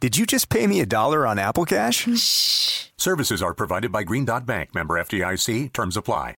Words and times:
Did 0.00 0.16
you 0.16 0.24
just 0.24 0.48
pay 0.48 0.66
me 0.66 0.80
a 0.80 0.86
dollar 0.86 1.26
on 1.26 1.38
Apple 1.38 1.66
Cash? 1.66 2.08
Shh. 2.18 2.86
Services 2.96 3.42
are 3.42 3.52
provided 3.52 3.92
by 3.92 4.02
Green 4.02 4.24
Dot 4.24 4.46
Bank, 4.46 4.74
member 4.74 4.94
FDIC. 4.94 5.74
Terms 5.74 5.94
apply. 5.94 6.36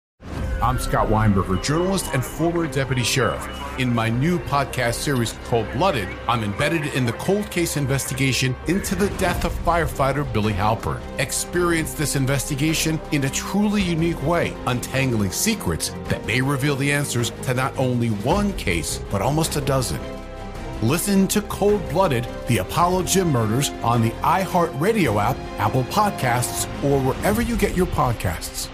I'm 0.60 0.80
Scott 0.80 1.06
Weinberger, 1.06 1.62
journalist 1.62 2.06
and 2.12 2.24
former 2.24 2.66
deputy 2.66 3.04
sheriff. 3.04 3.48
In 3.78 3.94
my 3.94 4.08
new 4.08 4.40
podcast 4.40 4.94
series, 4.94 5.36
Cold 5.44 5.70
Blooded, 5.74 6.08
I'm 6.26 6.42
embedded 6.42 6.86
in 6.94 7.06
the 7.06 7.12
cold 7.12 7.48
case 7.52 7.76
investigation 7.76 8.56
into 8.66 8.96
the 8.96 9.10
death 9.10 9.44
of 9.44 9.52
firefighter 9.64 10.30
Billy 10.32 10.52
Halpern. 10.52 11.00
Experience 11.20 11.94
this 11.94 12.16
investigation 12.16 13.00
in 13.12 13.22
a 13.22 13.30
truly 13.30 13.82
unique 13.82 14.22
way, 14.26 14.56
untangling 14.66 15.30
secrets 15.30 15.94
that 16.06 16.26
may 16.26 16.40
reveal 16.40 16.74
the 16.74 16.90
answers 16.90 17.30
to 17.42 17.54
not 17.54 17.76
only 17.78 18.08
one 18.08 18.52
case, 18.54 19.00
but 19.08 19.22
almost 19.22 19.54
a 19.54 19.60
dozen. 19.60 20.00
Listen 20.82 21.28
to 21.28 21.40
Cold 21.42 21.88
Blooded, 21.90 22.26
the 22.48 22.58
Apollo 22.58 23.04
Gym 23.04 23.30
Murders 23.30 23.70
on 23.84 24.02
the 24.02 24.10
iHeartRadio 24.22 25.22
app, 25.22 25.36
Apple 25.60 25.84
Podcasts, 25.84 26.66
or 26.82 27.00
wherever 27.00 27.40
you 27.40 27.56
get 27.56 27.76
your 27.76 27.86
podcasts. 27.86 28.68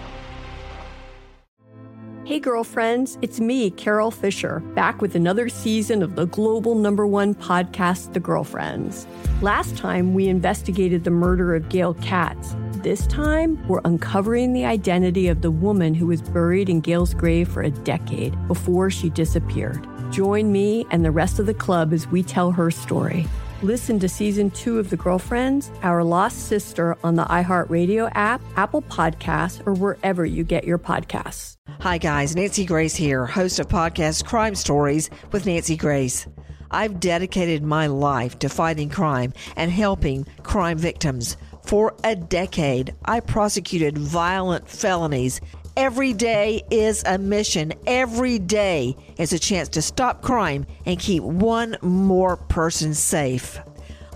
Hey, 2.24 2.40
girlfriends, 2.40 3.18
it's 3.20 3.40
me, 3.40 3.70
Carol 3.70 4.10
Fisher, 4.10 4.60
back 4.74 5.02
with 5.02 5.16
another 5.16 5.50
season 5.50 6.02
of 6.02 6.16
the 6.16 6.24
global 6.24 6.76
number 6.76 7.06
one 7.06 7.34
podcast, 7.34 8.14
The 8.14 8.20
Girlfriends. 8.20 9.06
Last 9.42 9.76
time, 9.76 10.14
we 10.14 10.28
investigated 10.28 11.04
the 11.04 11.10
murder 11.10 11.54
of 11.54 11.68
Gail 11.68 11.92
Katz. 11.92 12.56
This 12.76 13.06
time, 13.08 13.62
we're 13.68 13.82
uncovering 13.84 14.54
the 14.54 14.64
identity 14.64 15.28
of 15.28 15.42
the 15.42 15.50
woman 15.50 15.92
who 15.92 16.06
was 16.06 16.22
buried 16.22 16.70
in 16.70 16.80
Gail's 16.80 17.12
grave 17.12 17.48
for 17.48 17.60
a 17.60 17.70
decade 17.70 18.34
before 18.48 18.88
she 18.88 19.10
disappeared. 19.10 19.86
Join 20.10 20.50
me 20.52 20.86
and 20.90 21.04
the 21.04 21.10
rest 21.10 21.38
of 21.38 21.46
the 21.46 21.54
club 21.54 21.92
as 21.92 22.06
we 22.08 22.22
tell 22.22 22.50
her 22.52 22.70
story. 22.70 23.26
Listen 23.62 23.98
to 23.98 24.08
season 24.08 24.50
two 24.52 24.78
of 24.78 24.88
The 24.88 24.96
Girlfriends, 24.96 25.70
Our 25.82 26.04
Lost 26.04 26.46
Sister 26.46 26.96
on 27.02 27.16
the 27.16 27.24
iHeartRadio 27.24 28.10
app, 28.14 28.40
Apple 28.56 28.82
Podcasts, 28.82 29.66
or 29.66 29.74
wherever 29.74 30.24
you 30.24 30.44
get 30.44 30.64
your 30.64 30.78
podcasts. 30.78 31.56
Hi, 31.80 31.98
guys. 31.98 32.36
Nancy 32.36 32.64
Grace 32.64 32.94
here, 32.94 33.26
host 33.26 33.58
of 33.58 33.68
podcast 33.68 34.24
Crime 34.24 34.54
Stories 34.54 35.10
with 35.32 35.44
Nancy 35.44 35.76
Grace. 35.76 36.26
I've 36.70 37.00
dedicated 37.00 37.62
my 37.62 37.86
life 37.88 38.38
to 38.40 38.48
fighting 38.48 38.90
crime 38.90 39.32
and 39.56 39.70
helping 39.70 40.24
crime 40.42 40.78
victims. 40.78 41.36
For 41.64 41.94
a 42.04 42.14
decade, 42.14 42.94
I 43.04 43.20
prosecuted 43.20 43.98
violent 43.98 44.68
felonies. 44.68 45.40
Every 45.78 46.12
day 46.12 46.64
is 46.72 47.04
a 47.06 47.18
mission. 47.18 47.72
Every 47.86 48.40
day 48.40 48.96
is 49.16 49.32
a 49.32 49.38
chance 49.38 49.68
to 49.68 49.80
stop 49.80 50.22
crime 50.22 50.66
and 50.86 50.98
keep 50.98 51.22
one 51.22 51.76
more 51.82 52.36
person 52.36 52.94
safe. 52.94 53.60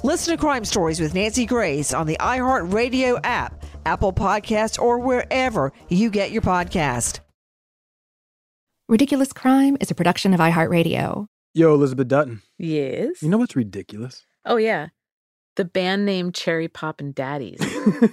Listen 0.02 0.34
to 0.36 0.41
Crime 0.41 0.64
Stories 0.64 0.98
with 0.98 1.14
Nancy 1.14 1.46
Grace 1.46 1.94
on 1.94 2.08
the 2.08 2.16
iHeartRadio 2.19 3.20
app, 3.22 3.64
Apple 3.86 4.12
Podcasts, 4.12 4.77
or 4.77 4.98
wherever 4.98 5.72
you 5.88 6.10
get 6.10 6.32
your 6.32 6.42
podcast. 6.42 7.20
Ridiculous 8.88 9.32
Crime 9.32 9.76
is 9.80 9.88
a 9.88 9.94
production 9.94 10.34
of 10.34 10.41
iHeartRadio. 10.41 11.28
Yo, 11.54 11.74
Elizabeth 11.74 12.08
Dutton. 12.08 12.42
Yes. 12.58 13.22
You 13.22 13.28
know 13.28 13.38
what's 13.38 13.54
ridiculous? 13.54 14.26
Oh 14.44 14.56
yeah. 14.56 14.88
The 15.54 15.64
band 15.64 16.06
name 16.06 16.32
Cherry 16.32 16.66
Poppin' 16.66 17.12
Daddies. 17.12 17.60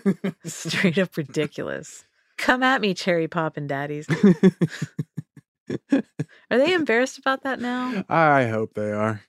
Straight 0.45 0.99
up 0.99 1.17
ridiculous. 1.17 2.05
Come 2.39 2.63
at 2.63 2.81
me, 2.81 2.93
Cherry 2.93 3.27
Poppin' 3.27 3.67
Daddies. 3.67 4.07
are 5.91 6.57
they 6.57 6.73
embarrassed 6.73 7.19
about 7.19 7.43
that 7.43 7.59
now? 7.59 8.05
I 8.09 8.45
hope 8.47 8.73
they 8.73 8.91
are. 8.91 9.21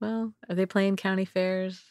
Well, 0.00 0.32
are 0.48 0.54
they 0.54 0.64
playing 0.64 0.96
county 0.96 1.24
fairs? 1.24 1.82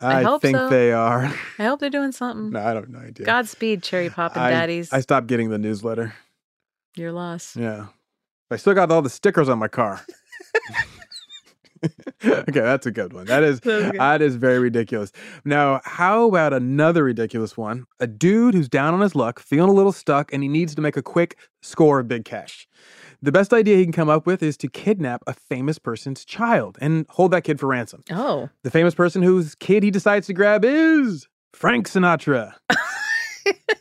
I, 0.00 0.20
I 0.20 0.22
hope 0.22 0.42
think 0.42 0.56
so. 0.56 0.68
they 0.68 0.92
are. 0.92 1.24
I 1.58 1.64
hope 1.64 1.80
they're 1.80 1.90
doing 1.90 2.12
something. 2.12 2.50
no, 2.50 2.60
I 2.60 2.74
don't 2.74 2.90
know. 2.90 3.00
Idea. 3.00 3.26
Godspeed, 3.26 3.82
Cherry 3.82 4.10
Pop 4.10 4.36
and 4.36 4.44
I, 4.44 4.50
Daddies. 4.50 4.92
I 4.92 5.00
stopped 5.00 5.26
getting 5.26 5.50
the 5.50 5.58
newsletter. 5.58 6.14
Your 6.96 7.12
loss. 7.12 7.56
Yeah. 7.56 7.86
I 8.50 8.56
still 8.56 8.74
got 8.74 8.90
all 8.90 9.02
the 9.02 9.10
stickers 9.10 9.48
on 9.48 9.58
my 9.58 9.68
car. 9.68 10.04
okay, 12.24 12.60
that's 12.60 12.86
a 12.86 12.90
good 12.90 13.12
one. 13.12 13.26
That 13.26 13.42
is 13.42 13.60
that, 13.60 13.94
that 13.96 14.22
is 14.22 14.36
very 14.36 14.58
ridiculous. 14.58 15.12
Now, 15.44 15.80
how 15.84 16.28
about 16.28 16.52
another 16.52 17.04
ridiculous 17.04 17.56
one? 17.56 17.86
A 17.98 18.06
dude 18.06 18.54
who's 18.54 18.68
down 18.68 18.94
on 18.94 19.00
his 19.00 19.14
luck, 19.14 19.40
feeling 19.40 19.70
a 19.70 19.74
little 19.74 19.92
stuck, 19.92 20.32
and 20.32 20.42
he 20.42 20.48
needs 20.48 20.74
to 20.74 20.80
make 20.80 20.96
a 20.96 21.02
quick 21.02 21.38
score 21.62 22.00
of 22.00 22.08
big 22.08 22.24
cash. 22.24 22.68
The 23.22 23.32
best 23.32 23.52
idea 23.52 23.76
he 23.76 23.84
can 23.84 23.92
come 23.92 24.08
up 24.08 24.26
with 24.26 24.42
is 24.42 24.56
to 24.58 24.68
kidnap 24.68 25.22
a 25.26 25.34
famous 25.34 25.78
person's 25.78 26.24
child 26.24 26.78
and 26.80 27.06
hold 27.10 27.32
that 27.32 27.44
kid 27.44 27.60
for 27.60 27.66
ransom. 27.66 28.02
Oh. 28.10 28.48
The 28.62 28.70
famous 28.70 28.94
person 28.94 29.22
whose 29.22 29.54
kid 29.54 29.82
he 29.82 29.90
decides 29.90 30.26
to 30.28 30.32
grab 30.32 30.64
is 30.64 31.28
Frank 31.52 31.88
Sinatra. 31.88 32.54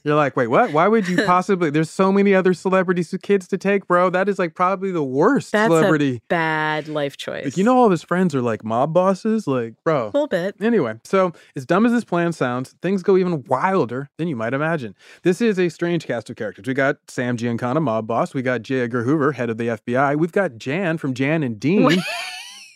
You're 0.04 0.16
like, 0.16 0.36
wait, 0.38 0.48
what? 0.48 0.72
Why 0.72 0.88
would 0.88 1.08
you 1.08 1.18
possibly? 1.26 1.70
There's 1.70 1.90
so 1.90 2.12
many 2.12 2.34
other 2.34 2.54
celebrities' 2.54 3.14
kids 3.22 3.48
to 3.50 3.58
take, 3.58 3.88
bro. 3.88 4.10
That 4.10 4.30
is 4.30 4.40
like 4.40 4.56
probably 4.56 4.92
the 4.92 5.04
worst 5.04 5.52
That's 5.52 5.70
celebrity. 5.70 6.18
a 6.18 6.22
bad 6.30 6.88
life 6.88 7.18
choice. 7.18 7.46
Like, 7.46 7.58
you 7.58 7.64
know, 7.64 7.76
all 7.78 7.86
of 7.86 7.92
his 7.92 8.02
friends 8.04 8.34
are 8.34 8.42
like 8.42 8.64
mob 8.64 8.94
bosses. 8.94 9.46
Like, 9.48 9.74
bro. 9.84 10.06
a 10.06 10.12
little 10.12 10.28
bit. 10.28 10.56
Anyway, 10.62 10.96
so 11.04 11.34
as 11.56 11.66
dumb 11.66 11.86
as 11.86 11.92
this 11.92 12.04
plan 12.06 12.32
sounds, 12.32 12.76
things 12.82 13.04
go 13.04 13.18
even 13.18 13.44
wilder 13.44 14.10
than 14.18 14.28
you 14.28 14.36
might 14.36 14.54
imagine. 14.54 14.96
This 15.24 15.42
is 15.42 15.60
a 15.60 15.70
strange 15.70 16.08
cast 16.08 16.30
of 16.30 16.36
characters. 16.38 16.66
We 16.68 16.74
got 16.74 16.98
Sam 17.08 17.36
Giancana, 17.38 17.82
mob 17.82 18.08
boss. 18.08 18.34
We 18.34 18.42
got 18.42 18.62
J. 18.62 18.82
Edgar 18.82 19.04
Hoover, 19.04 19.34
head 19.34 19.50
of 19.50 19.58
the 19.58 19.68
FBI. 19.68 20.18
We've 20.18 20.32
got 20.32 20.58
Jan 20.58 20.98
from 20.98 21.14
Jan 21.14 21.44
and 21.44 21.60
Dean. 21.60 22.02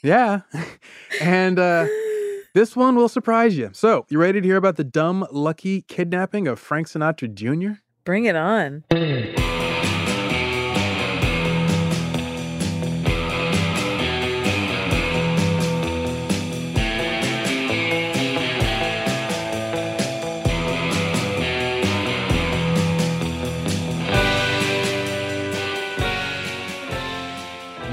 yeah. 0.04 0.42
And 1.22 1.60
uh, 1.60 1.86
this 2.54 2.76
one 2.76 2.96
will 2.96 3.10
surprise 3.10 3.58
you. 3.58 3.70
So, 3.74 4.06
you 4.10 4.20
ready 4.20 4.42
to 4.42 4.48
hear 4.48 4.58
about 4.58 4.76
the 4.76 4.84
dumb, 4.84 5.28
lucky 5.32 5.82
kidnapping 5.82 6.48
of 6.48 6.60
Frank 6.60 6.88
Sinatra 6.88 7.34
Jr.? 7.34 7.80
Bring 8.04 8.26
it 8.26 8.36
on. 8.36 8.84
Hmm. 8.92 9.43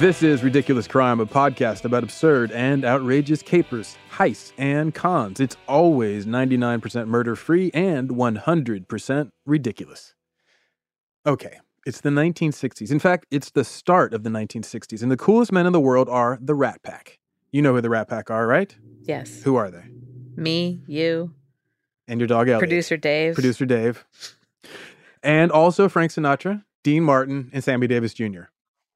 This 0.00 0.22
is 0.22 0.42
Ridiculous 0.42 0.88
Crime, 0.88 1.20
a 1.20 1.26
podcast 1.26 1.84
about 1.84 2.02
absurd 2.02 2.52
and 2.52 2.86
outrageous 2.86 3.42
capers, 3.42 3.98
heists, 4.10 4.52
and 4.56 4.94
cons. 4.94 5.40
It's 5.40 5.58
always 5.68 6.24
99% 6.24 7.06
murder 7.06 7.36
free 7.36 7.70
and 7.74 8.08
100% 8.08 9.30
ridiculous. 9.44 10.14
Okay, 11.26 11.58
it's 11.84 12.00
the 12.00 12.08
1960s. 12.08 12.90
In 12.90 12.98
fact, 12.98 13.26
it's 13.30 13.50
the 13.50 13.62
start 13.62 14.14
of 14.14 14.22
the 14.22 14.30
1960s, 14.30 15.02
and 15.02 15.12
the 15.12 15.18
coolest 15.18 15.52
men 15.52 15.66
in 15.66 15.74
the 15.74 15.80
world 15.80 16.08
are 16.08 16.38
the 16.40 16.54
Rat 16.54 16.82
Pack. 16.82 17.18
You 17.52 17.60
know 17.60 17.74
who 17.74 17.82
the 17.82 17.90
Rat 17.90 18.08
Pack 18.08 18.30
are, 18.30 18.46
right? 18.46 18.74
Yes. 19.02 19.42
Who 19.42 19.56
are 19.56 19.70
they? 19.70 19.84
Me, 20.34 20.80
you, 20.86 21.34
And 22.08 22.18
your 22.18 22.26
dog 22.26 22.48
Elliot. 22.48 22.60
producer 22.60 22.96
Dave. 22.96 23.34
Producer 23.34 23.66
Dave. 23.66 24.06
And 25.22 25.52
also 25.52 25.90
Frank 25.90 26.10
Sinatra, 26.10 26.64
Dean 26.84 27.02
Martin, 27.02 27.50
and 27.52 27.62
Sammy 27.62 27.86
Davis 27.86 28.14
Jr. 28.14 28.44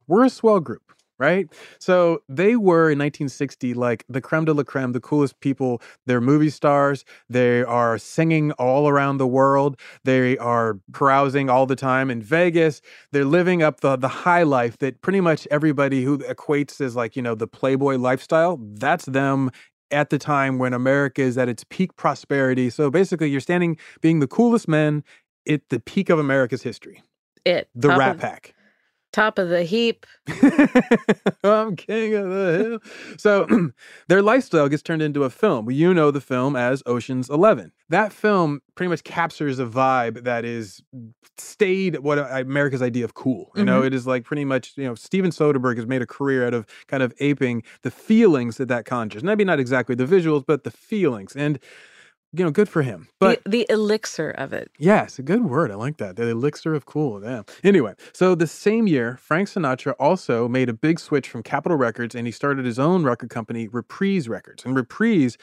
We're 0.07 0.25
a 0.25 0.31
swell 0.31 0.61
group, 0.61 0.93
right? 1.19 1.49
So 1.79 2.23
they 2.29 2.57
were 2.57 2.91
in 2.91 2.99
1960 2.99 3.75
like 3.75 4.05
the 4.09 4.21
creme 4.21 4.45
de 4.45 4.53
la 4.53 4.63
creme, 4.63 4.93
the 4.93 5.01
coolest 5.01 5.41
people. 5.41 5.81
They're 6.07 6.21
movie 6.21 6.51
stars. 6.51 7.05
They 7.29 7.63
are 7.63 7.99
singing 7.99 8.53
all 8.53 8.89
around 8.89 9.19
the 9.19 9.27
world. 9.27 9.79
They 10.05 10.37
are 10.39 10.79
carousing 10.93 11.49
all 11.49 11.67
the 11.67 11.77
time 11.77 12.11
in 12.11 12.23
Vegas. 12.23 12.81
They're 13.13 13.25
living 13.25 13.63
up 13.63 13.81
the, 13.81 13.97
the 13.97 14.09
high 14.09 14.43
life 14.43 14.79
that 14.79 15.01
pretty 15.03 15.21
much 15.21 15.47
everybody 15.51 16.05
who 16.05 16.19
equates 16.19 16.81
as 16.81 16.97
like, 16.97 17.17
you 17.17 17.23
know, 17.23 17.35
the 17.35 17.47
Playboy 17.47 17.97
lifestyle, 17.97 18.59
that's 18.61 19.07
them 19.07 19.51
at 19.91 20.11
the 20.11 20.19
time 20.19 20.59
when 20.59 20.73
America 20.73 21.23
is 21.23 21.39
at 21.39 21.49
its 21.49 21.65
peak 21.65 21.97
prosperity. 21.97 22.69
So 22.69 22.91
basically, 22.91 23.31
you're 23.31 23.41
standing 23.41 23.79
being 24.01 24.21
the 24.21 24.27
coolest 24.27 24.69
men 24.69 25.05
at 25.49 25.69
the 25.69 25.81
peak 25.81 26.11
of 26.11 26.19
America's 26.19 26.63
history. 26.63 27.03
It. 27.45 27.69
The 27.75 27.89
Rat 27.89 28.19
Pack. 28.19 28.54
Top 29.15 29.39
of 29.39 29.49
the 29.49 29.63
heap. 29.63 30.07
I'm 31.45 31.77
king 31.77 32.15
of 32.15 32.29
the 32.31 32.81
hill. 32.83 33.17
So 33.17 33.47
their 34.09 34.23
lifestyle 34.23 34.69
gets 34.69 34.83
turned 34.83 35.03
into 35.03 35.23
a 35.23 35.31
film. 35.31 35.71
You 35.71 35.95
know 35.95 36.11
the 36.11 36.21
film 36.21 36.57
as 36.57 36.83
Ocean's 36.85 37.31
Eleven. 37.31 37.71
That 37.91 38.13
film 38.13 38.61
pretty 38.75 38.89
much 38.89 39.05
captures 39.05 39.61
a 39.61 39.67
vibe 39.67 40.25
that 40.25 40.45
is 40.45 40.83
stayed 41.39 42.01
what 42.01 42.19
America's 42.19 42.83
idea 42.83 43.05
of 43.05 43.15
cool. 43.15 43.53
You 43.55 43.65
know, 43.65 43.83
Mhm. 43.83 43.87
it 43.87 43.95
is 43.95 44.05
like 44.05 44.25
pretty 44.25 44.45
much, 44.45 44.73
you 44.77 44.85
know, 44.85 44.97
Steven 44.97 45.31
Soderbergh 45.31 45.77
has 45.77 45.87
made 45.87 46.03
a 46.03 46.07
career 46.07 46.45
out 46.45 46.55
of 46.55 46.67
kind 46.89 47.03
of 47.03 47.13
aping 47.21 47.63
the 47.83 47.93
feelings 47.93 48.57
that 48.57 48.67
that 48.67 48.85
conjures. 48.85 49.23
Maybe 49.23 49.45
not 49.45 49.61
exactly 49.61 49.95
the 49.95 50.07
visuals, 50.07 50.45
but 50.45 50.65
the 50.65 50.73
feelings. 50.73 51.37
And, 51.37 51.61
you 52.37 52.45
know, 52.45 52.51
good 52.51 52.69
for 52.69 52.83
him. 52.83 53.09
But 53.21 53.45
the, 53.45 53.51
the 53.51 53.67
elixir 53.71 54.31
of 54.31 54.53
it. 54.53 54.71
Yes, 54.79 55.19
a 55.19 55.23
good 55.23 55.45
word. 55.45 55.71
I 55.71 55.75
like 55.75 55.99
that. 55.99 56.17
The 56.17 56.29
elixir 56.29 56.75
of 56.75 56.85
cool. 56.87 57.23
Yeah. 57.23 57.43
Anyway, 57.63 57.95
so 58.13 58.35
the 58.35 58.47
same 58.47 58.87
year, 58.87 59.17
Frank 59.21 59.49
Sinatra 59.49 59.95
also 60.01 60.49
made 60.49 60.69
a 60.69 60.73
big 60.73 60.99
switch 60.99 61.29
from 61.29 61.43
Capitol 61.43 61.79
Records 61.79 62.15
and 62.15 62.27
he 62.27 62.33
started 62.33 62.65
his 62.65 62.79
own 62.79 63.05
record 63.05 63.31
company, 63.31 63.69
Reprise 63.69 64.29
Records. 64.29 64.65
And 64.65 64.75
Reprise 64.75 65.39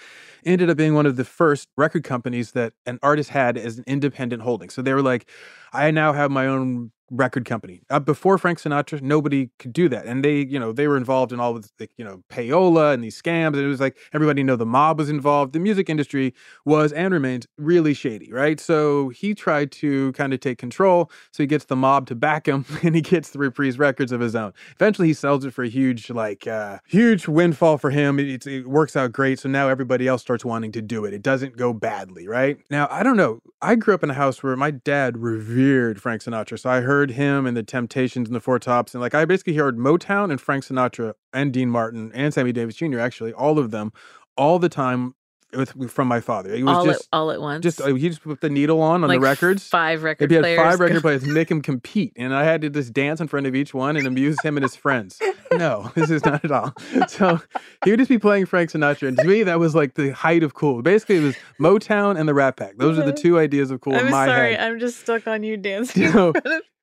ended 0.45 0.69
up 0.69 0.77
being 0.77 0.93
one 0.93 1.05
of 1.05 1.15
the 1.15 1.25
first 1.25 1.69
record 1.77 2.03
companies 2.03 2.51
that 2.51 2.73
an 2.85 2.99
artist 3.01 3.29
had 3.29 3.57
as 3.57 3.77
an 3.77 3.85
independent 3.87 4.43
holding. 4.43 4.69
So 4.69 4.81
they 4.81 4.93
were 4.93 5.01
like, 5.01 5.29
I 5.73 5.91
now 5.91 6.13
have 6.13 6.31
my 6.31 6.47
own 6.47 6.91
record 7.11 7.45
company. 7.45 7.81
Uh, 7.89 7.99
before 7.99 8.37
Frank 8.37 8.59
Sinatra, 8.59 9.01
nobody 9.01 9.49
could 9.59 9.73
do 9.73 9.89
that. 9.89 10.05
And 10.05 10.23
they, 10.23 10.37
you 10.37 10.57
know, 10.57 10.71
they 10.71 10.87
were 10.87 10.97
involved 10.97 11.33
in 11.33 11.39
all 11.39 11.55
of 11.55 11.69
the, 11.77 11.89
you 11.97 12.05
know, 12.05 12.23
payola 12.29 12.93
and 12.93 13.03
these 13.03 13.21
scams. 13.21 13.47
And 13.47 13.57
it 13.57 13.67
was 13.67 13.81
like 13.81 13.97
everybody 14.13 14.43
know 14.43 14.55
the 14.55 14.65
mob 14.65 14.97
was 14.97 15.09
involved. 15.09 15.53
The 15.53 15.59
music 15.59 15.89
industry 15.89 16.33
was 16.65 16.93
and 16.93 17.13
remains 17.13 17.45
really 17.57 17.93
shady, 17.93 18.31
right? 18.31 18.59
So 18.59 19.09
he 19.09 19.35
tried 19.35 19.71
to 19.73 20.13
kind 20.13 20.33
of 20.33 20.39
take 20.39 20.57
control. 20.57 21.11
So 21.31 21.43
he 21.43 21.47
gets 21.47 21.65
the 21.65 21.75
mob 21.75 22.07
to 22.07 22.15
back 22.15 22.47
him 22.47 22.65
and 22.83 22.95
he 22.95 23.01
gets 23.01 23.31
the 23.31 23.39
reprise 23.39 23.77
records 23.77 24.11
of 24.11 24.21
his 24.21 24.35
own. 24.35 24.53
Eventually 24.75 25.09
he 25.09 25.13
sells 25.13 25.43
it 25.43 25.53
for 25.53 25.63
a 25.63 25.69
huge, 25.69 26.09
like, 26.09 26.47
uh, 26.47 26.79
huge 26.87 27.27
windfall 27.27 27.77
for 27.77 27.89
him. 27.89 28.19
It, 28.19 28.47
it 28.47 28.67
works 28.67 28.95
out 28.95 29.11
great. 29.11 29.39
So 29.39 29.49
now 29.49 29.67
everybody 29.67 30.07
else 30.07 30.21
starts 30.21 30.45
wanting 30.45 30.71
to 30.73 30.81
do 30.81 31.03
it. 31.05 31.13
It 31.13 31.21
doesn't 31.21 31.57
go 31.57 31.73
badly, 31.73 32.27
right? 32.27 32.57
Now, 32.69 32.87
I 32.89 33.03
don't 33.03 33.17
know. 33.17 33.41
I 33.61 33.75
grew 33.75 33.93
up 33.93 34.03
in 34.03 34.09
a 34.09 34.13
house 34.13 34.41
where 34.41 34.55
my 34.55 34.71
dad 34.71 35.17
revered 35.17 36.01
Frank 36.01 36.21
Sinatra. 36.21 36.57
So 36.57 36.69
I 36.69 36.81
heard 36.81 37.00
him 37.09 37.47
and 37.47 37.57
the 37.57 37.63
Temptations 37.63 38.29
and 38.29 38.35
the 38.35 38.39
Four 38.39 38.59
Tops. 38.59 38.93
And 38.93 39.01
like, 39.01 39.15
I 39.15 39.25
basically 39.25 39.55
heard 39.55 39.77
Motown 39.79 40.29
and 40.29 40.39
Frank 40.39 40.63
Sinatra 40.63 41.15
and 41.33 41.51
Dean 41.51 41.71
Martin 41.71 42.11
and 42.13 42.31
Sammy 42.31 42.51
Davis 42.51 42.75
Jr., 42.75 42.99
actually, 42.99 43.33
all 43.33 43.57
of 43.57 43.71
them, 43.71 43.91
all 44.37 44.59
the 44.59 44.69
time 44.69 45.15
with 45.53 45.91
from 45.91 46.07
my 46.07 46.21
father. 46.21 46.53
It 46.53 46.63
was 46.63 46.77
All 46.77 46.85
just 46.85 47.01
at, 47.01 47.07
all 47.11 47.29
at 47.29 47.41
once. 47.41 47.61
just 47.61 47.81
uh, 47.81 47.93
he 47.93 48.07
just 48.07 48.23
put 48.23 48.39
the 48.39 48.49
needle 48.49 48.81
on 48.81 49.03
on 49.03 49.09
like 49.09 49.17
the 49.17 49.19
records. 49.19 49.67
Five 49.67 50.01
record 50.01 50.23
If 50.23 50.29
he 50.29 50.35
had 50.35 50.43
players. 50.43 50.57
five 50.57 50.79
record 50.79 51.01
players, 51.01 51.25
make 51.25 51.51
him 51.51 51.61
compete, 51.61 52.13
and 52.15 52.33
I 52.33 52.45
had 52.45 52.61
to 52.61 52.69
just 52.69 52.93
dance 52.93 53.19
in 53.19 53.27
front 53.27 53.45
of 53.47 53.53
each 53.53 53.73
one 53.73 53.97
and 53.97 54.07
amuse 54.07 54.37
him 54.45 54.55
and 54.55 54.63
his 54.63 54.77
friends. 54.77 55.19
No, 55.51 55.91
this 55.95 56.09
is 56.09 56.23
not 56.23 56.45
at 56.45 56.51
all. 56.51 56.73
So 57.09 57.41
he 57.83 57.91
would 57.91 57.99
just 57.99 58.07
be 58.07 58.17
playing 58.17 58.45
Frank 58.45 58.71
Sinatra, 58.71 59.09
and 59.09 59.17
to 59.17 59.25
me, 59.25 59.43
that 59.43 59.59
was 59.59 59.75
like 59.75 59.95
the 59.95 60.11
height 60.11 60.43
of 60.43 60.53
cool. 60.53 60.81
Basically, 60.81 61.17
it 61.17 61.21
was 61.23 61.35
Motown 61.59 62.17
and 62.17 62.29
the 62.29 62.33
Rat 62.33 62.55
Pack. 62.55 62.77
Those 62.77 62.97
are 62.97 63.03
the 63.05 63.11
two 63.21 63.37
ideas 63.37 63.71
of 63.71 63.81
cool 63.81 63.91
in 63.95 64.05
I'm 64.05 64.09
my 64.11 64.27
sorry. 64.27 64.55
head. 64.55 64.71
I'm 64.71 64.79
just 64.79 65.01
stuck 65.01 65.27
on 65.27 65.43
you 65.43 65.57
dancing. 65.57 66.13
So, 66.13 66.31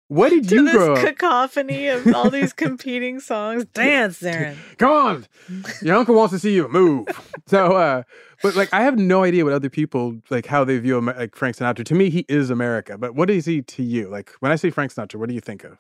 What 0.09 0.31
did 0.31 0.49
to 0.49 0.55
you 0.55 0.65
this 0.65 0.75
grow 0.75 0.95
up? 0.95 1.05
cacophony 1.07 1.89
of 1.89 2.07
all 2.15 2.31
these 2.31 2.53
competing 2.55 3.21
songs. 3.21 3.65
Dance, 3.75 4.21
Darren. 4.21 4.57
Come 4.79 4.91
on, 4.91 5.27
your 5.83 5.97
uncle 5.97 6.15
wants 6.15 6.33
to 6.33 6.39
see 6.39 6.55
you 6.55 6.69
move. 6.69 7.07
So, 7.47 7.77
uh, 7.77 8.03
but 8.43 8.57
like, 8.57 8.69
I 8.75 8.83
have 8.83 8.99
no 8.99 9.25
idea 9.25 9.43
what 9.43 9.55
other 9.55 9.71
people 9.71 10.19
like 10.29 10.45
how 10.45 10.65
they 10.65 10.79
view 10.79 10.99
Amer- 10.99 11.15
like 11.17 11.35
Frank 11.35 11.57
Sinatra. 11.57 11.83
To 11.87 11.95
me, 11.95 12.11
he 12.11 12.27
is 12.29 12.51
America. 12.51 12.99
But 12.99 13.15
what 13.15 13.31
is 13.31 13.47
he 13.47 13.63
to 13.63 13.83
you? 13.83 14.09
Like, 14.11 14.33
when 14.41 14.53
I 14.53 14.57
say 14.57 14.69
Frank 14.69 14.93
Sinatra, 14.93 15.15
what 15.17 15.31
do 15.31 15.35
you 15.35 15.41
think 15.41 15.65
of? 15.65 15.79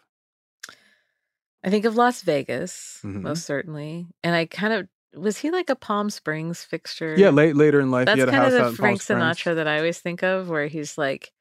I 1.62 1.68
think 1.70 1.84
of 1.84 1.96
Las 1.96 2.22
Vegas, 2.22 3.00
Mhm. 3.04 3.20
most 3.22 3.44
certainly. 3.44 4.06
And 4.24 4.34
I 4.34 4.46
kind 4.46 4.72
of 4.72 4.88
was 5.14 5.38
he 5.38 5.50
like 5.50 5.68
a 5.68 5.76
Palm 5.76 6.08
Springs 6.10 6.62
fixture? 6.64 7.14
Yeah, 7.18 7.30
late 7.30 7.56
later 7.56 7.80
in 7.80 7.90
life, 7.90 8.06
That's 8.06 8.16
he 8.16 8.20
had 8.20 8.28
a 8.28 8.32
kind 8.32 8.44
house 8.44 8.52
of 8.54 8.58
out 8.60 8.62
the 8.62 8.68
in 8.70 8.76
Palm 8.76 8.76
Frank 8.76 9.02
Springs. 9.02 9.20
Sinatra 9.38 9.54
that 9.56 9.66
I 9.68 9.76
always 9.78 9.98
think 9.98 10.22
of, 10.22 10.48
where 10.48 10.66
he's 10.68 10.96
like 10.96 11.32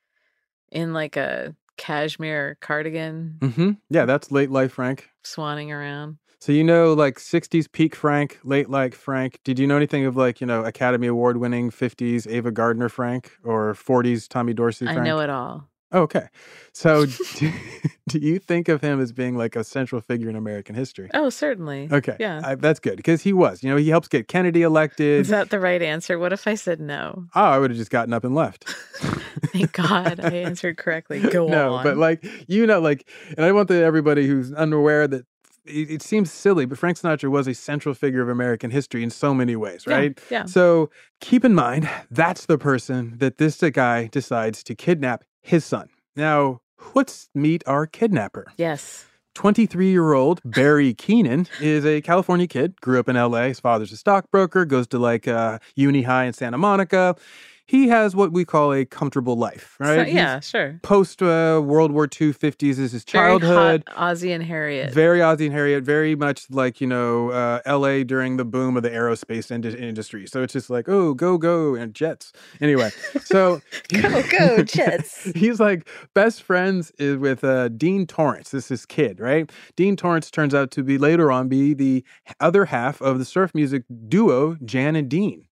in 0.71 0.93
like 0.93 1.15
a 1.15 1.55
cashmere 1.77 2.57
cardigan, 2.61 3.37
hmm 3.41 3.71
Yeah, 3.89 4.05
that's 4.05 4.31
late 4.31 4.51
life 4.51 4.73
Frank. 4.73 5.09
swanning 5.23 5.69
around. 5.71 6.17
So 6.39 6.51
you 6.51 6.63
know, 6.63 6.93
like 6.93 7.17
'60s 7.19 7.67
peak 7.71 7.95
Frank, 7.95 8.39
late 8.43 8.69
like 8.69 8.93
Frank. 8.93 9.39
Did 9.43 9.57
you 9.57 9.65
know 9.65 9.75
anything 9.75 10.05
of 10.05 10.15
like 10.15 10.39
you 10.39 10.47
know 10.47 10.63
Academy 10.63 11.07
Award 11.07 11.37
winning 11.37 11.71
'50s 11.71 12.27
Ava 12.27 12.51
Gardner 12.51 12.89
Frank 12.89 13.31
or 13.43 13.73
'40s 13.73 14.27
Tommy 14.27 14.53
Dorsey 14.53 14.85
Frank? 14.85 14.99
I 14.99 15.03
know 15.03 15.19
it 15.19 15.29
all. 15.29 15.67
Oh, 15.91 16.01
okay. 16.01 16.27
So 16.73 17.05
do, 17.35 17.51
do 18.09 18.19
you 18.19 18.39
think 18.39 18.67
of 18.67 18.81
him 18.81 18.99
as 18.99 19.11
being 19.11 19.37
like 19.37 19.55
a 19.55 19.63
central 19.63 20.01
figure 20.01 20.29
in 20.29 20.35
American 20.35 20.75
history? 20.75 21.09
Oh, 21.13 21.29
certainly. 21.29 21.87
Okay, 21.91 22.17
Yeah. 22.19 22.41
I, 22.43 22.55
that's 22.55 22.79
good 22.79 22.97
because 22.97 23.21
he 23.21 23.33
was. 23.33 23.63
You 23.63 23.69
know, 23.69 23.77
he 23.77 23.89
helps 23.89 24.07
get 24.07 24.27
Kennedy 24.27 24.61
elected. 24.63 25.21
Is 25.21 25.29
that 25.29 25.49
the 25.49 25.59
right 25.59 25.81
answer? 25.81 26.19
What 26.19 26.33
if 26.33 26.45
I 26.47 26.55
said 26.55 26.79
no? 26.79 27.25
oh, 27.35 27.41
I 27.43 27.57
would 27.57 27.71
have 27.71 27.77
just 27.77 27.91
gotten 27.91 28.13
up 28.13 28.23
and 28.23 28.35
left. 28.35 28.65
Thank 29.53 29.71
God 29.73 30.19
I 30.19 30.29
answered 30.29 30.77
correctly. 30.77 31.19
Go 31.21 31.47
no, 31.47 31.75
on. 31.75 31.83
but 31.83 31.97
like 31.97 32.25
you 32.47 32.65
know, 32.67 32.79
like, 32.79 33.07
and 33.37 33.45
I 33.45 33.51
want 33.51 33.67
the, 33.67 33.75
everybody 33.83 34.27
who's 34.27 34.51
unaware 34.53 35.07
that 35.07 35.25
it, 35.65 35.91
it 35.91 36.01
seems 36.01 36.31
silly, 36.31 36.65
but 36.65 36.77
Frank 36.77 36.97
Sinatra 36.97 37.29
was 37.29 37.47
a 37.47 37.53
central 37.53 37.93
figure 37.93 38.21
of 38.21 38.29
American 38.29 38.71
history 38.71 39.03
in 39.03 39.09
so 39.09 39.33
many 39.33 39.55
ways, 39.55 39.83
Yeah, 39.87 39.95
right? 39.95 40.19
yeah. 40.29 40.45
So 40.45 40.89
keep 41.21 41.45
in 41.45 41.53
mind 41.53 41.89
that's 42.09 42.45
the 42.45 42.57
person 42.57 43.13
that 43.17 43.37
this 43.37 43.61
uh, 43.61 43.69
guy 43.69 44.07
decides 44.07 44.63
to 44.63 44.75
kidnap 44.75 45.23
his 45.47 45.65
son. 45.65 45.89
Now, 46.15 46.61
let's 46.93 47.29
meet 47.33 47.63
our 47.67 47.87
kidnapper. 47.87 48.47
yes. 48.57 49.05
23 49.35 49.91
year 49.91 50.13
old 50.13 50.41
Barry 50.43 50.95
Keenan 50.95 51.47
is 51.61 51.85
a 51.85 52.01
California 52.01 52.47
kid, 52.47 52.81
grew 52.81 52.99
up 52.99 53.07
in 53.07 53.15
LA. 53.15 53.43
His 53.43 53.59
father's 53.59 53.91
a 53.91 53.97
stockbroker, 53.97 54.65
goes 54.65 54.87
to 54.87 54.97
like 54.97 55.27
uh, 55.27 55.59
uni 55.75 56.01
high 56.01 56.25
in 56.25 56.33
Santa 56.33 56.57
Monica. 56.57 57.15
He 57.67 57.89
has 57.89 58.15
what 58.15 58.31
we 58.31 58.45
call 58.45 58.73
a 58.73 58.85
comfortable 58.85 59.35
life, 59.35 59.75
So- 59.81 59.95
right? 59.97 60.11
yeah, 60.11 60.39
sure. 60.39 60.79
Post 60.83 61.21
uh, 61.21 61.61
World 61.63 61.91
War 61.91 62.05
II 62.05 62.33
50s 62.33 62.79
is 62.79 62.93
his 62.93 63.03
Very 63.03 63.39
childhood. 63.39 63.83
hot 63.87 63.97
Ozzie 63.97 64.31
and 64.31 64.41
Harriet. 64.43 64.93
Very 64.93 65.21
Ozzie 65.21 65.47
and 65.47 65.53
Harriet, 65.53 65.83
very 65.83 66.15
much 66.15 66.45
like, 66.49 66.79
you 66.79 66.87
know, 66.87 67.29
uh, 67.31 67.59
LA 67.67 68.03
during 68.03 68.37
the 68.37 68.45
boom 68.45 68.77
of 68.77 68.83
the 68.83 68.89
aerospace 68.89 69.51
ind- 69.51 69.65
industry. 69.65 70.25
So 70.27 70.41
it's 70.43 70.53
just 70.53 70.69
like, 70.69 70.87
oh, 70.87 71.13
go, 71.13 71.37
go, 71.37 71.75
and 71.75 71.93
jets. 71.93 72.31
Anyway, 72.61 72.89
so. 73.21 73.61
Go, 73.89 74.23
go, 74.31 74.63
Jets. 74.63 75.25
He's 75.35 75.59
like 75.59 75.89
best 76.13 76.43
friends 76.43 76.91
is 76.99 77.17
with 77.17 77.43
uh, 77.43 77.67
Dean 77.69 78.07
Torrence. 78.07 78.51
This 78.51 78.71
is 78.71 78.85
kid, 78.85 79.19
right? 79.19 79.51
Dean 79.75 79.95
Torrence 79.97 80.31
turns 80.31 80.53
out 80.55 80.71
to 80.71 80.83
be 80.83 80.97
later 80.97 81.31
on 81.31 81.47
be 81.49 81.73
the 81.73 82.03
other 82.39 82.65
half 82.65 83.01
of 83.01 83.19
the 83.19 83.25
surf 83.25 83.53
music 83.53 83.83
duo 84.07 84.55
Jan 84.63 84.95
and 84.95 85.09
Dean. 85.09 85.46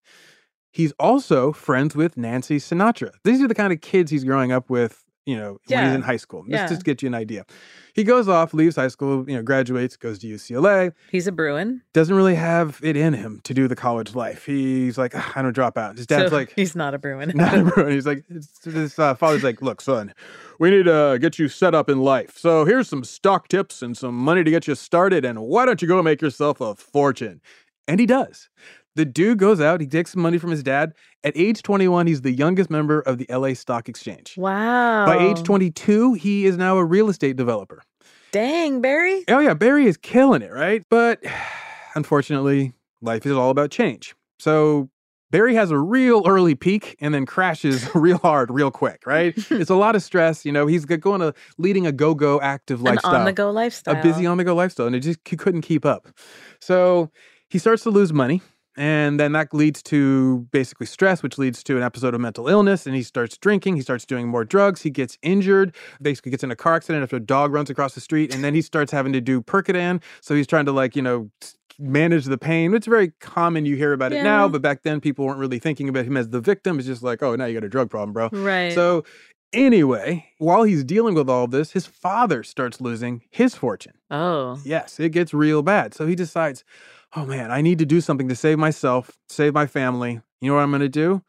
He's 0.75 0.91
also 0.99 1.53
friends 1.53 1.95
with 1.95 2.17
Nancy 2.17 2.57
Sinatra. 2.57 3.11
These 3.23 3.41
are 3.41 3.47
the 3.47 3.55
kind 3.55 3.71
of 3.71 3.79
kids 3.79 4.11
he's 4.11 4.25
growing 4.25 4.51
up 4.51 4.69
with, 4.69 5.05
you 5.25 5.37
know, 5.37 5.57
when 5.67 5.85
he's 5.85 5.95
in 5.95 6.01
high 6.01 6.17
school. 6.17 6.43
This 6.43 6.59
Yeah. 6.59 6.67
just 6.67 6.83
get 6.83 7.01
you 7.01 7.07
an 7.07 7.15
idea. 7.15 7.45
He 7.93 8.03
goes 8.03 8.27
off, 8.27 8.53
leaves 8.53 8.75
high 8.75 8.89
school, 8.89 9.23
you 9.25 9.37
know, 9.37 9.41
graduates, 9.41 9.95
goes 9.95 10.19
to 10.19 10.27
UCLA 10.27 10.91
He's 11.09 11.27
a 11.27 11.31
Bruin. 11.31 11.81
doesn't 11.93 12.13
really 12.13 12.35
have 12.35 12.81
it 12.83 12.97
in 12.97 13.13
him 13.13 13.39
to 13.45 13.53
do 13.53 13.69
the 13.69 13.75
college 13.77 14.15
life. 14.15 14.45
He's 14.45 14.97
like, 14.97 15.13
"Ah, 15.15 15.31
I 15.37 15.41
don't 15.41 15.53
drop 15.55 15.77
out. 15.77 15.95
His 15.95 16.07
dad's 16.07 16.29
so 16.31 16.35
like, 16.35 16.51
he's 16.57 16.75
not 16.75 16.93
a 16.93 16.97
Bruin. 16.99 17.31
not 17.35 17.57
a 17.57 17.63
Bruin. 17.63 17.93
He's 17.93 18.05
like, 18.05 18.25
his 18.65 18.99
uh, 18.99 19.13
father's 19.15 19.45
like, 19.45 19.61
look, 19.61 19.79
son, 19.79 20.13
we 20.59 20.71
need 20.71 20.83
to 20.87 21.17
get 21.21 21.39
you 21.39 21.47
set 21.47 21.73
up 21.73 21.89
in 21.89 22.01
life. 22.01 22.37
So 22.37 22.65
here's 22.65 22.89
some 22.89 23.05
stock 23.05 23.47
tips 23.47 23.81
and 23.81 23.95
some 23.95 24.13
money 24.15 24.43
to 24.43 24.51
get 24.51 24.67
you 24.67 24.75
started. 24.75 25.23
And 25.23 25.39
why 25.39 25.65
don't 25.65 25.81
you 25.81 25.87
go 25.87 26.03
make 26.03 26.21
yourself 26.21 26.59
a 26.59 26.75
fortune? 26.75 27.39
And 27.87 27.97
he 28.01 28.05
does. 28.05 28.49
The 28.95 29.05
dude 29.05 29.39
goes 29.39 29.59
out, 29.59 29.81
he 29.81 29.87
takes 29.87 30.11
some 30.13 30.21
money 30.21 30.37
from 30.37 30.51
his 30.51 30.63
dad. 30.63 30.93
At 31.23 31.35
age 31.35 31.61
21, 31.63 32.07
he's 32.07 32.21
the 32.21 32.31
youngest 32.31 32.69
member 32.69 33.01
of 33.01 33.17
the 33.17 33.25
LA 33.29 33.53
Stock 33.53 33.89
Exchange. 33.89 34.35
Wow. 34.37 35.05
By 35.05 35.17
age 35.17 35.43
22, 35.43 36.13
he 36.13 36.45
is 36.45 36.57
now 36.57 36.77
a 36.77 36.83
real 36.85 37.09
estate 37.09 37.35
developer. 37.35 37.83
Dang, 38.31 38.81
Barry. 38.81 39.23
Oh 39.29 39.39
yeah, 39.39 39.53
Barry 39.53 39.85
is 39.85 39.97
killing 39.97 40.41
it, 40.41 40.51
right? 40.51 40.83
But 40.89 41.23
unfortunately, 41.95 42.73
life 43.01 43.25
is 43.25 43.33
all 43.33 43.49
about 43.49 43.71
change. 43.71 44.15
So 44.39 44.89
Barry 45.31 45.55
has 45.55 45.71
a 45.71 45.77
real 45.77 46.23
early 46.25 46.55
peak 46.55 46.95
and 47.01 47.13
then 47.13 47.25
crashes 47.25 47.89
real 47.95 48.17
hard, 48.19 48.49
real 48.51 48.71
quick, 48.71 49.05
right? 49.05 49.33
it's 49.51 49.69
a 49.69 49.75
lot 49.75 49.95
of 49.95 50.03
stress. 50.03 50.45
You 50.45 50.51
know, 50.51 50.67
he's 50.67 50.85
going 50.85 51.21
to 51.21 51.33
leading 51.57 51.87
a 51.87 51.91
go-go 51.91 52.39
active 52.41 52.79
An 52.79 52.85
lifestyle, 52.85 53.15
on 53.15 53.25
the 53.25 53.33
go 53.33 53.51
lifestyle. 53.51 53.97
a 53.99 54.01
busy 54.01 54.25
on-the-go 54.25 54.55
lifestyle, 54.55 54.87
and 54.87 54.95
it 54.95 55.01
just 55.01 55.19
he 55.25 55.35
couldn't 55.35 55.61
keep 55.61 55.85
up. 55.85 56.07
So 56.61 57.11
he 57.49 57.57
starts 57.57 57.83
to 57.83 57.89
lose 57.89 58.13
money. 58.13 58.41
And 58.77 59.19
then 59.19 59.31
that 59.31 59.53
leads 59.53 59.81
to 59.83 60.47
basically 60.51 60.85
stress, 60.85 61.23
which 61.23 61.37
leads 61.37 61.63
to 61.63 61.77
an 61.77 61.83
episode 61.83 62.13
of 62.13 62.21
mental 62.21 62.47
illness. 62.47 62.85
And 62.85 62.95
he 62.95 63.03
starts 63.03 63.37
drinking. 63.37 63.75
He 63.75 63.81
starts 63.81 64.05
doing 64.05 64.27
more 64.27 64.43
drugs. 64.43 64.81
He 64.81 64.89
gets 64.89 65.17
injured. 65.21 65.75
Basically, 66.01 66.31
gets 66.31 66.43
in 66.43 66.51
a 66.51 66.55
car 66.55 66.75
accident 66.75 67.03
after 67.03 67.15
a 67.15 67.21
dog 67.21 67.53
runs 67.53 67.69
across 67.69 67.95
the 67.95 68.01
street. 68.01 68.33
And 68.33 68.43
then 68.43 68.53
he 68.53 68.61
starts 68.61 68.91
having 68.91 69.13
to 69.13 69.21
do 69.21 69.41
Percodan. 69.41 70.01
So 70.21 70.35
he's 70.35 70.47
trying 70.47 70.65
to, 70.65 70.71
like, 70.71 70.95
you 70.95 71.01
know, 71.01 71.29
manage 71.77 72.25
the 72.25 72.37
pain. 72.37 72.73
It's 72.73 72.87
very 72.87 73.11
common. 73.19 73.65
You 73.65 73.75
hear 73.75 73.93
about 73.93 74.13
it 74.13 74.23
now, 74.23 74.47
but 74.47 74.61
back 74.61 74.83
then 74.83 75.01
people 75.01 75.25
weren't 75.25 75.39
really 75.39 75.59
thinking 75.59 75.89
about 75.89 76.05
him 76.05 76.15
as 76.15 76.29
the 76.29 76.39
victim. 76.39 76.79
It's 76.79 76.87
just 76.87 77.03
like, 77.03 77.21
oh, 77.21 77.35
now 77.35 77.45
you 77.45 77.53
got 77.53 77.65
a 77.65 77.69
drug 77.69 77.89
problem, 77.89 78.13
bro. 78.13 78.29
Right. 78.31 78.73
So 78.73 79.03
Anyway, 79.55 80.27
while 80.37 80.63
he's 80.63 80.83
dealing 80.83 81.15
with 81.15 81.29
all 81.29 81.47
this, 81.47 81.71
his 81.71 81.85
father 81.85 82.43
starts 82.43 82.81
losing 82.81 83.21
his 83.29 83.55
fortune. 83.55 83.93
Oh. 84.11 84.59
Yes, 84.65 84.99
it 84.99 85.09
gets 85.13 85.33
real 85.33 85.61
bad. 85.61 85.93
So 85.93 86.05
he 86.05 86.13
decides, 86.13 86.65
oh 87.15 87.25
man, 87.25 87.51
I 87.51 87.61
need 87.61 87.79
to 87.79 87.85
do 87.85 88.01
something 88.01 88.27
to 88.29 88.35
save 88.35 88.57
myself, 88.59 89.17
save 89.29 89.53
my 89.53 89.65
family. 89.67 90.21
You 90.41 90.49
know 90.49 90.55
what 90.55 90.61
I'm 90.63 90.71
going 90.71 90.81
to 90.81 90.89
do? 90.89 91.23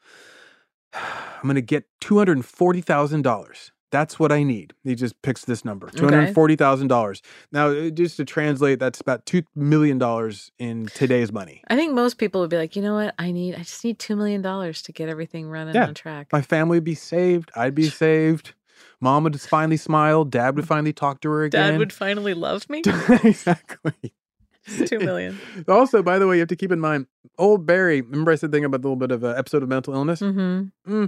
I'm 0.95 1.43
going 1.43 1.55
to 1.57 1.61
get 1.63 1.85
$240,000. 2.03 3.71
That's 3.93 4.19
what 4.19 4.33
I 4.33 4.43
need. 4.43 4.75
He 4.83 4.97
just 4.97 5.21
picks 5.23 5.45
this 5.45 5.65
number, 5.65 5.89
two 5.89 6.05
hundred 6.05 6.35
forty 6.35 6.57
thousand 6.57 6.89
dollars. 6.89 7.23
Now, 7.53 7.69
uh, 7.69 7.89
just 7.91 8.17
to 8.17 8.25
translate, 8.25 8.81
that's 8.81 9.01
about 9.01 9.25
two 9.27 9.45
million 9.55 9.97
dollars 9.97 10.51
in 10.59 10.87
today's 10.87 11.31
money. 11.31 11.63
I 11.69 11.77
think 11.77 11.95
most 11.95 12.19
people 12.19 12.41
would 12.41 12.51
be 12.51 12.57
like, 12.57 12.75
you 12.75 12.83
know 12.83 12.95
what? 12.95 13.15
I 13.17 13.31
need, 13.31 13.55
I 13.55 13.59
just 13.59 13.85
need 13.85 14.01
two 14.01 14.17
million 14.17 14.43
dollars 14.43 14.83
to 14.83 14.93
get 14.93 15.09
everything 15.09 15.49
running 15.49 15.77
Yeah. 15.77 15.87
on 15.87 15.95
track. 15.95 16.29
My 16.33 16.43
family 16.43 16.79
would 16.79 16.85
be 16.85 16.97
saved. 16.97 17.53
I'd 17.55 17.77
be 17.77 17.89
saved. 17.89 18.55
Mom 19.01 19.23
would 19.23 19.41
finally 19.41 19.77
smile. 19.77 20.25
Dad 20.25 20.57
would 20.57 20.67
finally 20.75 20.93
talk 20.93 21.21
to 21.21 21.31
her 21.31 21.45
again. 21.45 21.71
Dad 21.71 21.79
would 21.79 21.93
finally 21.93 22.35
love 22.35 22.69
me. 22.69 22.83
exactly. 23.23 24.15
It's 24.67 24.91
two 24.91 24.99
million. 24.99 25.39
Also, 25.69 26.03
by 26.03 26.19
the 26.19 26.27
way, 26.27 26.37
you 26.37 26.41
have 26.41 26.49
to 26.49 26.57
keep 26.57 26.73
in 26.73 26.81
mind, 26.81 27.07
old 27.39 27.67
Barry. 27.67 28.01
Remember, 28.01 28.33
I 28.33 28.35
said 28.35 28.53
thing 28.53 28.65
about 28.65 28.83
the 28.83 28.89
little 28.89 28.97
bit 28.97 29.11
of 29.11 29.25
an 29.25 29.37
episode 29.37 29.63
of 29.63 29.69
mental 29.69 29.95
illness. 29.95 30.21
Mm-hmm. 30.21 31.05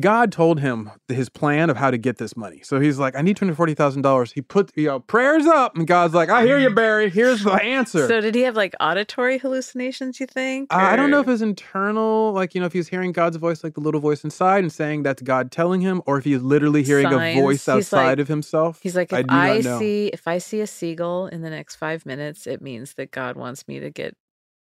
God 0.00 0.32
told 0.32 0.60
him 0.60 0.90
his 1.08 1.28
plan 1.28 1.70
of 1.70 1.76
how 1.76 1.90
to 1.90 1.98
get 1.98 2.18
this 2.18 2.36
money. 2.36 2.60
So 2.62 2.80
he's 2.80 2.98
like, 2.98 3.16
"I 3.16 3.22
need 3.22 3.36
two 3.36 3.44
hundred 3.44 3.56
forty 3.56 3.74
thousand 3.74 4.02
dollars." 4.02 4.32
He 4.32 4.40
put, 4.42 4.70
you 4.76 4.86
know, 4.86 5.00
prayers 5.00 5.46
up, 5.46 5.76
and 5.76 5.86
God's 5.86 6.14
like, 6.14 6.28
"I 6.28 6.44
hear 6.44 6.58
you, 6.58 6.70
Barry. 6.70 7.10
Here's 7.10 7.42
the 7.44 7.52
answer." 7.62 8.06
So 8.08 8.20
did 8.20 8.34
he 8.34 8.42
have 8.42 8.56
like 8.56 8.74
auditory 8.80 9.38
hallucinations? 9.38 10.20
You 10.20 10.26
think? 10.26 10.72
Uh, 10.72 10.76
I 10.76 10.96
don't 10.96 11.10
know 11.10 11.20
if 11.20 11.26
his 11.26 11.42
internal, 11.42 12.32
like, 12.32 12.54
you 12.54 12.60
know, 12.60 12.66
if 12.66 12.72
he's 12.72 12.88
hearing 12.88 13.12
God's 13.12 13.36
voice, 13.36 13.64
like 13.64 13.74
the 13.74 13.80
little 13.80 14.00
voice 14.00 14.24
inside, 14.24 14.64
and 14.64 14.72
saying 14.72 15.02
that's 15.02 15.22
God 15.22 15.50
telling 15.50 15.80
him, 15.80 16.02
or 16.06 16.18
if 16.18 16.24
he's 16.24 16.42
literally 16.42 16.82
hearing 16.82 17.10
Signs. 17.10 17.38
a 17.38 17.40
voice 17.40 17.68
outside 17.68 18.06
like- 18.06 18.18
of 18.18 18.28
himself. 18.28 18.80
He's 18.82 18.96
like, 18.96 19.12
I 19.12 19.20
if 19.20 19.26
I, 19.30 19.58
know. 19.60 19.78
see 19.78 20.06
if 20.08 20.26
I 20.28 20.38
see 20.38 20.60
a 20.60 20.66
seagull 20.66 21.26
in 21.26 21.42
the 21.42 21.50
next 21.50 21.76
five 21.76 22.04
minutes, 22.06 22.46
it 22.46 22.60
means 22.62 22.94
that 22.94 23.01
God 23.10 23.36
wants 23.36 23.66
me 23.66 23.80
to 23.80 23.90
get 23.90 24.14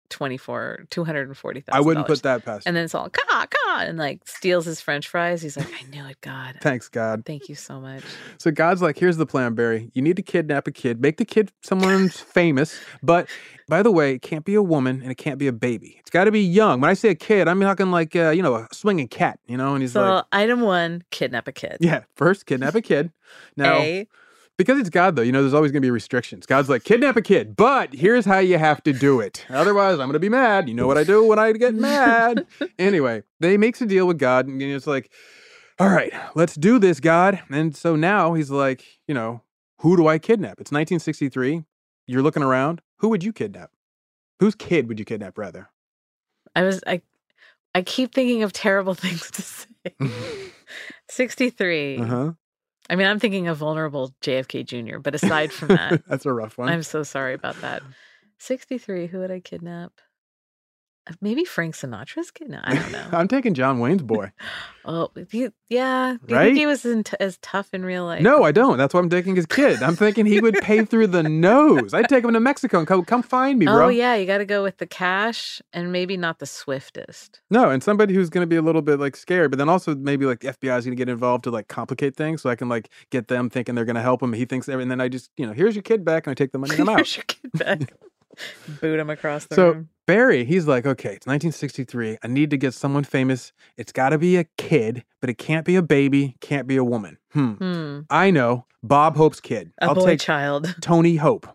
twenty 0.09 0.37
four 0.37 0.85
two 0.91 1.03
hundred 1.03 1.27
and 1.27 1.35
forty 1.35 1.61
thousand. 1.61 1.77
I 1.77 1.85
wouldn't 1.85 2.05
put 2.07 2.21
that 2.23 2.45
past. 2.45 2.67
And 2.67 2.75
then 2.75 2.85
it's 2.85 2.93
all 2.93 3.09
caw 3.09 3.45
caw 3.47 3.79
and 3.79 3.97
like 3.97 4.21
steals 4.27 4.65
his 4.65 4.79
French 4.79 5.07
fries. 5.07 5.41
He's 5.41 5.57
like, 5.57 5.67
I 5.73 5.83
knew 5.89 6.05
it, 6.05 6.17
God. 6.21 6.57
Thanks, 6.61 6.87
God. 6.87 7.23
Thank 7.25 7.49
you 7.49 7.55
so 7.55 7.79
much. 7.79 8.03
So 8.37 8.51
God's 8.51 8.81
like, 8.81 8.97
here's 8.99 9.17
the 9.17 9.25
plan, 9.25 9.55
Barry. 9.55 9.89
You 9.93 10.01
need 10.03 10.15
to 10.17 10.21
kidnap 10.21 10.67
a 10.67 10.71
kid, 10.71 11.01
make 11.01 11.17
the 11.17 11.25
kid 11.25 11.51
someone 11.63 12.09
famous. 12.09 12.79
But 13.01 13.27
by 13.67 13.81
the 13.81 13.91
way, 13.91 14.13
it 14.13 14.21
can't 14.21 14.45
be 14.45 14.53
a 14.53 14.61
woman 14.61 15.01
and 15.01 15.09
it 15.11 15.15
can't 15.15 15.39
be 15.39 15.47
a 15.47 15.53
baby. 15.53 15.95
It's 15.99 16.11
got 16.11 16.25
to 16.25 16.31
be 16.31 16.41
young. 16.41 16.79
When 16.81 16.91
I 16.91 16.93
say 16.93 17.09
a 17.09 17.15
kid, 17.15 17.47
I'm 17.47 17.59
talking 17.59 17.89
like, 17.89 18.15
uh, 18.15 18.29
you 18.29 18.43
know, 18.43 18.53
a 18.55 18.67
swinging 18.71 19.07
cat, 19.07 19.39
you 19.47 19.57
know? 19.57 19.73
And 19.73 19.81
he's 19.81 19.93
So 19.93 20.01
like, 20.03 20.25
item 20.31 20.61
one, 20.61 21.03
kidnap 21.09 21.47
a 21.47 21.51
kid. 21.53 21.77
yeah, 21.79 22.03
first 22.15 22.45
kidnap 22.45 22.75
a 22.75 22.81
kid. 22.81 23.11
Now, 23.57 23.77
A, 23.79 24.07
because 24.57 24.79
it's 24.79 24.89
God, 24.89 25.15
though, 25.15 25.22
you 25.22 25.31
know, 25.31 25.41
there's 25.41 25.53
always 25.53 25.72
going 25.72 25.81
to 25.81 25.86
be 25.86 25.91
restrictions. 25.91 26.45
God's 26.45 26.69
like, 26.69 26.83
kidnap 26.83 27.15
a 27.15 27.22
kid, 27.22 27.55
but 27.55 27.93
here's 27.93 28.25
how 28.25 28.39
you 28.39 28.57
have 28.57 28.83
to 28.83 28.93
do 28.93 29.19
it. 29.19 29.45
Otherwise, 29.50 29.93
I'm 29.93 30.07
going 30.07 30.13
to 30.13 30.19
be 30.19 30.29
mad. 30.29 30.69
You 30.69 30.75
know 30.75 30.88
what 30.88 30.98
I 30.98 31.03
do 31.03 31.25
when 31.25 31.39
I 31.39 31.51
get 31.53 31.74
mad? 31.74 32.45
anyway, 32.79 33.24
they 33.39 33.57
makes 33.57 33.81
a 33.81 33.86
deal 33.86 34.05
with 34.05 34.19
God, 34.19 34.48
and 34.48 34.62
it's 34.62 34.88
like, 34.88 35.12
all 35.79 35.89
right, 35.89 36.13
let's 36.36 36.55
do 36.55 36.77
this, 36.79 37.00
God. 37.00 37.41
And 37.50 37.75
so 37.75 37.95
now 37.95 38.33
he's 38.33 38.51
like, 38.51 38.86
you 39.07 39.13
know, 39.13 39.41
who 39.79 39.98
do 39.98 40.07
I 40.07 40.19
kidnap? 40.19 40.62
It's 40.62 40.72
1963. 40.72 41.63
You're 42.05 42.22
looking 42.22 42.43
around. 42.43 42.81
Who 42.98 43.10
would 43.10 43.24
you 43.24 43.33
kidnap? 43.33 43.72
Whose 44.39 44.55
kid 44.55 44.88
would 44.88 45.00
you 45.00 45.05
kidnap, 45.05 45.38
rather? 45.38 45.69
I 46.55 46.63
was 46.63 46.83
I 46.86 47.01
I 47.74 47.81
keep 47.81 48.13
thinking 48.13 48.43
of 48.43 48.53
terrible 48.53 48.93
things 48.93 49.31
to 49.31 49.41
say. 49.41 49.67
63. 51.10 51.98
Uh 51.98 52.05
huh. 52.05 52.31
I 52.89 52.95
mean, 52.95 53.07
I'm 53.07 53.19
thinking 53.19 53.47
of 53.47 53.57
vulnerable 53.57 54.13
JFK 54.21 54.65
Jr., 54.65 54.99
but 54.99 55.15
aside 55.15 55.51
from 55.53 55.69
that, 55.69 56.03
That's 56.07 56.25
a 56.25 56.33
rough 56.33 56.57
one. 56.57 56.69
I'm 56.69 56.83
so 56.83 57.03
sorry 57.03 57.33
about 57.33 57.59
that. 57.61 57.81
63, 58.39 59.07
who 59.07 59.19
would 59.19 59.31
I 59.31 59.39
kidnap? 59.39 59.93
Uh, 61.05 61.13
Maybe 61.22 61.43
Frank 61.43 61.75
Sinatra's 61.75 62.31
kidnap. 62.31 62.63
I 62.65 62.75
don't 62.75 62.91
know. 62.93 63.07
I'm 63.12 63.27
taking 63.27 63.53
John 63.53 63.79
Wayne's 63.79 64.01
boy. 64.03 64.31
oh, 64.86 65.10
you- 65.31 65.51
yeah. 65.69 66.15
Do 66.25 66.33
you 66.33 66.38
Right? 66.39 66.45
think 66.45 66.57
he 66.57 66.65
was 66.65 66.86
in 66.86 67.03
t- 67.03 67.17
as 67.19 67.38
tough 67.41 67.74
in 67.74 67.83
real 67.83 68.05
life? 68.05 68.22
No, 68.22 68.43
I 68.43 68.51
don't. 68.51 68.77
That's 68.77 68.93
why 68.93 69.00
I'm 69.01 69.10
taking 69.10 69.36
his 69.36 69.45
kid. 69.45 69.81
I'm 69.83 69.95
thinking 69.95 70.25
he 70.25 70.39
would 70.39 70.55
pay 70.62 70.86
through 70.86 71.07
the 71.07 71.24
nose. 71.24 71.93
I'd 71.93 72.07
take 72.07 72.24
him 72.24 72.31
to 72.33 72.39
Mexico 72.39 72.77
and 72.79 72.88
come, 72.88 73.03
come 73.03 73.24
find 73.24 73.60
me, 73.60 73.65
bro. 73.65 73.86
Oh, 73.86 73.89
yeah. 73.89 74.15
You 74.15 74.25
got 74.25 74.38
to 74.38 74.45
go 74.45 74.62
with 74.63 74.77
the 74.77 74.86
cash 74.88 75.62
and 75.74 75.91
maybe 75.91 76.15
not 76.15 76.39
the 76.39 76.45
swiftest. 76.45 77.41
No, 77.50 77.69
and 77.69 77.81
somebody 77.83 78.13
who's 78.13 78.29
going 78.29 78.43
to 78.43 78.48
be 78.48 78.55
a 78.55 78.62
little 78.62 78.81
bit 78.81 79.00
like 79.00 79.15
scared, 79.15 79.51
but 79.51 79.57
then 79.57 79.67
also 79.69 79.95
maybe 79.95 80.25
like 80.25 80.39
the 80.41 80.50
FBI 80.53 80.77
is 80.77 80.86
going 80.86 80.95
to 80.95 81.01
get 81.01 81.10
involved 81.10 81.43
to 81.45 81.51
like 81.51 81.67
complicate 81.67 82.15
things, 82.15 82.41
so 82.41 82.50
I 82.50 82.55
can 82.55 82.69
like 82.69 82.89
get 83.10 83.27
them 83.27 83.50
thinking 83.50 83.75
they're 83.75 83.83
going 83.86 83.95
to 83.95 84.01
help 84.01 84.22
him. 84.24 84.31
He 84.33 84.45
thinks, 84.45 84.67
and 84.67 84.89
then 84.91 85.01
I 85.01 85.07
just 85.10 85.31
you 85.38 85.45
know, 85.45 85.53
here's 85.53 85.75
your 85.75 85.83
kid 85.83 86.05
back, 86.05 86.27
and 86.27 86.31
I 86.31 86.33
take 86.36 86.51
the 86.51 86.60
money 86.60 86.74
and 86.75 86.81
I'm 86.81 86.89
out. 86.89 86.95
Here's 86.98 87.15
your 87.17 87.25
kid 87.25 87.51
back. 87.53 87.93
Boot 88.81 89.00
him 89.00 89.10
across 89.10 89.45
the 89.45 89.55
So 89.55 89.72
room. 89.72 89.89
Barry, 90.05 90.43
he's 90.43 90.67
like, 90.67 90.86
okay, 90.86 91.10
it's 91.13 91.25
1963. 91.25 92.17
I 92.24 92.27
need 92.27 92.50
to 92.50 92.57
get 92.57 92.74
someone 92.74 93.03
famous. 93.05 93.53
It's 93.77 93.91
got 93.93 94.10
to 94.10 94.17
be 94.17 94.36
a 94.38 94.43
kid, 94.57 95.05
but 95.22 95.29
it 95.29 95.38
can't 95.38 95.65
be 95.65 95.75
a 95.77 95.81
baby, 95.81 96.36
can't 96.41 96.67
be 96.67 96.75
a 96.75 96.83
woman. 96.83 97.17
Hmm. 97.31 97.51
Hmm. 97.53 98.00
I 98.10 98.29
know 98.31 98.65
Bob 98.83 99.15
Hope's 99.15 99.39
kid. 99.39 99.72
A 99.81 99.86
I'll 99.86 99.95
boy 99.95 100.05
take 100.05 100.19
child. 100.19 100.75
Tony 100.81 101.15
Hope. 101.15 101.48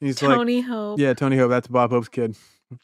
He's 0.00 0.20
like, 0.20 0.34
Tony 0.36 0.60
Hope. 0.60 0.98
yeah, 0.98 1.14
Tony 1.14 1.36
Hope. 1.36 1.50
That's 1.50 1.68
Bob 1.68 1.90
Hope's 1.90 2.08
kid. 2.08 2.36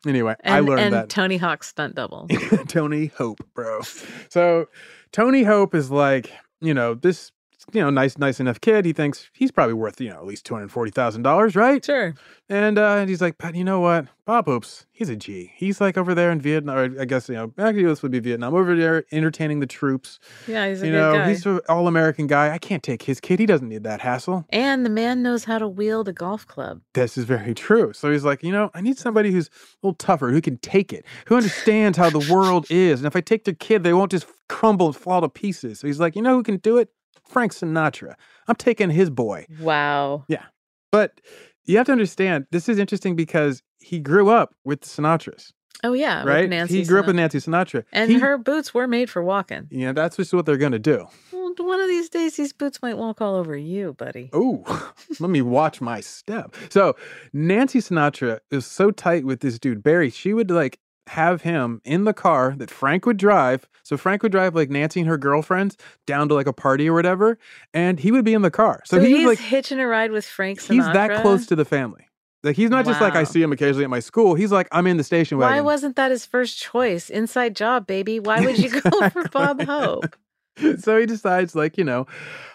Anyway, 0.06 0.37
And, 0.40 0.54
I 0.54 0.61
learned 0.61 0.80
and 0.80 0.94
that. 0.94 1.09
Tony 1.09 1.37
Hawk's 1.37 1.66
stunt 1.68 1.97
double. 1.97 2.28
Tony 2.68 3.06
Hope, 3.06 3.40
bro. 3.54 3.80
So 4.28 4.68
Tony 5.11 5.42
Hope 5.42 5.75
is 5.75 5.90
like, 5.90 6.30
you 6.61 6.73
know, 6.73 6.94
this, 6.94 7.32
you 7.73 7.81
know, 7.81 7.90
nice, 7.90 8.19
nice 8.19 8.40
enough 8.40 8.61
kid. 8.61 8.85
He 8.85 8.92
thinks 8.92 9.31
he's 9.33 9.50
probably 9.50 9.75
worth, 9.75 10.00
you 10.00 10.11
know, 10.11 10.16
at 10.16 10.26
least 10.26 10.45
two 10.45 10.54
hundred 10.54 10.71
forty 10.71 10.90
thousand 10.90 11.23
dollars, 11.23 11.54
right? 11.57 11.85
Sure. 11.85 12.14
And 12.49 12.78
uh, 12.78 12.97
and 12.97 13.09
he's 13.09 13.21
like, 13.21 13.38
but 13.38 13.54
you 13.54 13.64
know 13.64 13.81
what, 13.81 14.09
Bob 14.25 14.47
Hope's, 14.47 14.87
he's 14.92 15.09
a 15.09 15.16
G. 15.16 15.52
He's 15.57 15.81
like 15.81 15.97
over 15.97 16.14
there 16.14 16.31
in 16.31 16.40
Vietnam, 16.40 16.76
or 16.76 17.00
I 17.00 17.04
guess 17.04 17.28
you 17.28 17.35
know, 17.35 17.52
actually 17.59 17.85
this 17.85 18.02
would 18.02 18.12
be 18.12 18.21
Vietnam, 18.21 18.54
over 18.54 18.76
there 18.76 19.04
entertaining 19.11 19.61
the 19.61 19.66
troops. 19.66 20.19
Yeah, 20.47 20.69
he's 20.69 20.83
a 20.83 20.87
you 20.87 20.92
know, 20.92 21.12
guy. 21.14 21.28
he's 21.31 21.47
an 21.47 21.61
all 21.69 21.88
American 21.88 22.26
guy. 22.26 22.52
I 22.52 22.59
can't 22.59 22.83
take 22.83 23.02
his 23.02 23.21
kid. 23.21 23.40
He 23.40 23.47
doesn't 23.47 23.69
need 23.69 23.85
that 23.85 24.00
hassle. 24.00 24.45
And 24.50 24.85
the 24.85 24.90
man 24.90 25.23
knows 25.23 25.45
how 25.45 25.59
to 25.59 25.66
wield 25.66 26.09
a 26.09 26.12
golf 26.12 26.47
club. 26.47 26.83
This 26.95 27.16
is 27.16 27.25
very 27.25 27.54
true. 27.54 27.92
So 27.92 28.12
he's 28.12 28.25
like, 28.25 28.42
you 28.42 28.52
know, 28.52 28.71
I 28.75 28.81
need 28.81 28.99
somebody 28.99 29.33
who's 29.33 29.49
a 29.49 29.87
little 29.87 29.97
tougher, 29.97 30.31
who 30.31 30.40
can 30.40 30.59
take 30.59 30.92
it, 30.92 31.04
who 31.26 31.37
understands 31.37 31.99
how 31.99 32.11
the 32.11 32.26
world 32.33 32.66
is. 32.71 33.00
And 33.00 33.07
if 33.07 33.16
I 33.16 33.21
take 33.21 33.45
their 33.45 33.54
kid, 33.54 33.83
they 33.83 33.92
won't 33.92 34.11
just 34.11 34.26
crumble 34.49 34.87
and 34.87 34.97
fall 34.97 35.23
to 35.23 35.28
pieces. 35.28 35.81
So 35.81 35.87
he's 35.87 35.99
like, 35.99 36.14
you 36.14 36.23
know 36.23 36.35
who 36.35 36.42
can 36.42 36.59
do 36.59 36.78
it? 36.78 36.90
Frank 37.28 37.52
Sinatra. 37.52 38.14
I'm 38.49 38.57
taking 38.57 38.90
his 38.90 39.11
boy. 39.11 39.47
Wow. 39.61 40.25
Yeah. 40.28 40.45
But 40.90 41.21
you 41.64 41.76
have 41.78 41.87
to 41.87 41.92
understand, 41.92 42.47
this 42.50 42.69
is 42.69 42.78
interesting 42.78 43.16
because 43.16 43.62
he 43.81 43.99
grew 44.00 44.28
up 44.31 44.54
with 44.64 44.81
the 44.83 44.88
Sinatras, 44.88 45.52
Oh 45.85 45.92
yeah, 45.95 46.23
with 46.25 46.33
right? 46.35 46.49
Nancy 46.49 46.78
he 46.81 46.85
grew 46.85 47.00
up 47.00 47.07
with 47.07 47.16
Nancy 47.16 47.38
Sinatra. 47.38 47.85
and 47.92 48.11
He- 48.11 48.19
her 48.19 48.37
boots 48.38 48.73
were 48.75 48.87
made 48.87 49.09
for 49.11 49.23
walking. 49.23 49.66
Yeah, 49.71 49.92
that's 49.92 50.16
just 50.16 50.33
what 50.33 50.47
they're 50.47 50.57
going 50.57 50.73
to 50.73 50.78
do. 50.78 51.07
Well, 51.33 51.54
one 51.59 51.81
of 51.81 51.88
these 51.88 52.09
days, 52.09 52.37
these 52.37 52.52
boots 52.52 52.81
might 52.83 52.97
walk 52.97 53.21
all 53.21 53.35
over 53.35 53.57
you, 53.57 53.95
buddy. 53.95 54.31
Oh, 54.33 54.92
let 55.21 55.31
me 55.31 55.42
watch 55.42 55.81
my 55.81 56.00
step. 56.00 56.54
So 56.71 56.95
Nancy 57.33 57.81
Sinatra 57.81 58.40
is 58.50 58.64
so 58.66 58.90
tight 58.90 59.25
with 59.25 59.40
this 59.40 59.59
dude 59.59 59.83
Barry. 59.83 60.11
She 60.11 60.33
would 60.35 60.50
like 60.50 60.78
have 61.09 61.42
him 61.42 61.80
in 61.85 62.04
the 62.04 62.12
car 62.14 62.54
that 62.59 62.71
Frank 62.71 63.06
would 63.06 63.16
drive. 63.16 63.68
So 63.82 63.97
Frank 63.97 64.23
would 64.23 64.32
drive 64.32 64.54
like 64.54 64.71
Nancy 64.71 65.00
and 65.00 65.09
her 65.09 65.18
girlfriends 65.18 65.76
down 66.06 66.28
to 66.28 66.35
like 66.35 66.47
a 66.47 66.52
party 66.52 66.88
or 66.88 66.94
whatever, 66.94 67.38
and 67.75 67.99
he 67.99 68.12
would 68.12 68.25
be 68.25 68.35
in 68.35 68.42
the 68.42 68.50
car. 68.50 68.82
So, 68.85 68.99
So, 68.99 69.02
he 69.02 69.16
he's 69.16 69.26
was 69.26 69.38
like 69.38 69.47
hitching 69.47 69.80
a 69.80 69.87
ride 69.87 70.12
with 70.12 70.25
Frank 70.25 70.61
Sinatra. 70.61 70.73
he's 70.75 70.85
that 70.92 71.23
close 71.23 71.47
to 71.47 71.56
the 71.56 71.64
family. 71.64 72.06
Like 72.44 72.56
he's 72.56 72.71
not 72.71 72.85
just 72.85 73.00
like 73.00 73.14
I 73.14 73.23
see 73.25 73.40
him 73.40 73.52
occasionally 73.52 73.85
at 73.85 73.90
my 73.90 74.00
school. 74.00 74.35
He's 74.35 74.50
like 74.50 74.66
I'm 74.73 74.87
in 74.88 74.97
the 74.97 75.04
station 75.04 75.38
wagon. 75.38 75.56
Why 75.56 75.61
wasn't 75.61 75.94
that 75.97 76.11
his 76.11 76.26
first 76.26 76.59
choice? 76.59 77.09
Inside 77.09 77.54
job, 77.54 77.87
baby. 77.87 78.18
Why 78.18 78.40
would 78.44 78.59
you 78.59 78.80
go 78.80 79.09
for 79.11 79.28
Bob 79.28 79.62
Hope? 79.62 80.16
so 80.78 80.99
he 80.99 81.06
decides 81.06 81.54
like 81.54 81.78
you 81.78 81.85
know 81.85 82.06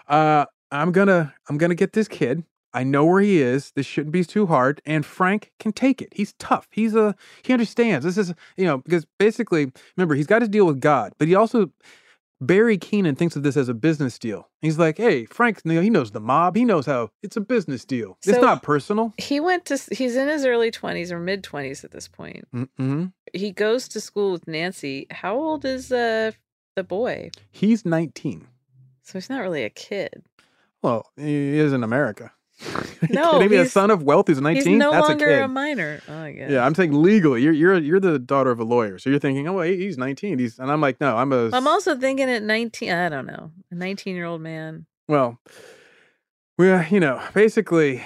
uh 0.07 0.45
i'm 0.71 0.91
gonna 0.91 1.33
i'm 1.49 1.57
gonna 1.57 1.73
get 1.73 1.93
this 1.93 2.07
kid 2.07 2.43
i 2.79 2.83
know 2.83 3.05
where 3.05 3.21
he 3.21 3.41
is 3.41 3.71
this 3.75 3.85
shouldn't 3.85 4.13
be 4.13 4.23
too 4.23 4.45
hard 4.45 4.81
and 4.85 5.05
frank 5.05 5.51
can 5.59 5.71
take 5.71 6.01
it 6.01 6.09
he's 6.19 6.33
tough 6.39 6.67
he's 6.71 6.95
a 6.95 7.15
he 7.43 7.53
understands 7.53 8.05
this 8.05 8.17
is 8.17 8.33
you 8.55 8.65
know 8.65 8.77
because 8.79 9.05
basically 9.17 9.71
remember 9.95 10.15
he's 10.15 10.27
got 10.33 10.39
to 10.39 10.47
deal 10.47 10.65
with 10.65 10.79
god 10.79 11.13
but 11.17 11.27
he 11.27 11.35
also 11.35 11.71
barry 12.39 12.77
keenan 12.77 13.15
thinks 13.15 13.35
of 13.35 13.41
this 13.41 13.57
as 13.57 13.67
a 13.67 13.73
business 13.73 14.19
deal 14.19 14.47
he's 14.61 14.77
like 14.77 14.97
hey 14.97 15.25
frank 15.25 15.59
you 15.65 15.73
know, 15.73 15.81
he 15.81 15.89
knows 15.89 16.11
the 16.11 16.19
mob 16.19 16.55
he 16.55 16.63
knows 16.65 16.85
how 16.85 17.09
it's 17.23 17.35
a 17.35 17.41
business 17.41 17.83
deal 17.83 18.15
it's 18.25 18.39
not 18.39 18.61
personal 18.61 19.11
He 19.17 19.39
went 19.39 19.65
to. 19.65 19.77
He's 19.91 20.15
in 20.15 20.27
his 20.27 20.45
early 20.45 20.69
twenties 20.69 21.11
or 21.11 21.19
mid 21.19 21.43
twenties 21.43 21.83
at 21.83 21.91
this 21.91 22.07
point. 22.07 22.47
mm-hmm. 22.53 23.05
He 23.33 23.51
goes 23.51 23.87
to 23.89 23.99
school 23.99 24.31
with 24.31 24.47
Nancy. 24.47 25.07
How 25.09 25.35
old 25.35 25.65
is 25.65 25.91
uh 25.91 26.31
the 26.75 26.83
boy? 26.83 27.31
he's 27.49 27.83
19 27.85 28.47
So 29.01 29.13
he's 29.17 29.31
not 29.31 29.41
really 29.41 29.63
a 29.63 29.71
kid. 29.71 30.23
well 30.83 31.09
he 31.17 31.57
is 31.57 31.73
in 31.73 31.83
america 31.83 32.31
No, 33.09 33.39
maybe 33.39 33.55
a 33.57 33.65
son 33.65 33.91
of 33.91 34.01
wealth 34.03 34.27
who's 34.27 34.41
19. 34.41 34.63
He's 34.65 34.79
no 34.79 34.91
That's 34.91 35.07
longer 35.07 35.25
a 35.25 35.29
kid. 35.35 35.41
a 35.43 35.47
minor. 35.47 36.01
Oh, 36.09 36.25
yeah, 36.25 36.65
I'm 36.65 36.73
saying 36.73 36.93
legally. 36.93 37.43
You're 37.43 37.53
you're 37.53 37.77
you're 37.77 37.99
the 37.99 38.17
daughter 38.17 38.49
of 38.49 38.59
a 38.59 38.63
lawyer, 38.63 38.97
so 38.97 39.09
you're 39.09 39.19
thinking, 39.19 39.47
oh, 39.47 39.53
wait, 39.53 39.79
he's 39.79 39.97
19. 39.97 40.39
He's 40.39 40.57
and 40.57 40.71
I'm 40.71 40.81
like, 40.81 40.99
no, 40.99 41.15
I'm 41.15 41.31
a 41.31 41.49
I'm 41.53 41.67
also 41.67 41.95
thinking 41.95 42.29
at 42.29 42.41
19. 42.43 42.91
I 42.91 43.09
don't 43.09 43.27
know, 43.27 43.51
a 43.71 43.75
19 43.75 44.15
year 44.15 44.25
old 44.25 44.41
man. 44.41 44.85
well, 45.07 45.39
well, 46.57 46.83
you 46.89 46.99
know, 46.99 47.21
basically, 47.35 48.01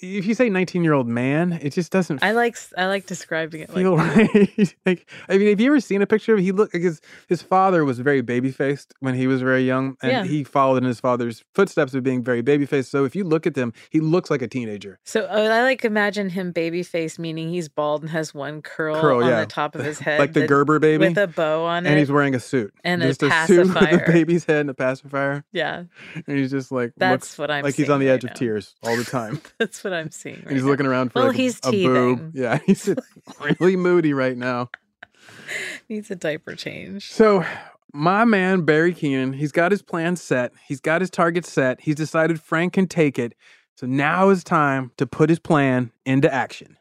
if 0.00 0.26
you 0.26 0.34
say 0.34 0.48
19 0.48 0.84
year 0.84 0.92
old 0.92 1.06
man, 1.08 1.58
it 1.62 1.70
just 1.72 1.90
doesn't 1.92 2.22
I 2.22 2.32
like 2.32 2.56
I 2.76 2.86
like 2.86 3.06
describing 3.06 3.60
it 3.62 3.68
like 3.70 3.78
feel 3.78 3.96
right. 3.96 4.74
like, 4.86 5.08
I 5.28 5.38
mean, 5.38 5.48
have 5.48 5.60
you 5.60 5.66
ever 5.70 5.80
seen 5.80 6.02
a 6.02 6.06
picture 6.06 6.34
of? 6.34 6.40
He 6.40 6.52
looked 6.52 6.74
like 6.74 6.82
his 6.82 7.00
his 7.28 7.42
father 7.42 7.84
was 7.84 7.98
very 7.98 8.20
baby 8.20 8.50
faced 8.50 8.94
when 9.00 9.14
he 9.14 9.26
was 9.26 9.42
very 9.42 9.64
young, 9.64 9.96
and 10.02 10.12
Yeah. 10.12 10.24
he 10.24 10.44
followed 10.44 10.78
in 10.78 10.84
his 10.84 11.00
father's 11.00 11.44
footsteps 11.54 11.94
of 11.94 12.02
being 12.02 12.22
very 12.22 12.42
baby 12.42 12.66
faced. 12.66 12.90
So 12.90 13.04
if 13.04 13.14
you 13.16 13.24
look 13.24 13.46
at 13.46 13.54
them, 13.54 13.72
he 13.90 14.00
looks 14.00 14.30
like 14.30 14.42
a 14.42 14.48
teenager. 14.48 14.98
So 15.04 15.24
I 15.26 15.62
like 15.62 15.84
imagine 15.84 16.30
him 16.30 16.52
baby 16.52 16.82
faced, 16.82 17.18
meaning 17.18 17.50
he's 17.50 17.68
bald 17.68 18.02
and 18.02 18.10
has 18.10 18.34
one 18.34 18.62
curl, 18.62 19.00
Curl, 19.00 19.22
on 19.22 19.28
yeah. 19.30 19.40
the 19.40 19.46
top 19.46 19.74
of 19.74 19.84
his 19.84 19.98
head, 20.06 20.18
like 20.20 20.32
the 20.32 20.40
that- 20.40 20.48
Gerber 20.48 20.78
baby, 20.78 21.08
with 21.08 21.18
a 21.18 21.26
bow 21.26 21.64
on 21.64 21.86
it. 21.86 21.90
and 21.90 21.98
he's 21.98 22.10
wearing 22.10 22.34
a 22.34 22.40
suit 22.40 22.72
and 22.84 23.02
a 23.02 23.08
just 23.08 23.22
a 23.22 23.46
suit 23.46 23.66
with 23.66 23.74
pacifier. 23.74 24.06
baby's 24.12 24.44
head 24.44 24.60
and 24.62 24.70
a 24.70 24.74
pacifier, 24.74 25.44
yeah, 25.52 25.84
and 26.26 26.38
he's 26.38 26.50
just 26.50 26.70
like 26.72 26.92
That's 26.96 27.36
what 27.38 27.50
I'm 27.50 27.64
like 27.64 27.74
he's 27.74 27.90
on 27.90 28.00
the 28.00 28.06
right 28.06 28.12
edge 28.14 28.24
of 28.24 28.30
now. 28.30 28.34
tears 28.34 28.74
all 28.82 28.96
the 28.96 29.04
time. 29.04 29.40
that's 29.58 29.82
what 29.84 29.87
I'm 29.92 30.10
seeing. 30.10 30.42
Right 30.44 30.52
he's 30.54 30.62
now. 30.62 30.68
looking 30.70 30.86
around 30.86 31.12
for 31.12 31.20
Well, 31.20 31.28
like, 31.28 31.36
a- 31.38 31.42
he's 31.42 31.58
a, 31.58 31.70
teething. 31.70 31.92
boob. 32.16 32.30
Yeah, 32.34 32.58
he's 32.66 32.88
really 33.60 33.76
moody 33.76 34.12
right 34.12 34.36
now. 34.36 34.70
needs 35.88 36.10
a 36.10 36.16
diaper 36.16 36.54
change. 36.54 37.10
So, 37.10 37.44
my 37.92 38.24
man 38.24 38.62
Barry 38.62 38.92
Keenan, 38.92 39.32
he's 39.34 39.52
got 39.52 39.70
his 39.72 39.82
plan 39.82 40.16
set. 40.16 40.52
He's 40.66 40.80
got 40.80 41.00
his 41.00 41.10
target 41.10 41.44
set. 41.46 41.80
He's 41.80 41.94
decided 41.94 42.40
Frank 42.40 42.74
can 42.74 42.86
take 42.86 43.18
it. 43.18 43.34
So 43.76 43.86
now 43.86 44.28
is 44.30 44.42
time 44.44 44.92
to 44.96 45.06
put 45.06 45.30
his 45.30 45.38
plan 45.38 45.92
into 46.04 46.32
action. 46.32 46.76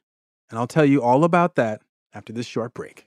And 0.49 0.57
I'll 0.59 0.67
tell 0.67 0.85
you 0.85 1.01
all 1.03 1.23
about 1.23 1.55
that 1.55 1.81
after 2.13 2.33
this 2.33 2.45
short 2.45 2.73
break. 2.73 3.06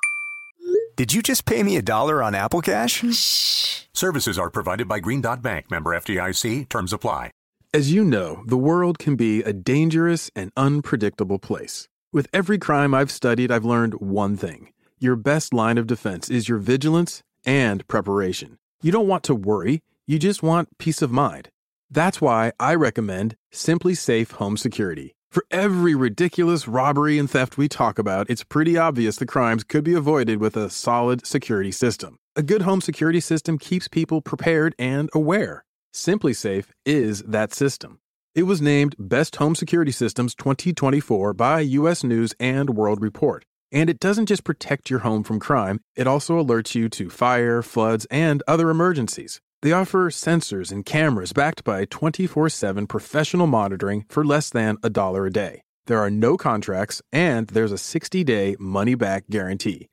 Did 0.97 1.13
you 1.13 1.21
just 1.21 1.45
pay 1.45 1.63
me 1.63 1.77
a 1.77 1.81
dollar 1.81 2.21
on 2.21 2.35
Apple 2.35 2.61
Cash? 2.61 3.03
Shh. 3.13 3.85
Services 3.93 4.37
are 4.37 4.49
provided 4.49 4.87
by 4.87 4.99
Green 4.99 5.21
Dot 5.21 5.41
Bank, 5.41 5.71
member 5.71 5.91
FDIC. 5.91 6.67
Terms 6.67 6.91
apply. 6.91 7.31
As 7.73 7.93
you 7.93 8.03
know, 8.03 8.43
the 8.45 8.57
world 8.57 8.99
can 8.99 9.15
be 9.15 9.41
a 9.43 9.53
dangerous 9.53 10.29
and 10.35 10.51
unpredictable 10.57 11.39
place. 11.39 11.87
With 12.11 12.27
every 12.33 12.57
crime 12.57 12.93
I've 12.93 13.09
studied, 13.09 13.51
I've 13.51 13.63
learned 13.63 13.95
one 13.95 14.35
thing 14.35 14.73
your 14.99 15.15
best 15.15 15.53
line 15.53 15.77
of 15.77 15.87
defense 15.87 16.29
is 16.29 16.49
your 16.49 16.57
vigilance 16.59 17.23
and 17.45 17.87
preparation. 17.87 18.57
You 18.83 18.91
don't 18.91 19.07
want 19.07 19.23
to 19.23 19.33
worry, 19.33 19.81
you 20.05 20.19
just 20.19 20.43
want 20.43 20.77
peace 20.77 21.01
of 21.01 21.11
mind. 21.11 21.49
That's 21.89 22.19
why 22.19 22.51
I 22.59 22.75
recommend 22.75 23.37
SimpliSafe 23.53 24.33
Home 24.33 24.57
Security. 24.57 25.15
For 25.31 25.45
every 25.49 25.95
ridiculous 25.95 26.67
robbery 26.67 27.17
and 27.17 27.31
theft 27.31 27.57
we 27.57 27.69
talk 27.69 27.97
about, 27.97 28.29
it's 28.29 28.43
pretty 28.43 28.77
obvious 28.77 29.15
the 29.15 29.25
crimes 29.25 29.63
could 29.63 29.85
be 29.85 29.93
avoided 29.93 30.41
with 30.41 30.57
a 30.57 30.69
solid 30.69 31.25
security 31.25 31.71
system. 31.71 32.17
A 32.35 32.43
good 32.43 32.63
home 32.63 32.81
security 32.81 33.21
system 33.21 33.57
keeps 33.57 33.87
people 33.87 34.19
prepared 34.19 34.75
and 34.77 35.09
aware. 35.15 35.63
SimpliSafe 35.93 36.65
is 36.85 37.21
that 37.21 37.53
system. 37.53 37.99
It 38.35 38.43
was 38.43 38.61
named 38.61 38.97
Best 38.99 39.37
Home 39.37 39.55
Security 39.55 39.93
Systems 39.93 40.35
2024 40.35 41.33
by 41.33 41.61
US 41.61 42.03
News 42.03 42.33
and 42.37 42.71
World 42.71 43.01
Report. 43.01 43.45
And 43.71 43.89
it 43.89 44.01
doesn't 44.01 44.25
just 44.25 44.43
protect 44.43 44.89
your 44.89 44.99
home 44.99 45.23
from 45.23 45.39
crime, 45.39 45.79
it 45.95 46.07
also 46.07 46.43
alerts 46.43 46.75
you 46.75 46.89
to 46.89 47.09
fire, 47.09 47.61
floods, 47.61 48.05
and 48.11 48.43
other 48.49 48.69
emergencies. 48.69 49.39
They 49.61 49.71
offer 49.71 50.09
sensors 50.09 50.71
and 50.71 50.85
cameras 50.85 51.33
backed 51.33 51.63
by 51.63 51.85
24 51.85 52.49
7 52.49 52.87
professional 52.87 53.47
monitoring 53.47 54.05
for 54.09 54.25
less 54.25 54.49
than 54.49 54.77
a 54.83 54.89
dollar 54.89 55.25
a 55.27 55.31
day. 55.31 55.61
There 55.87 55.99
are 55.99 56.09
no 56.09 56.37
contracts, 56.37 57.01
and 57.11 57.47
there's 57.47 57.71
a 57.71 57.77
60 57.77 58.23
day 58.23 58.55
money 58.59 58.95
back 58.95 59.25
guarantee. 59.29 59.87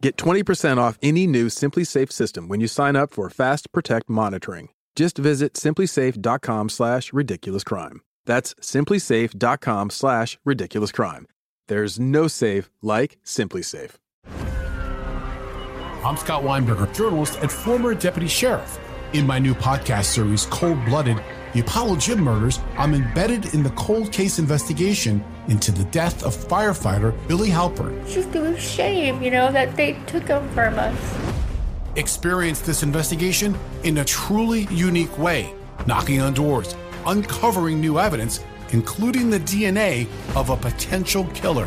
Get 0.00 0.16
20% 0.16 0.78
off 0.78 0.98
any 1.02 1.26
new 1.26 1.48
SimpliSafe 1.48 2.10
system 2.10 2.48
when 2.48 2.60
you 2.60 2.68
sign 2.68 2.96
up 2.96 3.10
for 3.10 3.28
Fast 3.28 3.70
Protect 3.72 4.08
monitoring. 4.08 4.70
Just 4.96 5.18
visit 5.18 5.52
simplisafe.com 5.54 6.70
slash 6.70 7.12
ridiculous 7.12 7.64
crime. 7.64 8.00
That's 8.24 8.54
simplisafe.com 8.54 9.90
slash 9.90 10.38
ridiculous 10.44 10.92
crime. 10.92 11.26
There's 11.68 12.00
no 12.00 12.28
safe 12.28 12.70
like 12.80 13.18
SimpliSafe. 13.24 13.96
I'm 16.02 16.16
Scott 16.16 16.42
Weinberger, 16.42 16.94
journalist 16.94 17.38
and 17.42 17.52
former 17.52 17.94
deputy 17.94 18.26
sheriff. 18.26 18.78
In 19.12 19.26
my 19.26 19.40
new 19.40 19.54
podcast 19.54 20.04
series, 20.04 20.46
Cold 20.46 20.84
Blooded 20.84 21.20
The 21.52 21.58
Apollo 21.58 21.96
Gym 21.96 22.20
Murders, 22.20 22.60
I'm 22.78 22.94
embedded 22.94 23.54
in 23.54 23.64
the 23.64 23.70
cold 23.70 24.12
case 24.12 24.38
investigation 24.38 25.24
into 25.48 25.72
the 25.72 25.82
death 25.86 26.22
of 26.22 26.36
firefighter 26.36 27.12
Billy 27.26 27.48
Halpern. 27.48 28.00
It's 28.02 28.14
just 28.14 28.32
a 28.36 28.56
shame, 28.56 29.20
you 29.20 29.32
know, 29.32 29.50
that 29.50 29.74
they 29.74 29.94
took 30.06 30.28
him 30.28 30.48
from 30.50 30.78
us. 30.78 31.18
Experience 31.96 32.60
this 32.60 32.84
investigation 32.84 33.58
in 33.82 33.98
a 33.98 34.04
truly 34.04 34.68
unique 34.70 35.18
way, 35.18 35.52
knocking 35.88 36.20
on 36.20 36.32
doors, 36.32 36.76
uncovering 37.04 37.80
new 37.80 37.98
evidence, 37.98 38.44
including 38.70 39.28
the 39.28 39.40
DNA 39.40 40.06
of 40.36 40.50
a 40.50 40.56
potential 40.56 41.24
killer. 41.34 41.66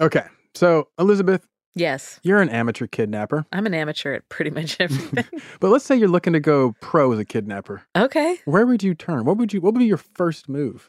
Okay. 0.00 0.24
So, 0.54 0.88
Elizabeth, 0.98 1.46
Yes. 1.74 2.20
you're 2.22 2.40
an 2.40 2.48
amateur 2.50 2.86
kidnapper. 2.86 3.44
I'm 3.52 3.66
an 3.66 3.74
amateur 3.74 4.14
at 4.14 4.28
pretty 4.28 4.50
much 4.50 4.76
everything. 4.80 5.24
But 5.60 5.70
let's 5.70 5.84
say 5.84 5.96
you're 5.96 6.08
looking 6.08 6.32
to 6.34 6.40
go 6.40 6.74
pro 6.80 7.10
as 7.12 7.18
a 7.18 7.24
kidnapper. 7.24 7.82
okay. 7.96 8.38
Where 8.44 8.66
would 8.66 8.82
you 8.82 8.94
turn? 8.94 9.24
What 9.24 9.36
would 9.38 9.52
you 9.52 9.60
what 9.60 9.74
would 9.74 9.80
be 9.80 9.86
your 9.86 9.96
first 9.96 10.48
move? 10.48 10.88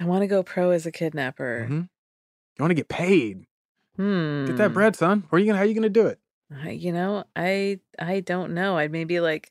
I 0.00 0.04
want 0.04 0.22
to 0.22 0.26
go 0.26 0.42
pro 0.42 0.70
as 0.70 0.84
a 0.84 0.92
kidnapper. 0.92 1.66
Mhm. 1.70 1.88
You 2.58 2.62
want 2.62 2.70
to 2.70 2.74
get 2.74 2.88
paid. 2.88 3.46
Hmm. 3.96 4.46
Get 4.46 4.56
that 4.58 4.72
bread, 4.74 4.96
son. 4.96 5.24
Where 5.30 5.36
are 5.36 5.40
you 5.40 5.46
gonna 5.46 5.58
how 5.58 5.64
are 5.64 5.66
you 5.66 5.74
gonna 5.74 5.88
do 5.88 6.06
it? 6.06 6.18
I- 6.64 6.70
You 6.70 6.92
know, 6.92 7.24
I 7.36 7.80
I 7.98 8.20
don't 8.20 8.52
know. 8.52 8.76
I'd 8.76 8.92
maybe 8.92 9.20
like 9.20 9.50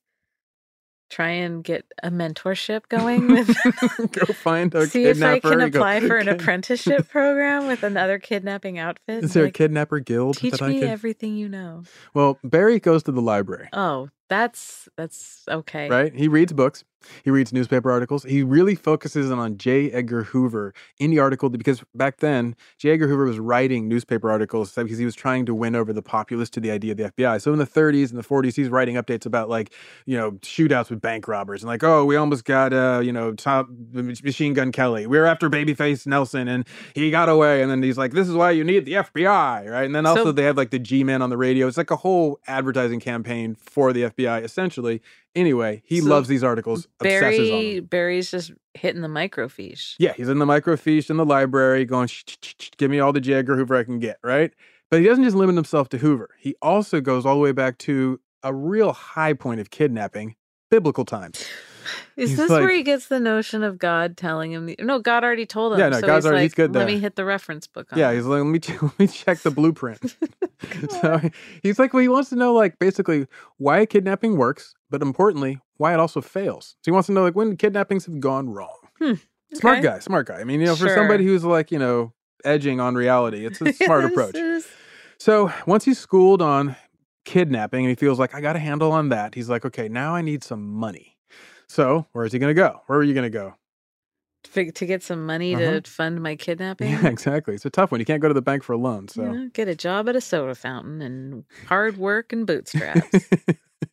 try 1.12 1.30
and 1.30 1.64
get 1.64 1.86
a 2.02 2.10
mentorship 2.10 2.88
going 2.90 3.28
with 3.28 3.48
Go 4.12 4.34
find 4.34 4.74
a 4.74 4.88
see 4.88 5.04
if. 5.06 5.22
I 5.22 5.40
can 5.40 5.62
and 5.62 5.72
go, 5.72 5.80
apply 5.80 6.00
for 6.00 6.18
an 6.18 6.26
"Kid- 6.28 6.42
apprenticeship 6.42 7.10
program 7.10 7.68
with 7.68 7.84
another 7.84 8.18
kidnapping 8.18 8.80
outfit. 8.80 9.24
Is 9.24 9.34
there 9.34 9.46
a 9.46 9.52
kidnapper 9.52 10.00
guild 10.00 10.38
Teach 10.38 10.54
that 10.54 10.62
I 10.64 10.70
me 10.70 10.84
everything 10.84 11.36
you 11.36 11.48
know. 11.50 11.84
Well, 12.14 12.40
Barry 12.44 12.80
goes 12.80 13.04
to 13.04 13.12
the 13.12 13.22
library. 13.22 13.70
Oh, 13.74 14.10
that's 14.30 14.90
that's 14.98 15.44
okay. 15.48 15.90
right? 15.90 16.14
He 16.16 16.28
reads 16.28 16.54
books. 16.54 16.84
He 17.24 17.30
reads 17.32 17.52
newspaper 17.54 17.92
articles. 17.92 18.24
He 18.24 18.44
really 18.44 18.76
focuses 18.76 19.32
on 19.32 19.58
J. 19.58 19.92
Edgar 19.92 20.24
Hoover 20.24 20.74
in 21.00 21.12
the 21.12 21.20
article 21.20 21.50
because 21.50 21.84
back 21.96 22.18
then, 22.18 22.56
J. 22.78 22.92
Edgar 22.92 23.08
Hoover 23.08 23.26
was 23.26 23.40
writing 23.40 23.88
newspaper 23.88 24.30
articles 24.32 24.74
because 24.74 24.98
he 24.98 25.06
was 25.06 25.16
trying 25.16 25.46
to 25.46 25.56
win 25.56 25.76
over 25.76 25.94
the 25.94 26.02
populace 26.02 26.50
to 26.52 26.60
the 26.60 26.72
idea 26.72 26.92
of 26.92 26.98
the 26.98 27.04
FBI. 27.12 27.42
So 27.42 27.54
in 27.54 27.60
the 27.60 27.66
30s 27.68 28.10
and 28.10 28.20
the 28.20 28.24
40s, 28.24 28.56
he's 28.56 28.70
writing 28.70 28.96
updates 28.96 29.26
about 29.26 29.50
like, 29.50 29.74
you 30.06 30.18
know, 30.18 30.32
shootouts 30.42 30.90
with 30.90 31.02
bank 31.02 31.28
robbers 31.28 31.62
and 31.64 31.68
like, 31.68 31.84
oh, 31.84 32.06
we 32.06 32.16
almost 32.16 32.46
got, 32.46 32.74
uh, 32.74 33.02
you 33.04 33.12
know, 33.12 33.34
top 33.34 33.68
Machine 33.94 34.54
Gun 34.54 34.72
Kelly. 34.72 35.08
We 35.08 35.18
were 35.20 35.26
after 35.26 35.50
Babyface 35.50 36.06
Nelson 36.08 36.48
and 36.48 36.68
he 36.96 37.12
got 37.12 37.30
away. 37.30 37.62
And 37.62 37.70
then 37.72 37.82
he's 37.84 37.98
like, 37.98 38.12
this 38.12 38.28
is 38.28 38.36
why 38.36 38.52
you 38.52 38.64
need 38.64 38.86
the 38.86 38.94
FBI, 38.94 39.70
right? 39.70 39.86
And 39.86 39.96
then 39.96 40.06
also 40.06 40.26
So- 40.26 40.32
they 40.32 40.44
have 40.44 40.58
like 40.58 40.70
the 40.72 40.80
G-Man 40.80 41.22
on 41.22 41.30
the 41.30 41.38
radio. 41.38 41.68
It's 41.68 41.78
like 41.78 41.92
a 41.92 41.96
whole 41.96 42.40
advertising 42.48 43.00
campaign 43.00 43.56
for 43.56 43.94
the 43.94 44.04
FBI, 44.04 44.44
essentially. 44.44 45.02
Anyway, 45.36 45.82
he 45.86 46.02
So 46.02 46.10
loves 46.10 46.28
these 46.28 46.44
articles, 46.44 46.88
Barry 47.00 47.76
them. 47.78 47.86
Barry's 47.86 48.30
just 48.32 48.52
hitting 48.74 49.02
the 49.02 49.08
microfiche. 49.08 49.96
Yeah, 49.98 50.14
he's 50.14 50.28
in 50.28 50.40
the 50.40 50.46
microfiche 50.46 51.10
in 51.10 51.18
the 51.18 51.26
library 51.26 51.86
going, 51.86 52.08
shh, 52.08 52.24
shh, 52.28 52.38
shh, 52.42 52.54
shh, 52.60 52.70
give 52.78 52.92
me 52.92 53.00
all 53.00 53.14
the 53.14 53.22
J. 53.22 53.36
Edgar 53.36 53.56
Hoover 53.56 53.76
I 53.76 53.84
can 53.84 54.00
get, 54.00 54.18
right? 54.24 54.52
But 54.90 55.00
he 55.00 55.06
doesn't 55.06 55.24
just 55.24 55.38
limit 55.38 55.56
himself 55.56 55.88
to 55.90 56.00
Hoover. 56.00 56.32
He 56.38 56.56
also 56.62 57.00
goes 57.00 57.26
all 57.26 57.36
the 57.36 57.42
way 57.42 57.54
back 57.54 57.78
to 57.80 58.20
a 58.44 58.54
real 58.54 58.92
high 58.92 59.34
point 59.34 59.62
of 59.62 59.70
kidnapping, 59.70 60.36
biblical 60.70 61.06
times. 61.06 61.46
Is 62.18 62.30
He's 62.32 62.38
this 62.38 62.50
like- 62.50 62.62
where 62.62 62.72
he 62.72 62.84
gets 62.84 63.08
the 63.08 63.20
notion 63.20 63.64
of 63.64 63.78
God 63.80 64.18
telling 64.18 64.52
him? 64.52 64.66
The, 64.66 64.76
no, 64.80 65.00
God 65.00 65.24
already 65.24 65.46
told 65.46 65.74
him. 65.74 65.80
Yeah, 65.80 65.90
no, 65.90 66.00
so 66.00 66.08
God's 66.08 66.26
he's 66.26 66.30
already- 66.30 66.44
he's 66.46 66.54
good 66.54 66.74
Let 66.74 66.88
me 66.88 67.00
hit 67.00 67.16
the 67.16 67.26
reference 67.26 67.68
book. 67.68 67.88
On 67.92 67.98
Yeah, 68.00 68.12
it." 68.12 68.16
he's 68.16 68.26
like, 68.26 68.38
let 68.44 68.48
me 68.50 68.60
ch- 68.60 68.82
let 68.82 69.00
me 69.00 69.08
check 69.08 69.40
the 69.40 69.52
blueprint. 69.52 70.00
so 71.02 71.22
he's 71.64 71.80
like, 71.80 71.94
well, 71.94 72.02
he 72.02 72.08
wants 72.10 72.30
to 72.30 72.36
know 72.36 72.54
like 72.54 72.80
basically 72.80 73.28
why 73.58 73.86
kidnapping 73.86 74.38
works, 74.38 74.74
but 74.90 75.02
importantly, 75.02 75.60
why 75.78 75.94
it 75.94 76.00
also 76.00 76.22
fails. 76.22 76.76
So 76.82 76.86
he 76.86 76.92
wants 76.92 77.08
to 77.08 77.14
know 77.14 77.24
like 77.24 77.36
when 77.36 77.58
kidnappings 77.58 78.06
have 78.06 78.20
gone 78.20 78.50
wrong. 78.50 78.78
Hmm, 79.00 79.14
Smart 79.54 79.80
okay. 79.80 79.88
guy, 79.88 80.00
smart 80.00 80.28
guy. 80.28 80.40
I 80.40 80.44
mean, 80.44 80.60
you 80.60 80.68
know, 80.68 80.76
for 80.76 80.88
somebody 80.90 81.26
who's 81.26 81.44
like, 81.44 81.72
you 81.72 81.80
know, 81.80 82.14
edging 82.46 82.80
on 82.80 82.96
reality, 82.96 83.46
it's 83.46 83.60
a 83.62 83.74
smart 83.74 84.04
Yes, 84.04 84.12
approach. 84.12 84.36
is. 84.36 84.68
So 85.18 85.52
once 85.68 85.86
he's 85.86 86.00
schooled 86.00 86.42
on 86.42 86.76
kidnapping 87.26 87.82
and 87.86 87.90
he 87.90 87.96
feels 87.96 88.18
like 88.20 88.34
I 88.34 88.42
got 88.42 88.56
a 88.56 88.60
handle 88.60 88.92
on 88.92 89.10
that, 89.10 89.36
he's 89.36 89.50
like, 89.50 89.66
okay, 89.66 89.88
now 89.90 90.16
I 90.16 90.22
need 90.22 90.44
some 90.44 90.68
money. 90.68 91.11
So 91.72 92.06
where 92.12 92.26
is 92.26 92.34
he 92.34 92.40
going 92.40 92.54
to 92.54 92.60
go? 92.62 92.82
Where 92.88 93.00
are 93.00 93.04
you 93.04 93.14
going 93.14 93.32
to 93.32 93.38
go? 93.38 93.56
To 94.56 94.86
get 94.86 95.04
some 95.04 95.26
money 95.26 95.56
Uh-huh. 95.56 95.80
to 95.82 95.90
fund 95.90 96.22
my 96.22 96.36
kidnapping. 96.46 96.92
Yeah, 96.92 97.08
exactly. 97.08 97.56
It's 97.56 97.66
a 97.66 97.70
tough 97.70 97.92
one. 97.92 98.00
You 98.02 98.06
can't 98.06 98.22
go 98.22 98.28
to 98.28 98.34
the 98.34 98.42
bank 98.42 98.64
for 98.64 98.74
a 98.74 98.78
loan. 98.78 99.08
So 99.08 99.22
know, 99.24 99.50
get 99.54 99.68
a 99.70 99.76
job 99.76 100.10
at 100.10 100.16
a 100.16 100.22
soda 100.22 100.54
fountain 100.56 101.02
and 101.02 101.46
hard 101.68 101.98
work 101.98 102.34
and 102.34 102.46
bootstraps. 102.46 103.08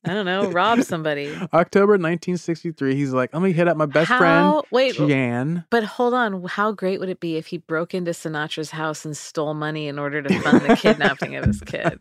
I 0.04 0.14
don't 0.14 0.24
know, 0.26 0.50
rob 0.50 0.82
somebody. 0.82 1.28
October 1.52 1.92
1963, 1.92 2.94
he's 2.96 3.12
like, 3.12 3.32
let 3.32 3.42
me 3.42 3.52
hit 3.52 3.68
up 3.68 3.76
my 3.76 3.86
best 3.86 4.08
How- 4.08 4.18
friend, 4.18 4.62
wait, 4.72 4.94
Jan. 4.96 5.64
But 5.70 5.84
hold 5.84 6.14
on, 6.14 6.42
how 6.44 6.72
great 6.72 6.98
would 7.00 7.08
it 7.10 7.20
be 7.20 7.36
if 7.36 7.46
he 7.46 7.58
broke 7.58 7.94
into 7.94 8.10
Sinatra's 8.12 8.70
house 8.70 9.04
and 9.04 9.16
stole 9.16 9.54
money 9.54 9.86
in 9.86 9.98
order 9.98 10.22
to 10.22 10.40
fund 10.40 10.62
the 10.62 10.76
kidnapping 10.80 11.36
of 11.36 11.44
his 11.44 11.60
kid? 11.60 12.00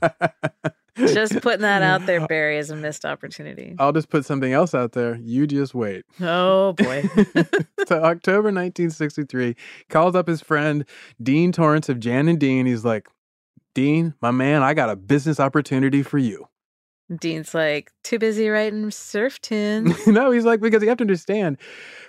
Just 0.97 1.41
putting 1.41 1.61
that 1.61 1.81
out 1.81 2.05
there, 2.05 2.25
Barry, 2.27 2.57
is 2.57 2.69
a 2.69 2.75
missed 2.75 3.05
opportunity. 3.05 3.75
I'll 3.79 3.93
just 3.93 4.09
put 4.09 4.25
something 4.25 4.51
else 4.51 4.73
out 4.73 4.93
there. 4.93 5.15
You 5.21 5.47
just 5.47 5.73
wait. 5.73 6.05
Oh 6.19 6.73
boy. 6.73 7.03
so 7.87 8.03
October 8.03 8.49
1963, 8.49 9.55
calls 9.89 10.15
up 10.15 10.27
his 10.27 10.41
friend 10.41 10.85
Dean 11.21 11.51
Torrence 11.51 11.89
of 11.89 11.99
Jan 11.99 12.27
and 12.27 12.39
Dean. 12.39 12.65
He's 12.65 12.85
like, 12.85 13.07
Dean, 13.75 14.15
my 14.21 14.31
man, 14.31 14.63
I 14.63 14.73
got 14.73 14.89
a 14.89 14.95
business 14.95 15.39
opportunity 15.39 16.01
for 16.01 16.17
you. 16.17 16.47
Dean's 17.15 17.53
like, 17.53 17.91
too 18.03 18.19
busy 18.19 18.49
writing 18.49 18.91
surf 18.91 19.39
tunes. 19.39 19.95
no, 20.07 20.31
he's 20.31 20.45
like 20.45 20.59
because 20.59 20.81
you 20.81 20.89
have 20.89 20.97
to 20.97 21.03
understand. 21.03 21.57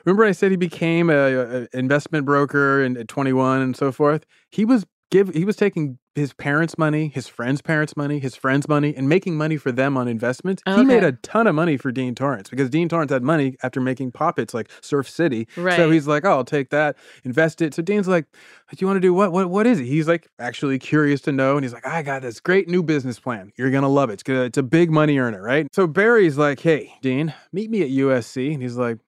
Remember, 0.05 0.25
I 0.25 0.33
said 0.33 0.51
he 0.51 0.57
became 0.57 1.09
a, 1.11 1.15
a 1.15 1.69
investment 1.73 2.25
broker 2.25 2.83
and 2.83 2.97
at 2.97 3.07
21 3.07 3.61
and 3.61 3.77
so 3.77 3.93
forth. 3.93 4.27
He 4.51 4.65
was 4.65 4.85
give 5.11 5.29
he 5.35 5.45
was 5.45 5.57
taking 5.57 5.99
his 6.19 6.35
parents' 6.35 6.77
money, 6.77 7.09
his 7.09 7.29
friends' 7.29 7.63
parents' 7.63 7.97
money, 7.97 8.19
his 8.19 8.35
friends' 8.35 8.69
money, 8.69 8.95
and 8.95 9.09
making 9.09 9.37
money 9.37 9.57
for 9.57 9.73
them 9.73 9.97
on 9.97 10.09
investments. 10.09 10.63
He 10.67 10.85
made 10.85 11.05
a 11.05 11.13
ton 11.13 11.47
of 11.47 11.55
money 11.55 11.77
for 11.77 11.91
Dean 11.91 12.15
Torrence 12.15 12.51
because 12.51 12.69
Dean 12.69 12.89
Torrence 12.89 13.11
had 13.11 13.23
money 13.23 13.57
after 13.63 13.81
making 13.81 14.13
pop 14.13 14.39
hits 14.39 14.53
like 14.53 14.71
Surf 14.83 15.09
City. 15.09 15.49
Right. 15.57 15.77
So 15.77 15.91
he's 15.91 16.07
like, 16.07 16.25
"Oh, 16.25 16.31
I'll 16.31 16.45
take 16.45 16.71
that, 16.71 16.97
invest 17.25 17.63
it." 17.63 17.73
So 17.75 17.83
Dean's 17.83 18.09
like, 18.09 18.27
"Do 18.71 18.77
you 18.79 18.87
want 18.87 18.97
to 18.97 19.01
do 19.01 19.15
what? 19.15 19.33
What? 19.33 19.49
What 19.49 19.67
is 19.67 19.81
it?" 19.81 19.87
He's 19.87 20.09
like, 20.09 20.29
actually 20.39 20.79
curious 20.79 21.21
to 21.23 21.33
know, 21.33 21.57
and 21.57 21.65
he's 21.65 21.73
like, 21.73 21.87
"I 21.87 22.03
got 22.03 22.23
this 22.23 22.41
great 22.41 22.69
new 22.69 22.83
business 22.83 23.19
plan. 23.19 23.53
You're 23.57 23.71
gonna 23.71 23.89
love 23.89 24.11
it. 24.11 24.15
It's 24.15 24.23
gonna, 24.23 24.43
it's 24.43 24.59
a 24.59 24.63
big 24.63 24.91
money 24.91 25.19
earner, 25.19 25.43
right?" 25.43 25.67
So 25.73 25.87
Barry's 25.87 26.37
like, 26.37 26.61
"Hey, 26.61 26.95
Dean, 27.01 27.33
meet 27.53 27.71
me 27.71 27.83
at 27.83 27.91
USC," 27.91 28.53
and 28.53 28.63
he's 28.63 28.77
like, 28.77 28.99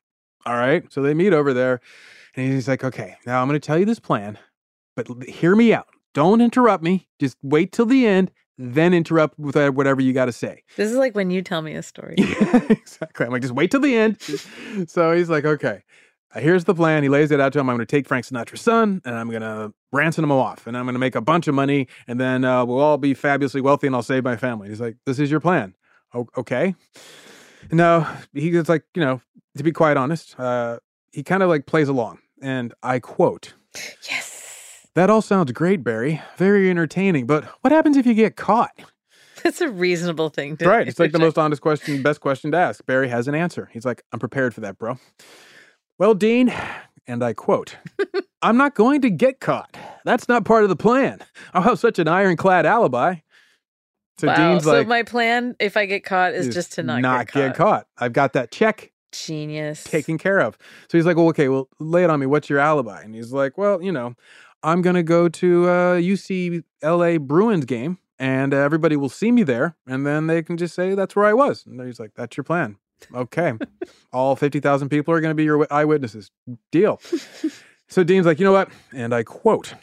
"All 0.46 0.56
right." 0.56 0.90
So 0.92 1.02
they 1.02 1.14
meet 1.14 1.32
over 1.32 1.52
there, 1.52 1.80
and 2.36 2.52
he's 2.52 2.68
like, 2.68 2.84
"Okay, 2.84 3.16
now 3.26 3.42
I'm 3.42 3.48
gonna 3.48 3.58
tell 3.60 3.78
you 3.78 3.84
this 3.84 4.00
plan, 4.00 4.38
but 4.96 5.08
hear 5.24 5.56
me 5.56 5.72
out. 5.72 5.88
Don't 6.14 6.40
interrupt 6.40 6.82
me. 6.82 7.08
Just 7.18 7.36
wait 7.42 7.72
till 7.72 7.86
the 7.86 8.06
end." 8.06 8.30
Then 8.62 8.92
interrupt 8.92 9.38
with 9.38 9.56
uh, 9.56 9.70
whatever 9.70 10.02
you 10.02 10.12
got 10.12 10.26
to 10.26 10.32
say. 10.32 10.64
This 10.76 10.90
is 10.90 10.98
like 10.98 11.14
when 11.14 11.30
you 11.30 11.40
tell 11.40 11.62
me 11.62 11.74
a 11.76 11.82
story. 11.82 12.14
exactly. 12.18 13.24
I'm 13.24 13.32
like, 13.32 13.40
just 13.40 13.54
wait 13.54 13.70
till 13.70 13.80
the 13.80 13.96
end. 13.96 14.20
so 14.86 15.12
he's 15.12 15.30
like, 15.30 15.46
okay, 15.46 15.82
uh, 16.34 16.40
here's 16.40 16.64
the 16.64 16.74
plan. 16.74 17.02
He 17.02 17.08
lays 17.08 17.30
it 17.30 17.40
out 17.40 17.54
to 17.54 17.58
him. 17.58 17.70
I'm 17.70 17.76
going 17.76 17.86
to 17.86 17.90
take 17.90 18.06
Frank 18.06 18.26
Sinatra's 18.26 18.60
son 18.60 19.00
and 19.06 19.14
I'm 19.14 19.30
going 19.30 19.40
to 19.40 19.72
ransom 19.92 20.24
him 20.24 20.32
off 20.32 20.66
and 20.66 20.76
I'm 20.76 20.84
going 20.84 20.92
to 20.94 20.98
make 20.98 21.14
a 21.14 21.22
bunch 21.22 21.48
of 21.48 21.54
money 21.54 21.88
and 22.06 22.20
then 22.20 22.44
uh, 22.44 22.62
we'll 22.66 22.80
all 22.80 22.98
be 22.98 23.14
fabulously 23.14 23.62
wealthy 23.62 23.86
and 23.86 23.96
I'll 23.96 24.02
save 24.02 24.24
my 24.24 24.36
family. 24.36 24.68
He's 24.68 24.80
like, 24.80 24.96
this 25.06 25.18
is 25.18 25.30
your 25.30 25.40
plan. 25.40 25.74
O- 26.12 26.28
okay. 26.36 26.74
No, 27.72 28.06
he's 28.34 28.68
like, 28.68 28.84
you 28.94 29.02
know, 29.02 29.22
to 29.56 29.62
be 29.62 29.72
quite 29.72 29.96
honest, 29.96 30.38
uh, 30.38 30.80
he 31.12 31.22
kind 31.22 31.42
of 31.42 31.48
like 31.48 31.64
plays 31.64 31.88
along. 31.88 32.18
And 32.42 32.74
I 32.82 32.98
quote, 32.98 33.54
Yes. 33.74 34.29
That 34.94 35.08
all 35.08 35.22
sounds 35.22 35.52
great, 35.52 35.84
Barry. 35.84 36.20
Very 36.36 36.68
entertaining. 36.68 37.26
But 37.26 37.44
what 37.62 37.72
happens 37.72 37.96
if 37.96 38.06
you 38.06 38.14
get 38.14 38.36
caught? 38.36 38.72
That's 39.42 39.60
a 39.60 39.68
reasonable 39.68 40.28
thing 40.28 40.56
to 40.58 40.68
Right. 40.68 40.86
It's 40.86 40.98
like 40.98 41.12
the 41.12 41.18
most 41.18 41.38
honest 41.38 41.62
question, 41.62 42.02
best 42.02 42.20
question 42.20 42.50
to 42.52 42.58
ask. 42.58 42.84
Barry 42.84 43.08
has 43.08 43.28
an 43.28 43.34
answer. 43.34 43.70
He's 43.72 43.84
like, 43.84 44.02
I'm 44.12 44.18
prepared 44.18 44.54
for 44.54 44.60
that, 44.60 44.78
bro. 44.78 44.98
Well, 45.98 46.14
Dean, 46.14 46.52
and 47.06 47.22
I 47.22 47.32
quote, 47.32 47.76
I'm 48.42 48.56
not 48.56 48.74
going 48.74 49.00
to 49.02 49.10
get 49.10 49.40
caught. 49.40 49.76
That's 50.04 50.28
not 50.28 50.44
part 50.44 50.62
of 50.64 50.68
the 50.68 50.76
plan. 50.76 51.20
I'll 51.54 51.62
have 51.62 51.78
such 51.78 51.98
an 51.98 52.08
ironclad 52.08 52.66
alibi. 52.66 53.16
So 54.18 54.26
wow. 54.26 54.34
Dean's 54.36 54.64
so 54.64 54.72
like, 54.72 54.86
my 54.86 55.02
plan, 55.02 55.56
if 55.58 55.76
I 55.76 55.86
get 55.86 56.04
caught, 56.04 56.34
is 56.34 56.48
"Is 56.48 56.54
just 56.54 56.72
to 56.72 56.82
not, 56.82 57.30
get, 57.32 57.54
caught. 57.54 57.86
I've 57.96 58.12
got 58.12 58.34
that 58.34 58.50
check 58.50 58.92
Genius. 59.12 59.84
taken 59.84 60.18
care 60.18 60.40
of. 60.40 60.58
So 60.88 60.98
he's 60.98 61.06
like, 61.06 61.16
well, 61.16 61.28
okay, 61.28 61.48
well, 61.48 61.68
lay 61.78 62.04
it 62.04 62.10
on 62.10 62.20
me. 62.20 62.26
What's 62.26 62.50
your 62.50 62.58
alibi? 62.58 63.00
And 63.02 63.14
he's 63.14 63.32
like, 63.32 63.56
well, 63.56 63.82
you 63.82 63.92
know, 63.92 64.14
I'm 64.62 64.82
going 64.82 64.96
to 64.96 65.02
go 65.02 65.28
to 65.28 65.68
uh, 65.68 65.94
UCLA 65.96 67.20
Bruins 67.20 67.64
game 67.64 67.98
and 68.18 68.52
uh, 68.52 68.58
everybody 68.58 68.96
will 68.96 69.08
see 69.08 69.32
me 69.32 69.42
there. 69.42 69.76
And 69.86 70.06
then 70.06 70.26
they 70.26 70.42
can 70.42 70.56
just 70.56 70.74
say 70.74 70.94
that's 70.94 71.16
where 71.16 71.24
I 71.24 71.32
was. 71.32 71.64
And 71.66 71.80
he's 71.80 71.98
like, 71.98 72.12
that's 72.14 72.36
your 72.36 72.44
plan. 72.44 72.76
Okay. 73.14 73.54
All 74.12 74.36
50,000 74.36 74.88
people 74.88 75.14
are 75.14 75.20
going 75.20 75.30
to 75.30 75.34
be 75.34 75.44
your 75.44 75.66
eyewitnesses. 75.72 76.30
Deal. 76.70 77.00
So 77.90 78.04
Dean's 78.04 78.24
like, 78.24 78.38
you 78.38 78.44
know 78.44 78.52
what? 78.52 78.70
And 78.94 79.12
I 79.12 79.24
quote, 79.24 79.74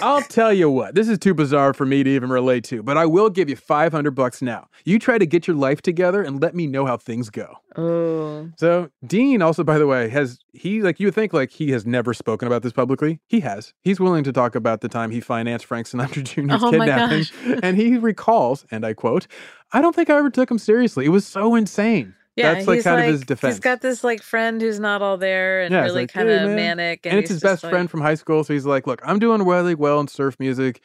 I'll 0.00 0.22
tell 0.22 0.52
you 0.52 0.70
what, 0.70 0.94
this 0.94 1.08
is 1.08 1.18
too 1.18 1.34
bizarre 1.34 1.74
for 1.74 1.84
me 1.84 2.04
to 2.04 2.10
even 2.10 2.30
relate 2.30 2.62
to, 2.64 2.80
but 2.80 2.96
I 2.96 3.06
will 3.06 3.28
give 3.28 3.48
you 3.50 3.56
500 3.56 4.12
bucks 4.12 4.40
now. 4.40 4.68
You 4.84 5.00
try 5.00 5.18
to 5.18 5.26
get 5.26 5.48
your 5.48 5.56
life 5.56 5.82
together 5.82 6.22
and 6.22 6.40
let 6.40 6.54
me 6.54 6.68
know 6.68 6.86
how 6.86 6.96
things 6.96 7.28
go. 7.28 7.56
Oh. 7.74 8.48
So 8.56 8.90
Dean 9.04 9.42
also, 9.42 9.64
by 9.64 9.78
the 9.78 9.86
way, 9.88 10.08
has 10.10 10.38
he 10.52 10.80
like 10.80 11.00
you 11.00 11.08
would 11.08 11.14
think 11.16 11.32
like 11.32 11.50
he 11.50 11.72
has 11.72 11.84
never 11.84 12.14
spoken 12.14 12.46
about 12.46 12.62
this 12.62 12.72
publicly. 12.72 13.18
He 13.26 13.40
has. 13.40 13.74
He's 13.82 13.98
willing 13.98 14.22
to 14.24 14.32
talk 14.32 14.54
about 14.54 14.80
the 14.80 14.88
time 14.88 15.10
he 15.10 15.20
financed 15.20 15.66
Frank 15.66 15.88
Sinatra 15.88 16.22
Jr.'s 16.24 16.62
Oh 16.62 16.70
kidnapping. 16.70 17.24
and 17.64 17.76
he 17.76 17.98
recalls, 17.98 18.64
and 18.70 18.86
I 18.86 18.94
quote, 18.94 19.26
I 19.72 19.80
don't 19.82 19.94
think 19.94 20.08
I 20.08 20.16
ever 20.18 20.30
took 20.30 20.50
him 20.50 20.58
seriously. 20.58 21.04
It 21.04 21.10
was 21.10 21.26
so 21.26 21.56
insane. 21.56 22.14
Yeah, 22.36 22.52
That's 22.54 22.66
like 22.66 22.74
he's 22.76 22.84
kind 22.84 22.96
like, 23.00 23.06
of 23.08 23.12
his 23.12 23.22
defense. 23.22 23.54
He's 23.54 23.60
got 23.60 23.80
this 23.80 24.04
like 24.04 24.22
friend 24.22 24.60
who's 24.60 24.78
not 24.78 25.00
all 25.02 25.16
there 25.16 25.62
and 25.62 25.72
Yeah, 25.72 25.82
really 25.84 26.02
like, 26.02 26.12
kind 26.12 26.28
of 26.28 26.42
man." 26.42 26.56
manic. 26.76 27.06
And, 27.06 27.14
And, 27.14 27.20
it's 27.20 27.30
his 27.30 27.40
best 27.40 27.64
like- 27.64 27.70
friend 27.72 27.90
from 27.90 28.02
high 28.02 28.14
school. 28.14 28.44
So 28.44 28.52
he's 28.52 28.66
like, 28.66 28.86
look, 28.86 29.00
I'm 29.04 29.18
doing 29.18 29.42
really 29.42 29.74
well 29.74 30.00
in 30.00 30.08
surf 30.08 30.36
music. 30.38 30.82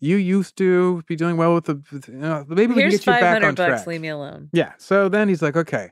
You 0.00 0.16
used 0.16 0.56
to 0.58 1.02
be 1.08 1.16
doing 1.16 1.36
well 1.36 1.54
with 1.54 1.64
the, 1.64 1.80
you 2.08 2.14
know, 2.18 2.44
maybe 2.48 2.74
we 2.74 2.82
can 2.82 2.90
get 2.90 3.06
you 3.06 3.12
back 3.12 3.20
500 3.22 3.46
on 3.48 3.54
bucks. 3.54 3.68
track. 3.68 3.86
Leave 3.86 4.00
me 4.02 4.08
alone. 4.08 4.50
Yeah. 4.52 4.72
So 4.76 5.08
then 5.08 5.28
he's 5.28 5.40
like, 5.40 5.56
okay, 5.56 5.90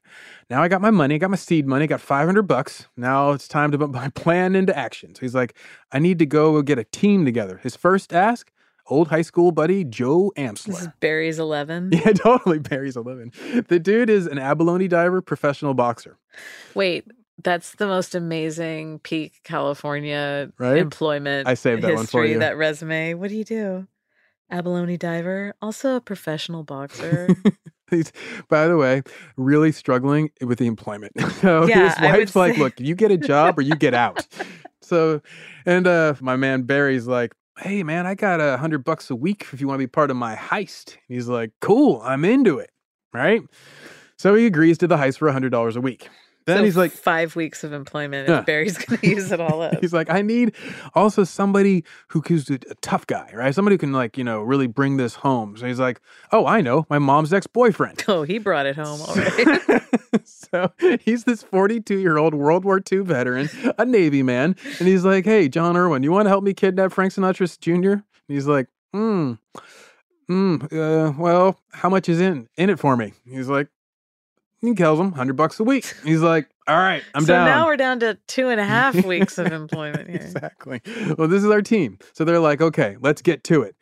now 0.50 0.62
I 0.62 0.68
got 0.68 0.82
my 0.82 0.90
money, 0.90 1.14
I 1.14 1.18
got 1.18 1.30
my 1.30 1.36
seed 1.36 1.66
money, 1.66 1.86
got 1.86 2.00
500 2.00 2.42
bucks. 2.42 2.88
Now 2.96 3.30
it's 3.30 3.48
time 3.48 3.70
to 3.72 3.78
put 3.78 3.90
my 3.90 4.08
plan 4.14 4.54
into 4.54 4.76
action. 4.76 5.14
So 5.14 5.20
he's 5.22 5.34
like, 5.34 5.56
I 5.92 5.98
need 5.98 6.18
to 6.18 6.26
go 6.26 6.60
get 6.62 6.78
a 6.78 6.84
team 6.84 7.24
together. 7.24 7.58
His 7.62 7.74
first 7.74 8.12
ask, 8.12 8.50
old 8.88 9.08
high 9.08 9.22
school 9.22 9.52
buddy, 9.52 9.84
Joe 9.84 10.32
This 10.36 10.68
is 10.68 10.88
Barry's 11.00 11.38
11. 11.38 11.90
Yeah, 11.92 12.12
totally. 12.12 12.58
Barry's 12.58 12.96
11. 12.96 13.32
The 13.68 13.78
dude 13.78 14.10
is 14.10 14.26
an 14.26 14.38
abalone 14.38 14.88
diver, 14.88 15.20
professional 15.22 15.74
boxer. 15.74 16.18
Wait, 16.74 17.06
that's 17.42 17.74
the 17.76 17.86
most 17.86 18.14
amazing 18.14 18.98
peak 19.00 19.40
California 19.44 20.50
Right? 20.58 20.78
employment 20.78 21.48
I 21.48 21.54
saved 21.54 21.82
that 21.82 21.94
one 21.94 22.06
for 22.06 22.24
you. 22.24 22.38
That 22.38 22.56
resume. 22.56 23.14
What 23.14 23.30
do 23.30 23.36
you 23.36 23.44
do? 23.44 23.86
Abalone 24.50 24.98
diver, 24.98 25.54
also 25.62 25.96
a 25.96 26.00
professional 26.00 26.62
boxer. 26.62 27.28
He's, 27.90 28.12
by 28.48 28.68
the 28.68 28.76
way, 28.76 29.02
really 29.36 29.72
struggling 29.72 30.30
with 30.42 30.58
the 30.58 30.66
employment. 30.66 31.12
So 31.40 31.66
Yeah, 31.66 31.88
his 31.90 32.00
wife's 32.00 32.36
like, 32.36 32.54
say- 32.54 32.60
look, 32.60 32.78
you 32.80 32.94
get 32.94 33.10
a 33.10 33.16
job 33.16 33.58
or 33.58 33.62
you 33.62 33.74
get 33.76 33.94
out. 33.94 34.26
so, 34.82 35.20
and 35.66 35.86
uh, 35.86 36.14
my 36.20 36.36
man 36.36 36.62
Barry's 36.62 37.06
like, 37.06 37.32
hey, 37.58 37.82
man, 37.82 38.06
I 38.06 38.14
got 38.14 38.40
a 38.40 38.56
hundred 38.56 38.84
bucks 38.84 39.10
a 39.10 39.16
week 39.16 39.46
if 39.52 39.60
you 39.60 39.68
want 39.68 39.78
to 39.78 39.86
be 39.86 39.90
part 39.90 40.10
of 40.10 40.16
my 40.16 40.34
heist. 40.34 40.96
He's 41.08 41.28
like, 41.28 41.52
cool, 41.60 42.00
I'm 42.04 42.24
into 42.24 42.58
it. 42.58 42.70
Right. 43.12 43.42
So 44.16 44.34
he 44.34 44.46
agrees 44.46 44.78
to 44.78 44.86
the 44.86 44.96
heist 44.96 45.18
for 45.18 45.28
a 45.28 45.32
hundred 45.32 45.50
dollars 45.50 45.76
a 45.76 45.80
week. 45.80 46.08
Then 46.44 46.58
So 46.58 46.64
he's 46.64 46.76
like, 46.76 46.92
five 46.92 47.36
weeks 47.36 47.64
of 47.64 47.72
employment. 47.72 48.28
Yeah. 48.28 48.40
Barry's 48.40 48.78
going 48.78 48.98
to 49.00 49.08
use 49.08 49.30
it 49.30 49.40
all 49.40 49.62
up. 49.62 49.80
He's 49.80 49.92
like, 49.92 50.10
I 50.10 50.22
need 50.22 50.54
also 50.94 51.24
somebody 51.24 51.84
who 52.08 52.20
who's 52.26 52.48
a, 52.50 52.58
tough 52.80 53.06
guy, 53.06 53.30
right? 53.34 53.54
Somebody 53.54 53.74
who 53.74 53.78
can 53.78 53.92
like, 53.92 54.18
you 54.18 54.24
know, 54.24 54.40
really 54.40 54.66
bring 54.66 54.96
this 54.96 55.14
home. 55.14 55.56
So 55.56 55.66
he's 55.66 55.78
like, 55.78 56.00
oh, 56.32 56.46
I 56.46 56.60
know, 56.60 56.86
my 56.90 56.98
mom's 56.98 57.32
ex-boyfriend. 57.32 58.04
Oh, 58.08 58.24
he 58.24 58.38
brought 58.38 58.66
it 58.66 58.76
home 58.76 59.00
already. 59.00 59.80
so 60.24 60.72
he's 61.00 61.24
this 61.24 61.42
42 61.42 61.98
year 61.98 62.18
old 62.18 62.34
World 62.34 62.64
War 62.64 62.80
II 62.90 62.98
veteran, 63.00 63.48
a 63.78 63.84
Navy 63.84 64.22
man, 64.22 64.56
and 64.78 64.88
he's 64.88 65.04
like, 65.04 65.24
hey, 65.24 65.48
John 65.48 65.76
Irwin, 65.76 66.02
you 66.02 66.10
want 66.12 66.26
to 66.26 66.30
help 66.30 66.44
me 66.44 66.52
kidnap 66.52 66.92
Frank 66.92 67.12
Sinatra 67.12 67.58
Jr.? 67.58 67.92
And 67.92 68.02
he's 68.28 68.46
like, 68.46 68.66
hmm, 68.92 69.34
hmm, 70.26 70.56
uh, 70.72 71.12
well, 71.12 71.58
how 71.72 71.88
much 71.88 72.08
is 72.08 72.20
in 72.20 72.48
in 72.56 72.70
it 72.70 72.78
for 72.78 72.96
me? 72.96 73.12
He's 73.24 73.48
like, 73.48 73.68
he 74.62 74.74
tells 74.74 74.98
him 74.98 75.10
100 75.10 75.34
bucks 75.36 75.60
a 75.60 75.64
week. 75.64 75.94
He's 76.04 76.20
like, 76.22 76.48
all 76.68 76.76
right, 76.78 77.02
I'm 77.14 77.20
done. 77.22 77.26
so 77.26 77.32
down. 77.34 77.46
now 77.46 77.66
we're 77.66 77.76
down 77.76 78.00
to 78.00 78.16
two 78.28 78.48
and 78.48 78.60
a 78.60 78.64
half 78.64 78.94
weeks 79.04 79.36
of 79.38 79.52
employment 79.52 80.08
here. 80.08 80.20
Exactly. 80.20 80.80
Well, 81.18 81.28
this 81.28 81.42
is 81.42 81.50
our 81.50 81.60
team. 81.62 81.98
So 82.14 82.24
they're 82.24 82.38
like, 82.38 82.60
okay, 82.60 82.96
let's 83.00 83.20
get 83.20 83.42
to 83.44 83.62
it. 83.62 83.74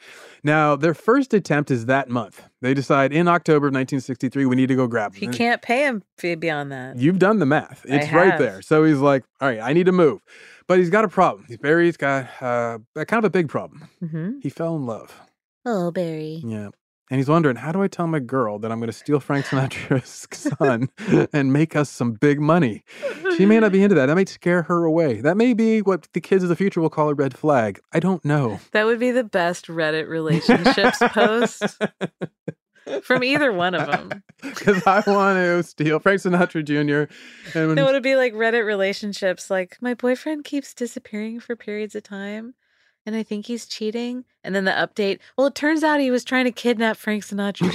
Now, 0.43 0.75
their 0.77 0.95
first 0.95 1.35
attempt 1.35 1.71
is 1.71 1.85
that 1.87 2.09
month. 2.09 2.43
They 2.63 2.73
decide 2.73 3.13
in 3.13 3.29
October 3.29 3.67
of 3.67 3.75
1963, 3.75 4.47
we 4.47 4.57
need 4.57 4.69
to 4.69 4.75
go 4.75 4.87
grab 4.87 5.15
He 5.15 5.27
him. 5.27 5.33
can't 5.33 5.61
pay 5.61 5.85
him 5.87 6.03
fee 6.17 6.35
beyond 6.35 6.73
that. 6.73 6.97
You've 6.97 7.19
done 7.19 7.39
the 7.41 7.47
math. 7.47 7.85
I 7.91 7.97
It's 7.97 8.13
right 8.13 8.39
there. 8.39 8.63
So 8.63 8.85
he's 8.85 8.99
like, 8.99 9.25
all 9.43 9.49
right, 9.49 9.61
I 9.61 9.75
need 9.75 9.85
to 9.87 9.93
move. 9.93 10.23
But 10.67 10.79
he's 10.79 10.89
got 10.89 11.05
a 11.05 11.09
problem. 11.09 11.47
Barry's 11.61 11.99
got 11.99 12.29
uh, 12.41 12.79
a 12.97 13.05
kind 13.05 13.19
of 13.19 13.25
a 13.27 13.31
big 13.31 13.49
problem. 13.49 13.89
Mm-hmm. 14.03 14.39
He 14.41 14.49
fell 14.49 14.77
in 14.77 14.87
love. 14.87 15.21
Oh, 15.67 15.91
Barry. 15.91 16.41
Yeah. 16.43 16.69
And 17.11 17.19
he's 17.19 17.29
wondering, 17.29 17.57
how 17.57 17.73
do 17.73 17.83
I 17.83 17.89
tell 17.89 18.07
my 18.07 18.21
girl 18.21 18.61
that 18.61 18.71
I'm 18.71 18.79
going 18.79 18.87
to 18.87 18.97
steal 18.97 19.19
Frank 19.19 19.47
Sinatra's 19.47 20.29
son 20.59 20.89
and 21.33 21.53
make 21.53 21.75
us 21.75 21.91
some 21.91 22.13
big 22.13 22.41
money? 22.41 22.85
She 23.37 23.47
may 23.47 23.59
not 23.59 23.73
be 23.73 23.83
into 23.83 23.97
that. 23.97 24.07
That 24.07 24.15
might 24.15 24.29
scare 24.29 24.63
her 24.63 24.85
away. 24.85 25.21
That 25.21 25.37
may 25.37 25.53
be 25.53 25.83
what 25.83 26.07
the 26.13 26.21
kids 26.21 26.45
of 26.45 26.49
the 26.49 26.57
future 26.57 26.81
will 26.81 26.89
call 26.89 27.09
a 27.09 27.15
red 27.15 27.37
flag. 27.37 27.81
I 27.93 27.99
don't 27.99 28.25
know. 28.25 28.61
That 28.71 28.87
would 28.87 29.01
be 29.01 29.11
the 29.11 29.25
best 29.25 29.67
Reddit 29.67 30.09
relationships 30.09 30.99
post 31.01 31.83
from 33.03 33.25
either 33.25 33.53
one 33.53 33.75
of 33.75 33.89
them. 33.89 34.23
Because 34.41 34.87
I 34.87 35.03
want 35.07 35.37
to 35.37 35.63
steal 35.65 35.99
Frank 35.99 36.21
Sinatra 36.21 36.65
Jr. 36.65 37.13
And 37.59 37.69
when 37.71 37.79
It 37.79 37.83
would 37.83 38.03
be 38.05 38.15
like 38.15 38.35
Reddit 38.35 38.65
relationships. 38.65 39.51
Like, 39.51 39.79
my 39.81 39.95
boyfriend 39.95 40.45
keeps 40.45 40.75
disappearing 40.75 41.41
for 41.41 41.57
periods 41.57 41.97
of 41.97 42.05
time, 42.05 42.55
and 43.11 43.19
I 43.19 43.25
think 43.25 43.47
he's 43.47 43.67
cheating. 43.67 44.25
And 44.45 44.55
then 44.55 44.67
the 44.67 44.71
update 44.71 45.19
well, 45.37 45.49
it 45.49 45.57
turns 45.57 45.83
out 45.83 45.99
he 45.99 46.13
was 46.13 46.25
trying 46.25 46.45
to 46.45 46.53
kidnap 46.53 46.97
Frank 46.97 47.25
Sinatra 47.25 47.73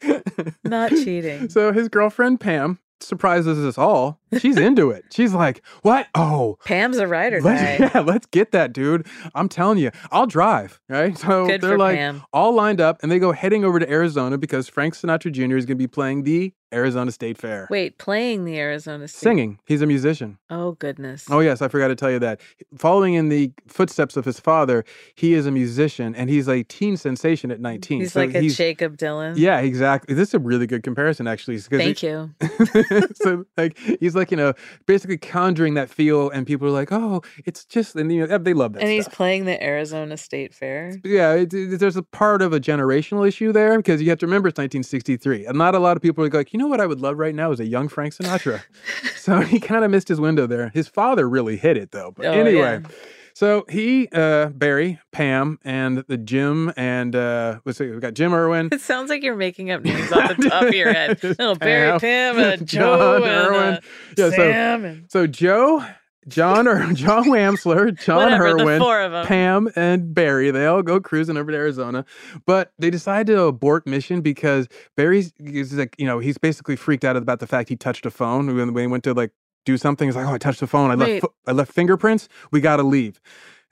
Jr. 0.00 0.16
Not 0.64 0.90
cheating. 0.90 1.50
So 1.50 1.70
his 1.72 1.90
girlfriend 1.90 2.40
Pam 2.40 2.78
surprises 3.00 3.62
us 3.62 3.76
all. 3.76 4.20
She's 4.38 4.56
into 4.56 4.90
it. 4.90 5.04
She's 5.12 5.34
like, 5.34 5.62
"What? 5.82 6.06
Oh, 6.14 6.56
Pam's 6.64 6.96
a 6.96 7.06
ride 7.06 7.34
or 7.34 7.42
let's, 7.42 7.94
yeah, 7.94 8.00
let's 8.00 8.24
get 8.26 8.52
that, 8.52 8.72
dude. 8.72 9.06
I'm 9.34 9.50
telling 9.50 9.76
you, 9.76 9.90
I'll 10.10 10.26
drive." 10.26 10.80
Right? 10.88 11.16
So 11.18 11.46
Good 11.46 11.60
they're 11.60 11.76
like 11.76 11.98
Pam. 11.98 12.22
all 12.32 12.54
lined 12.54 12.80
up, 12.80 12.98
and 13.02 13.12
they 13.12 13.18
go 13.18 13.32
heading 13.32 13.66
over 13.66 13.78
to 13.78 13.90
Arizona 13.90 14.38
because 14.38 14.66
Frank 14.66 14.94
Sinatra 14.94 15.30
Jr. 15.30 15.56
is 15.58 15.66
going 15.66 15.76
to 15.76 15.82
be 15.82 15.86
playing 15.86 16.22
the 16.22 16.54
Arizona 16.72 17.10
State 17.12 17.38
Fair, 17.38 17.66
Wait, 17.70 17.98
playing 17.98 18.44
the 18.44 18.58
Arizona 18.58 19.08
State. 19.08 19.20
singing. 19.20 19.58
He's 19.66 19.80
a 19.82 19.86
musician. 19.86 20.38
Oh, 20.50 20.72
goodness. 20.72 21.26
Oh 21.30 21.40
yes, 21.40 21.62
I 21.62 21.68
forgot 21.68 21.88
to 21.88 21.94
tell 21.94 22.10
you 22.10 22.18
that. 22.18 22.40
Following 22.76 23.14
in 23.14 23.28
the 23.28 23.52
footsteps 23.66 24.16
of 24.16 24.24
his 24.24 24.38
father, 24.40 24.84
he 25.14 25.34
is 25.34 25.46
a 25.46 25.50
musician 25.50 26.14
and 26.14 26.28
he's 26.30 26.48
a 26.48 26.62
teen 26.64 26.96
sensation 26.96 27.50
at 27.50 27.58
mm, 27.58 27.62
19. 27.62 28.00
He's 28.00 28.12
So 28.12 28.20
like 28.20 28.34
a 28.34 28.48
Jakob 28.48 28.96
Dylan. 28.96 29.34
Yeah, 29.36 29.60
exactly. 29.60 30.14
This 30.14 30.28
is 30.28 30.34
a 30.34 30.38
really 30.38 30.66
good 30.66 30.82
comparison, 30.82 31.26
actually. 31.26 31.58
Thank 31.58 31.98
he- 31.98 32.06
you. 32.08 32.30
so, 33.14 33.44
like, 33.56 33.76
he's 34.00 34.14
like, 34.14 34.30
you 34.30 34.36
know, 34.36 34.52
basically 34.86 35.18
conjuring 35.18 35.74
that 35.74 35.90
feel, 35.90 36.30
and 36.30 36.46
people 36.46 36.66
are 36.68 36.70
like, 36.72 36.92
"Oh, 36.92 37.22
it's 37.46 37.64
just," 37.64 37.96
and 37.96 38.12
you 38.12 38.26
know, 38.26 38.38
they 38.38 38.52
love 38.54 38.72
that. 38.74 38.82
And 38.82 38.90
he's 38.90 39.08
playing 39.08 39.44
the 39.44 39.62
Arizona 39.62 40.16
State 40.16 40.54
Fair. 40.54 40.96
Yeah, 41.04 41.32
it, 41.34 41.52
it- 41.54 41.80
there's 41.80 41.96
a 41.96 42.02
part 42.02 42.42
of 42.42 42.52
a 42.52 42.60
generational 42.60 43.26
issue 43.26 43.52
there 43.52 43.76
because 43.78 44.00
you 44.02 44.08
have 44.10 44.18
to 44.18 44.26
remember 44.26 44.48
it's 44.48 44.58
1963, 44.58 45.46
and 45.46 45.56
not 45.58 45.74
a 45.74 45.78
lot 45.78 45.96
of 45.96 46.02
people 46.02 46.24
are 46.24 46.28
like, 46.28 46.52
you 46.52 46.57
know 46.58 46.66
what 46.66 46.80
I 46.80 46.86
would 46.86 47.00
love 47.00 47.18
right 47.18 47.34
now 47.34 47.50
is 47.52 47.60
a 47.60 47.64
young 47.66 47.88
Frank 47.88 48.14
Sinatra. 48.14 48.62
so 49.16 49.40
he 49.40 49.58
kind 49.60 49.84
of 49.84 49.90
missed 49.90 50.08
his 50.08 50.20
window 50.20 50.46
there. 50.46 50.68
His 50.74 50.88
father 50.88 51.28
really 51.28 51.56
hit 51.56 51.76
it 51.76 51.92
though. 51.92 52.12
But 52.16 52.26
Oh, 52.26 52.32
anyway. 52.32 52.82
yeah. 52.82 52.88
So 53.34 53.64
he, 53.68 54.08
uh, 54.12 54.46
Barry, 54.48 54.98
Pam, 55.12 55.60
and 55.62 55.98
the 56.08 56.16
Jim, 56.16 56.72
and 56.76 57.14
uh, 57.14 57.60
let's 57.64 57.78
see, 57.78 57.88
we 57.88 58.00
got 58.00 58.14
Jim 58.14 58.34
Irwin. 58.34 58.68
It 58.72 58.80
sounds 58.80 59.10
like 59.10 59.22
you're 59.22 59.36
making 59.36 59.70
up 59.70 59.82
names 59.84 60.10
off 60.10 60.36
the 60.36 60.42
top 60.50 60.64
of 60.64 60.74
your 60.74 60.92
head. 60.92 61.20
Oh, 61.38 61.54
Barry, 61.54 61.96
Pam, 62.00 62.36
uh, 62.36 62.56
John 62.56 63.22
and 63.22 63.24
Irwin. 63.24 63.74
uh, 63.74 63.80
Yeah, 64.16 64.30
so- 64.30 64.36
Sam, 64.36 64.84
and 64.84 65.04
So 65.08 65.28
Joe, 65.28 65.86
John 66.28 66.68
or 66.68 66.92
John 66.94 67.24
Wamsler, 67.24 67.98
John 67.98 68.24
Whatever, 68.24 68.54
the 68.54 68.62
Irwin, 68.62 68.80
four 68.80 69.00
of 69.00 69.12
'em. 69.14 69.26
Pam, 69.26 69.68
and 69.76 70.14
Barry, 70.14 70.50
they 70.50 70.66
all 70.66 70.82
go 70.82 71.00
cruising 71.00 71.36
over 71.36 71.50
to 71.50 71.56
Arizona. 71.56 72.04
But 72.46 72.72
they 72.78 72.90
decide 72.90 73.26
to 73.28 73.42
abort 73.42 73.86
mission 73.86 74.20
because 74.20 74.68
Barry's 74.96 75.32
is 75.38 75.74
like, 75.74 75.94
you 75.98 76.06
know, 76.06 76.18
he's 76.18 76.38
basically 76.38 76.76
freaked 76.76 77.04
out 77.04 77.16
about 77.16 77.40
the 77.40 77.46
fact 77.46 77.68
he 77.68 77.76
touched 77.76 78.06
a 78.06 78.10
phone 78.10 78.54
when 78.54 78.76
he 78.76 78.86
went 78.86 79.04
to 79.04 79.14
like 79.14 79.32
do 79.64 79.76
something. 79.76 80.08
He's 80.08 80.16
like, 80.16 80.26
Oh, 80.26 80.32
I 80.34 80.38
touched 80.38 80.60
the 80.60 80.66
phone. 80.66 80.90
I 80.90 80.94
Wait. 80.94 81.22
left 81.22 81.34
I 81.46 81.52
left 81.52 81.72
fingerprints. 81.72 82.28
We 82.52 82.60
gotta 82.60 82.82
leave. 82.82 83.20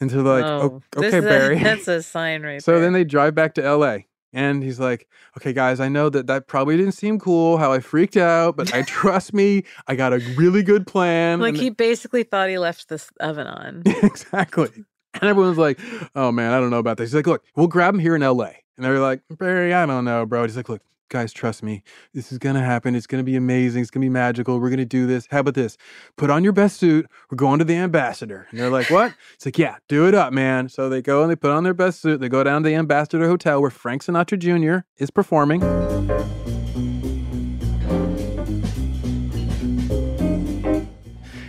And 0.01 0.11
so 0.11 0.23
they're 0.23 0.43
like, 0.43 0.45
oh, 0.45 0.83
"O- 0.97 1.01
this 1.01 1.09
okay, 1.15 1.19
is 1.19 1.25
a- 1.25 1.29
Barry. 1.29 1.59
that's 1.59 1.89
a 1.89 2.03
sign 2.03 2.43
right 2.45 2.63
So 2.63 2.73
there. 2.73 2.81
then 2.83 2.93
they 2.93 3.05
drive 3.05 3.35
back 3.35 3.55
to 3.55 3.63
LA. 3.63 3.99
And 4.37 4.63
he's 4.63 4.79
like, 4.79 5.09
okay, 5.39 5.55
guys, 5.55 5.81
I 5.81 5.89
know 5.89 6.11
that 6.11 6.27
that 6.27 6.47
probably 6.47 6.77
didn't 6.77 6.93
seem 6.93 7.19
cool 7.19 7.57
how 7.57 7.73
I 7.73 7.81
freaked 7.81 8.19
out, 8.19 8.55
but 8.55 8.75
I 8.75 8.83
trust 8.87 9.33
me. 9.33 9.65
I 9.87 9.97
got 9.97 10.13
a 10.13 10.19
really 10.37 10.63
good 10.63 10.87
plan. 10.87 11.41
like 11.41 11.55
And 11.55 11.57
he 11.57 11.71
basically 11.71 12.23
thought 12.23 12.51
he 12.51 12.59
left 12.59 12.91
this 12.91 13.09
oven 13.19 13.47
on. 13.47 13.83
exactly. 13.87 14.69
And 15.15 15.23
everyone's 15.23 15.57
like, 15.57 15.81
oh 16.15 16.33
man, 16.33 16.53
I 16.53 16.61
don't 16.61 16.69
know 16.69 16.79
about 16.79 16.99
this. 16.99 17.13
He's 17.13 17.15
like, 17.15 17.27
look, 17.27 17.45
we'll 17.57 17.67
grab 17.67 17.95
him 17.95 18.01
here 18.01 18.15
in 18.15 18.21
LA. 18.21 18.51
And 18.77 18.85
they're 18.85 18.99
like, 18.99 19.23
Barry, 19.31 19.73
I 19.73 19.87
don't 19.87 20.05
know, 20.05 20.27
bro. 20.27 20.43
He's 20.43 20.55
like, 20.55 20.69
look, 20.69 20.83
guys, 21.09 21.33
trust 21.33 21.63
me. 21.63 21.83
This 22.15 22.33
is 22.33 22.39
to 22.57 22.63
happen. 22.63 22.95
It's 22.95 23.07
to 23.21 23.25
be 23.25 23.37
amazing. 23.37 23.83
It's 23.83 23.91
to 24.03 24.07
be 24.07 24.11
magical. 24.11 24.59
We're 24.59 24.69
to 24.79 24.85
do 24.85 25.07
this. 25.07 25.27
How 25.31 25.41
about 25.41 25.55
this? 25.55 25.77
Put 26.17 26.31
on 26.31 26.45
your 26.45 26.53
best 26.53 26.79
suit. 26.79 27.07
We're 27.31 27.37
going 27.37 27.59
to 27.59 27.65
the 27.65 27.77
ambassador. 27.77 28.47
And 28.51 28.61
they're 28.61 28.71
like, 28.71 28.91
what? 28.91 29.15
It's 29.35 29.47
like, 29.47 29.59
yeah, 29.59 29.77
do 29.89 30.07
it 30.07 30.15
up, 30.15 30.33
man. 30.33 30.69
So 30.69 30.89
they 30.89 31.03
go 31.03 31.23
and 31.23 31.31
they 31.31 31.37
put 31.37 31.51
on 31.51 31.65
their 31.65 31.75
best 31.75 32.01
suit. 32.01 32.21
They 32.21 32.29
go 32.29 32.43
down 32.45 32.63
to 32.63 32.69
the 32.69 32.75
ambassador 32.75 33.27
hotel 33.29 33.61
where 33.61 33.71
Frank 33.71 34.05
Sinatra 34.05 34.39
Jr. 34.39 34.87
is 34.99 35.11
performing. 35.11 35.63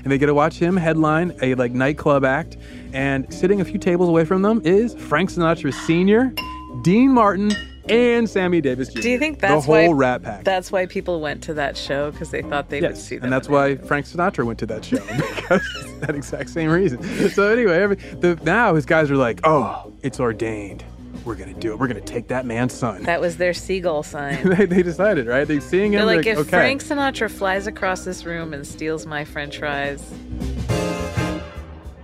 and 0.08 0.12
they 0.14 0.18
get 0.18 0.28
to 0.28 0.34
watch 0.34 0.58
him 0.58 0.78
headline 0.78 1.38
a 1.42 1.54
like 1.56 1.74
nightclub 1.74 2.24
act. 2.24 2.56
And 2.94 3.32
sitting 3.34 3.60
a 3.60 3.66
few 3.66 3.78
tables 3.78 4.08
away 4.08 4.24
from 4.24 4.42
them 4.42 4.62
is 4.64 4.94
Frank 4.96 5.30
Sinatra 5.30 5.74
Sr., 5.74 6.34
Dean 6.82 7.12
Martin, 7.12 7.52
and 7.90 8.30
Sammy 8.30 8.62
Davis 8.62 8.90
Jr. 8.94 9.02
Do 9.02 9.10
you 9.10 9.20
think 9.20 9.40
that's 9.40 9.66
the 9.66 9.74
whole 9.74 9.88
why 9.90 9.94
Rat 9.94 10.24
Pack? 10.24 10.44
That's 10.44 10.72
why 10.72 10.86
people 10.86 11.22
went 11.22 11.44
to 11.44 11.54
that 11.56 11.78
show 11.78 12.12
because 12.12 12.32
they 12.32 12.42
thought 12.42 12.70
they 12.70 12.82
would 12.82 12.98
see 12.98 13.16
them. 13.16 13.26
and 13.26 13.34
that's 13.34 13.50
why 13.50 13.76
Frank 13.78 14.06
Sinatra 14.06 14.46
went 14.46 14.60
to 14.60 14.66
that 14.68 14.86
show 14.86 14.98
because 15.36 15.62
that 16.02 16.16
exact 16.16 16.50
same 16.50 16.70
reason. 16.70 17.02
So 17.30 17.50
anyway, 17.52 17.78
every, 17.82 17.96
the, 17.96 18.40
now 18.44 18.76
his 18.76 18.86
guys 18.86 19.10
are 19.12 19.18
like, 19.18 19.42
"Oh, 19.44 19.92
it's 20.02 20.20
ordained. 20.20 20.84
We're 21.26 21.36
gonna 21.36 21.54
do 21.54 21.72
it. 21.74 21.80
We're 21.80 21.88
gonna 21.88 22.02
take 22.02 22.28
that 22.30 22.46
man's 22.46 22.74
son." 22.74 23.04
That 23.04 23.22
was 23.22 23.38
their 23.38 23.54
seagull 23.54 24.04
sign. 24.16 24.50
they, 24.50 24.66
they 24.66 24.84
decided, 24.84 25.28
right? 25.28 25.48
They're 25.48 25.62
seeing 25.62 25.94
him. 25.94 26.06
They're 26.06 26.18
like, 26.18 26.26
if 26.26 26.38
okay. 26.40 26.50
Frank 26.50 26.84
Sinatra 26.84 27.30
flies 27.30 27.68
across 27.68 28.06
this 28.06 28.26
room 28.26 28.54
and 28.54 28.66
steals 28.66 29.06
my 29.06 29.26
French 29.26 29.58
fries, 29.60 30.04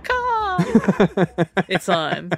Caw! 0.02 0.64
it's 1.68 1.88
on. 1.88 2.30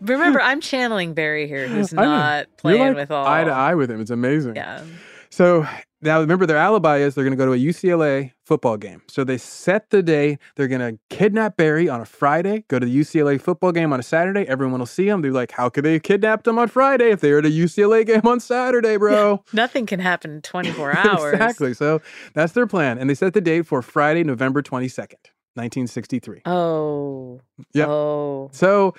Remember, 0.00 0.40
I'm 0.40 0.60
channeling 0.60 1.14
Barry 1.14 1.46
here, 1.48 1.68
who's 1.68 1.92
not 1.92 2.46
playing 2.56 2.80
like 2.88 2.96
with 2.96 3.10
all. 3.10 3.26
eye 3.26 3.44
to 3.44 3.50
eye 3.50 3.74
with 3.74 3.90
him. 3.90 4.00
It's 4.00 4.10
amazing. 4.10 4.56
Yeah. 4.56 4.82
So 5.30 5.66
now 6.00 6.20
remember 6.20 6.46
their 6.46 6.56
alibi 6.56 6.98
is 6.98 7.14
they're 7.14 7.24
going 7.24 7.36
to 7.36 7.36
go 7.36 7.46
to 7.46 7.52
a 7.52 7.56
UCLA 7.58 8.32
football 8.46 8.76
game. 8.78 9.02
So 9.08 9.24
they 9.24 9.36
set 9.36 9.90
the 9.90 10.02
day. 10.02 10.38
They're 10.56 10.68
going 10.68 10.80
to 10.80 10.98
kidnap 11.10 11.56
Barry 11.58 11.88
on 11.88 12.00
a 12.00 12.06
Friday, 12.06 12.64
go 12.68 12.78
to 12.78 12.86
the 12.86 12.96
UCLA 13.00 13.38
football 13.40 13.72
game 13.72 13.92
on 13.92 14.00
a 14.00 14.02
Saturday. 14.02 14.48
Everyone 14.48 14.78
will 14.78 14.86
see 14.86 15.06
him. 15.08 15.20
They're 15.20 15.30
like, 15.32 15.50
how 15.50 15.68
could 15.68 15.84
they 15.84 15.94
have 15.94 16.02
kidnapped 16.02 16.46
him 16.46 16.58
on 16.58 16.68
Friday 16.68 17.10
if 17.10 17.20
they 17.20 17.30
were 17.32 17.38
at 17.38 17.46
a 17.46 17.50
UCLA 17.50 18.06
game 18.06 18.22
on 18.24 18.40
Saturday, 18.40 18.96
bro? 18.96 19.44
Nothing 19.52 19.84
can 19.86 20.00
happen 20.00 20.30
in 20.36 20.42
24 20.42 20.96
hours. 21.06 21.32
exactly. 21.34 21.74
So 21.74 22.00
that's 22.32 22.52
their 22.54 22.66
plan. 22.66 22.96
And 22.98 23.10
they 23.10 23.14
set 23.14 23.34
the 23.34 23.40
date 23.42 23.66
for 23.66 23.82
Friday, 23.82 24.24
November 24.24 24.62
22nd, 24.62 25.14
1963. 25.54 26.42
Oh. 26.46 27.40
Yep. 27.74 27.88
Oh. 27.88 28.50
So 28.52 28.94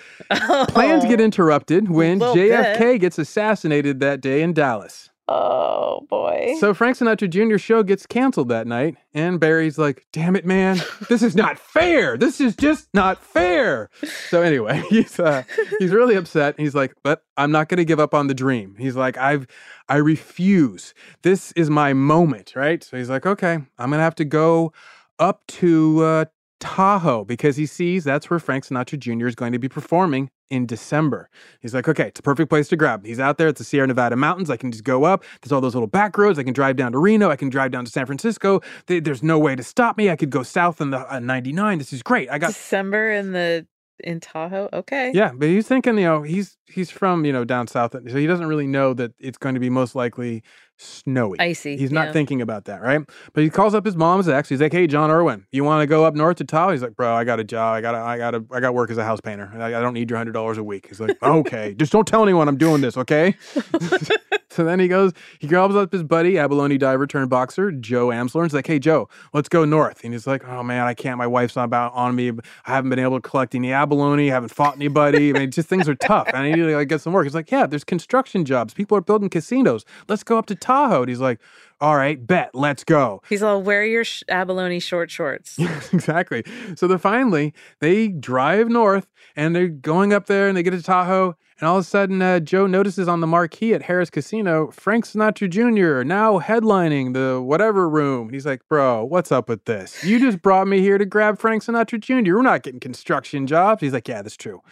plans 0.68 1.04
get 1.04 1.20
interrupted 1.20 1.90
when 1.90 2.20
JFK 2.20 3.00
gets 3.00 3.18
assassinated 3.18 4.00
that 4.00 4.20
day 4.20 4.42
in 4.42 4.52
Dallas. 4.52 5.10
Oh 5.32 6.04
boy. 6.10 6.56
So 6.58 6.74
Frank 6.74 6.96
Sinatra 6.96 7.30
Jr. 7.30 7.56
show 7.56 7.84
gets 7.84 8.04
canceled 8.04 8.48
that 8.48 8.66
night, 8.66 8.96
and 9.14 9.38
Barry's 9.38 9.78
like, 9.78 10.04
"Damn 10.12 10.34
it, 10.34 10.44
man! 10.44 10.82
This 11.08 11.22
is 11.22 11.36
not 11.36 11.56
fair. 11.56 12.18
This 12.18 12.40
is 12.40 12.56
just 12.56 12.88
not 12.94 13.22
fair." 13.22 13.90
So 14.28 14.42
anyway, 14.42 14.82
he's 14.90 15.20
uh, 15.20 15.44
he's 15.78 15.92
really 15.92 16.16
upset. 16.16 16.58
He's 16.58 16.74
like, 16.74 16.94
"But 17.04 17.22
I'm 17.36 17.52
not 17.52 17.68
going 17.68 17.78
to 17.78 17.84
give 17.84 18.00
up 18.00 18.12
on 18.12 18.26
the 18.26 18.34
dream." 18.34 18.74
He's 18.76 18.96
like, 18.96 19.16
"I've 19.18 19.46
I 19.88 19.96
refuse. 19.98 20.94
This 21.22 21.52
is 21.52 21.70
my 21.70 21.92
moment, 21.92 22.54
right?" 22.56 22.82
So 22.82 22.96
he's 22.96 23.08
like, 23.08 23.24
"Okay, 23.24 23.52
I'm 23.52 23.90
going 23.90 23.98
to 23.98 24.04
have 24.04 24.16
to 24.16 24.24
go 24.24 24.72
up 25.20 25.46
to 25.46 26.02
uh, 26.02 26.24
Tahoe 26.60 27.24
because 27.24 27.56
he 27.56 27.66
sees 27.66 28.04
that's 28.04 28.30
where 28.30 28.38
Frank 28.38 28.64
Sinatra 28.64 28.98
Jr. 28.98 29.26
is 29.26 29.34
going 29.34 29.52
to 29.52 29.58
be 29.58 29.68
performing 29.68 30.30
in 30.50 30.66
December. 30.66 31.30
He's 31.60 31.74
like, 31.74 31.88
okay, 31.88 32.08
it's 32.08 32.20
a 32.20 32.22
perfect 32.22 32.50
place 32.50 32.68
to 32.68 32.76
grab. 32.76 33.06
He's 33.06 33.20
out 33.20 33.38
there 33.38 33.48
at 33.48 33.56
the 33.56 33.64
Sierra 33.64 33.86
Nevada 33.86 34.16
mountains. 34.16 34.50
I 34.50 34.56
can 34.56 34.70
just 34.70 34.84
go 34.84 35.04
up. 35.04 35.24
There's 35.40 35.52
all 35.52 35.60
those 35.60 35.74
little 35.74 35.86
back 35.86 36.18
roads. 36.18 36.38
I 36.38 36.42
can 36.42 36.52
drive 36.52 36.76
down 36.76 36.92
to 36.92 36.98
Reno. 36.98 37.30
I 37.30 37.36
can 37.36 37.48
drive 37.48 37.70
down 37.70 37.84
to 37.84 37.90
San 37.90 38.06
Francisco. 38.06 38.60
There's 38.86 39.22
no 39.22 39.38
way 39.38 39.56
to 39.56 39.62
stop 39.62 39.96
me. 39.96 40.10
I 40.10 40.16
could 40.16 40.30
go 40.30 40.42
south 40.42 40.80
on 40.80 40.90
the 40.90 41.12
uh, 41.12 41.20
99. 41.20 41.78
This 41.78 41.92
is 41.92 42.02
great. 42.02 42.30
I 42.30 42.38
got 42.38 42.48
December 42.48 43.10
in 43.10 43.32
the 43.32 43.66
in 44.02 44.20
Tahoe. 44.20 44.68
Okay. 44.72 45.12
yeah, 45.14 45.30
but 45.34 45.48
he's 45.48 45.68
thinking, 45.68 45.98
you 45.98 46.04
know, 46.04 46.22
he's 46.22 46.56
he's 46.66 46.90
from 46.90 47.24
you 47.24 47.32
know 47.32 47.44
down 47.44 47.66
south, 47.66 47.92
so 47.92 48.16
he 48.16 48.26
doesn't 48.26 48.46
really 48.46 48.66
know 48.66 48.94
that 48.94 49.12
it's 49.18 49.38
going 49.38 49.54
to 49.54 49.60
be 49.60 49.70
most 49.70 49.94
likely 49.94 50.42
snowy, 50.80 51.38
Icy, 51.38 51.76
He's 51.76 51.90
not 51.92 52.06
yeah. 52.06 52.12
thinking 52.12 52.40
about 52.42 52.64
that, 52.64 52.82
right? 52.82 53.00
But 53.32 53.44
he 53.44 53.50
calls 53.50 53.74
up 53.74 53.84
his 53.84 53.96
mom's 53.96 54.28
ex. 54.28 54.48
He's 54.48 54.60
like, 54.60 54.72
"Hey, 54.72 54.86
John 54.86 55.10
Irwin, 55.10 55.46
you 55.52 55.64
want 55.64 55.82
to 55.82 55.86
go 55.86 56.04
up 56.04 56.14
north 56.14 56.38
to 56.38 56.44
Tahoe?" 56.44 56.72
He's 56.72 56.82
like, 56.82 56.96
"Bro, 56.96 57.12
I 57.14 57.24
got 57.24 57.38
a 57.38 57.44
job. 57.44 57.74
I 57.76 57.80
got 57.80 57.94
I 57.94 58.18
got 58.18 58.30
to 58.32 58.44
I 58.50 58.60
got 58.60 58.74
work 58.74 58.90
as 58.90 58.98
a 58.98 59.04
house 59.04 59.20
painter. 59.20 59.50
I, 59.54 59.66
I 59.66 59.80
don't 59.80 59.94
need 59.94 60.10
your 60.10 60.16
hundred 60.16 60.32
dollars 60.32 60.58
a 60.58 60.64
week." 60.64 60.86
He's 60.88 61.00
like, 61.00 61.16
"Okay, 61.22 61.74
just 61.74 61.92
don't 61.92 62.06
tell 62.08 62.22
anyone 62.22 62.48
I'm 62.48 62.56
doing 62.56 62.80
this, 62.80 62.96
okay?" 62.96 63.36
so 64.50 64.64
then 64.64 64.80
he 64.80 64.88
goes, 64.88 65.12
he 65.38 65.46
grabs 65.46 65.76
up 65.76 65.92
his 65.92 66.02
buddy, 66.02 66.38
abalone 66.38 66.78
diver 66.78 67.06
turned 67.06 67.30
boxer, 67.30 67.70
Joe 67.70 68.08
Amsler, 68.08 68.42
and 68.42 68.50
he's 68.50 68.54
like, 68.54 68.66
"Hey, 68.66 68.78
Joe, 68.78 69.08
let's 69.32 69.48
go 69.48 69.64
north." 69.64 70.02
And 70.02 70.12
he's 70.14 70.26
like, 70.26 70.46
"Oh 70.48 70.62
man, 70.62 70.86
I 70.86 70.94
can't. 70.94 71.18
My 71.18 71.26
wife's 71.26 71.56
not 71.56 71.64
about 71.64 71.92
on 71.92 72.14
me. 72.14 72.30
I 72.30 72.72
haven't 72.74 72.90
been 72.90 72.98
able 72.98 73.20
to 73.20 73.28
collect 73.28 73.54
any 73.54 73.72
abalone. 73.72 74.30
I 74.30 74.34
haven't 74.34 74.50
fought 74.50 74.76
anybody. 74.76 75.30
I 75.30 75.38
mean, 75.38 75.50
just 75.50 75.68
things 75.68 75.88
are 75.88 75.94
tough. 75.94 76.28
And 76.28 76.38
I 76.38 76.50
need 76.50 76.56
to 76.56 76.74
like, 76.74 76.88
get 76.88 77.00
some 77.00 77.12
work." 77.12 77.24
He's 77.26 77.34
like, 77.34 77.50
"Yeah, 77.50 77.66
there's 77.66 77.84
construction 77.84 78.44
jobs. 78.44 78.72
People 78.72 78.96
are 78.96 79.02
building 79.02 79.28
casinos. 79.28 79.84
Let's 80.08 80.24
go 80.24 80.38
up 80.38 80.46
to 80.46 80.54
Tahoe." 80.54 80.69
And 80.70 81.08
he's 81.08 81.20
like, 81.20 81.40
"All 81.80 81.96
right, 81.96 82.24
bet. 82.24 82.50
Let's 82.54 82.84
go." 82.84 83.22
He's 83.28 83.42
all 83.42 83.62
wear 83.62 83.84
your 83.84 84.04
sh- 84.04 84.22
abalone 84.28 84.80
short 84.80 85.10
shorts. 85.10 85.58
exactly. 85.92 86.44
So 86.76 86.86
they 86.86 86.98
finally 86.98 87.54
they 87.80 88.08
drive 88.08 88.68
north 88.68 89.08
and 89.36 89.54
they're 89.54 89.68
going 89.68 90.12
up 90.12 90.26
there 90.26 90.48
and 90.48 90.56
they 90.56 90.62
get 90.62 90.70
to 90.70 90.82
Tahoe 90.82 91.36
and 91.60 91.68
all 91.68 91.76
of 91.76 91.82
a 91.82 91.86
sudden 91.86 92.22
uh, 92.22 92.40
Joe 92.40 92.66
notices 92.66 93.06
on 93.06 93.20
the 93.20 93.26
marquee 93.26 93.74
at 93.74 93.82
Harrah's 93.82 94.08
Casino 94.10 94.70
Frank 94.70 95.04
Sinatra 95.04 95.48
Jr. 95.48 96.02
now 96.04 96.38
headlining 96.38 97.12
the 97.12 97.40
whatever 97.40 97.88
room. 97.88 98.28
And 98.28 98.34
he's 98.34 98.46
like, 98.46 98.66
"Bro, 98.68 99.04
what's 99.04 99.30
up 99.30 99.48
with 99.48 99.66
this? 99.66 100.02
You 100.02 100.18
just 100.18 100.40
brought 100.40 100.66
me 100.66 100.80
here 100.80 100.96
to 100.96 101.04
grab 101.04 101.38
Frank 101.38 101.62
Sinatra 101.62 102.00
Jr. 102.00 102.36
We're 102.36 102.42
not 102.42 102.62
getting 102.62 102.80
construction 102.80 103.46
jobs." 103.46 103.82
He's 103.82 103.92
like, 103.92 104.08
"Yeah, 104.08 104.22
that's 104.22 104.36
true. 104.36 104.62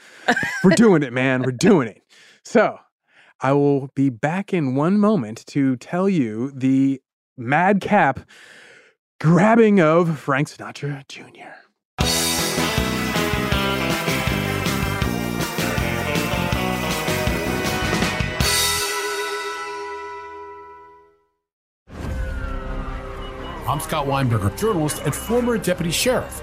We're 0.64 0.70
doing 0.70 1.02
it, 1.02 1.12
man. 1.12 1.42
We're 1.42 1.52
doing 1.52 1.88
it." 1.88 2.02
So 2.42 2.78
I 3.40 3.52
will 3.52 3.88
be 3.94 4.10
back 4.10 4.52
in 4.52 4.74
one 4.74 4.98
moment 4.98 5.46
to 5.48 5.76
tell 5.76 6.08
you 6.08 6.50
the 6.50 7.00
madcap 7.36 8.20
grabbing 9.20 9.80
of 9.80 10.18
Frank 10.18 10.48
Sinatra 10.48 11.06
Jr. 11.06 11.54
I'm 23.68 23.80
Scott 23.80 24.06
Weinberger, 24.06 24.58
journalist 24.58 25.02
and 25.04 25.14
former 25.14 25.58
deputy 25.58 25.92
sheriff. 25.92 26.42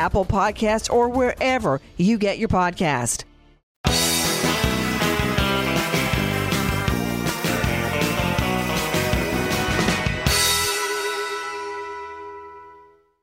Apple 0.00 0.24
Podcasts, 0.24 0.90
or 0.90 1.08
wherever 1.08 1.80
you 1.96 2.16
get 2.16 2.38
your 2.38 2.48
podcast. 2.48 3.24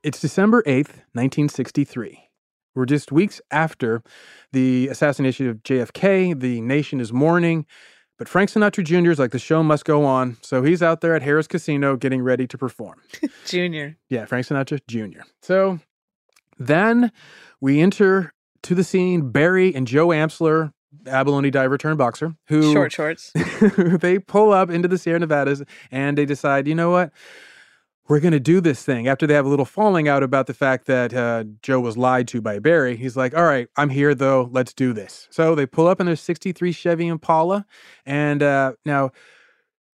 It's 0.04 0.22
December 0.22 0.64
8th, 0.64 1.04
1963. 1.14 2.30
We're 2.76 2.86
just 2.86 3.12
weeks 3.12 3.42
after 3.52 4.04
the 4.54 4.88
assassination 4.88 5.50
of 5.50 5.64
JFK. 5.64 6.40
The 6.40 6.62
nation 6.62 7.02
is 7.02 7.12
mourning, 7.12 7.66
but 8.18 8.30
Frank 8.30 8.50
Sinatra 8.50 8.86
Jr. 8.86 9.12
is 9.12 9.20
like, 9.20 9.32
the 9.32 9.40
show 9.40 9.64
must 9.64 9.84
go 9.84 10.06
on. 10.06 10.38
So 10.42 10.62
he's 10.62 10.82
out 10.82 11.02
there 11.02 11.14
at 11.14 11.24
Harrah's 11.24 11.48
Casino 11.48 11.98
getting 11.98 12.22
ready 12.22 12.48
to 12.48 12.58
perform. 12.58 13.02
Junior. 13.46 13.98
Yeah, 14.10 14.26
Frank 14.26 14.46
Sinatra 14.46 14.80
Jr. 14.88 15.24
So 15.42 15.80
then 16.58 17.12
we 17.62 17.80
enter 17.80 18.34
to 18.64 18.76
the 18.76 18.84
scene 18.84 19.32
Barry 19.32 19.74
and 19.74 19.88
Joe 19.88 20.08
Amsler, 20.08 20.74
abalone 21.06 21.52
diver 21.52 21.78
turned 21.78 21.98
boxer, 21.98 22.36
who 22.48 22.74
Short 22.74 22.92
shorts. 22.92 23.32
they 23.78 24.20
pull 24.20 24.52
up 24.52 24.70
into 24.70 24.88
the 24.88 24.98
Sierra 24.98 25.20
Nevadas 25.20 25.64
and 25.92 26.18
they 26.18 26.26
decide, 26.26 26.68
you 26.68 26.76
know 26.76 26.90
what? 26.90 27.12
We're 28.10 28.22
going 28.22 28.32
to 28.32 28.40
do 28.40 28.62
this 28.62 28.84
thing. 28.84 29.10
After 29.10 29.28
they 29.28 29.34
have 29.34 29.46
a 29.46 29.50
little 29.50 29.66
falling 29.66 30.08
out 30.08 30.24
about 30.24 30.48
the 30.48 30.54
fact 30.54 30.86
that 30.88 31.14
uh, 31.14 31.44
Joe 31.62 31.82
was 31.82 31.98
lied 31.98 32.30
to 32.30 32.42
by 32.42 32.58
Barry, 32.60 32.96
he's 32.96 33.18
like, 33.18 33.36
all 33.36 33.44
right, 33.44 33.68
I'm 33.76 33.90
here 33.90 34.16
though. 34.16 34.50
Let's 34.52 34.74
do 34.74 34.94
this. 34.94 35.28
So 35.30 35.56
they 35.56 35.66
pull 35.66 35.88
up 35.88 36.00
in 36.00 36.06
their 36.06 36.16
63 36.16 36.72
Chevy 36.72 37.08
Impala. 37.08 37.66
And 38.06 38.42
uh, 38.42 38.74
now, 38.86 39.12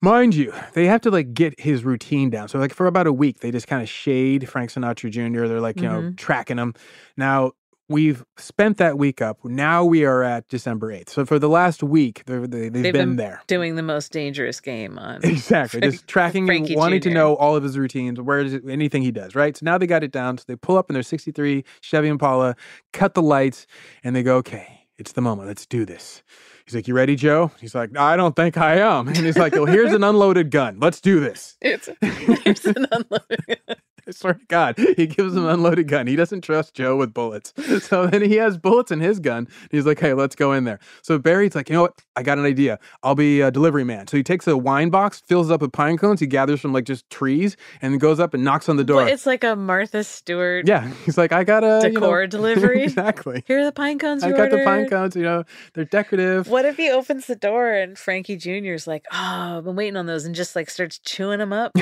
mind 0.02 0.34
you, 0.34 0.52
they 0.74 0.86
have 0.86 1.00
to 1.02 1.10
like 1.10 1.34
get 1.34 1.58
his 1.60 1.84
routine 1.84 2.30
down. 2.30 2.48
So, 2.48 2.58
like, 2.58 2.74
for 2.74 2.86
about 2.86 3.06
a 3.06 3.12
week, 3.12 3.40
they 3.40 3.50
just 3.50 3.66
kind 3.66 3.82
of 3.82 3.88
shade 3.88 4.48
Frank 4.48 4.70
Sinatra 4.70 5.10
Jr. 5.10 5.46
They're 5.46 5.60
like, 5.60 5.80
you 5.80 5.88
know, 5.88 6.00
Mhm. 6.02 6.16
tracking 6.16 6.58
him. 6.58 6.74
Now, 7.16 7.52
we've 7.88 8.24
spent 8.38 8.76
that 8.78 8.96
week 8.98 9.20
up. 9.20 9.44
Now 9.44 9.84
we 9.84 10.04
are 10.04 10.22
at 10.22 10.46
December 10.48 10.92
8th. 10.92 11.08
So, 11.10 11.26
for 11.26 11.38
the 11.38 11.48
last 11.48 11.82
week, 11.82 12.22
they, 12.26 12.38
they've, 12.38 12.72
They've 12.72 12.92
been, 12.92 13.16
there. 13.16 13.42
doing 13.48 13.74
the 13.74 13.82
most 13.82 14.12
dangerous 14.12 14.60
game 14.60 14.96
on. 14.98 15.20
Exactly. 15.24 15.80
Frank- 15.80 15.92
Just 15.94 16.06
tracking 16.06 16.46
Frankie 16.46 16.74
him, 16.74 16.78
wanting 16.78 17.00
to 17.02 17.10
know 17.10 17.34
all 17.34 17.56
of 17.56 17.62
his 17.62 17.76
routines, 17.76 18.20
where 18.20 18.38
is 18.38 18.54
it, 18.54 18.62
anything 18.68 19.02
he 19.02 19.10
does, 19.10 19.34
right? 19.34 19.56
So 19.56 19.64
now 19.64 19.76
they 19.76 19.86
got 19.88 20.04
it 20.04 20.12
down. 20.12 20.38
So 20.38 20.44
they 20.46 20.56
pull 20.56 20.78
up 20.78 20.88
in 20.88 20.94
their 20.94 21.02
63 21.02 21.64
Chevy 21.80 22.08
Impala, 22.08 22.54
cut 22.92 23.14
the 23.14 23.22
lights, 23.22 23.66
and 24.04 24.14
they 24.14 24.22
go, 24.22 24.36
okay, 24.36 24.86
it's 24.96 25.12
the 25.12 25.20
moment. 25.20 25.48
Let's 25.48 25.66
do 25.66 25.84
this. 25.84 26.22
He's 26.70 26.76
like, 26.76 26.86
you 26.86 26.94
ready, 26.94 27.16
Joe? 27.16 27.50
He's 27.60 27.74
like, 27.74 27.96
I 27.96 28.14
don't 28.14 28.36
think 28.36 28.56
I 28.56 28.76
am. 28.76 29.08
And 29.08 29.16
he's 29.16 29.36
like, 29.36 29.54
Well, 29.54 29.66
here's 29.66 29.92
an 29.92 30.04
unloaded 30.04 30.52
gun. 30.52 30.78
Let's 30.78 31.00
do 31.00 31.18
this. 31.18 31.56
It's, 31.60 31.88
it's 32.00 32.64
an 32.64 32.86
unloaded. 32.92 33.58
I 34.06 34.10
swear 34.12 34.34
to 34.34 34.44
God, 34.46 34.78
he 34.78 35.06
gives 35.06 35.34
him 35.36 35.44
an 35.44 35.50
unloaded 35.50 35.88
gun. 35.88 36.06
He 36.06 36.16
doesn't 36.16 36.42
trust 36.42 36.74
Joe 36.74 36.96
with 36.96 37.12
bullets. 37.14 37.52
So 37.80 38.06
then 38.06 38.22
he 38.22 38.36
has 38.36 38.58
bullets 38.58 38.90
in 38.90 39.00
his 39.00 39.18
gun. 39.20 39.48
He's 39.70 39.86
like, 39.86 39.98
hey, 40.00 40.12
let's 40.14 40.34
go 40.36 40.52
in 40.52 40.64
there. 40.64 40.78
So 41.02 41.18
Barry's 41.18 41.54
like, 41.54 41.68
you 41.68 41.74
know 41.74 41.82
what? 41.82 41.94
I 42.14 42.22
got 42.22 42.38
an 42.38 42.44
idea. 42.44 42.78
I'll 43.02 43.14
be 43.14 43.40
a 43.40 43.50
delivery 43.50 43.84
man. 43.84 44.06
So 44.06 44.16
he 44.16 44.22
takes 44.22 44.46
a 44.46 44.56
wine 44.56 44.90
box, 44.90 45.20
fills 45.26 45.50
it 45.50 45.54
up 45.54 45.60
with 45.62 45.72
pine 45.72 45.96
cones. 45.96 46.20
He 46.20 46.26
gathers 46.26 46.60
from 46.60 46.72
like 46.72 46.84
just 46.84 47.08
trees 47.10 47.56
and 47.80 47.92
then 47.92 47.98
goes 47.98 48.20
up 48.20 48.34
and 48.34 48.44
knocks 48.44 48.68
on 48.68 48.76
the 48.76 48.84
door. 48.84 49.08
It's 49.08 49.24
like 49.26 49.44
a 49.44 49.56
Martha 49.56 50.04
Stewart 50.04 50.66
yeah. 50.68 50.88
He's 51.04 51.16
like, 51.18 51.32
I 51.32 51.42
got 51.44 51.64
a 51.64 51.80
you 51.88 51.92
know- 51.94 52.00
decor 52.00 52.26
delivery. 52.28 52.82
exactly. 52.84 53.42
Here 53.46 53.60
are 53.60 53.64
the 53.64 53.72
pine 53.72 53.98
cones 53.98 54.22
I 54.22 54.30
got 54.32 54.50
the 54.50 54.62
pine 54.64 54.88
cones, 54.88 55.16
you 55.16 55.22
know, 55.22 55.44
they're 55.74 55.84
decorative. 55.84 56.48
What 56.48 56.64
if 56.64 56.76
he 56.76 56.90
opens 56.90 57.26
the 57.26 57.36
door 57.36 57.72
and 57.72 57.96
Frankie 57.98 58.36
Jr.'s 58.36 58.86
like, 58.86 59.06
oh, 59.12 59.58
I've 59.58 59.64
been 59.64 59.76
waiting 59.76 59.96
on 59.96 60.06
those 60.06 60.24
and 60.24 60.34
just 60.34 60.54
like 60.54 60.68
starts 60.70 60.98
chewing 60.98 61.38
them 61.38 61.52
up? 61.52 61.72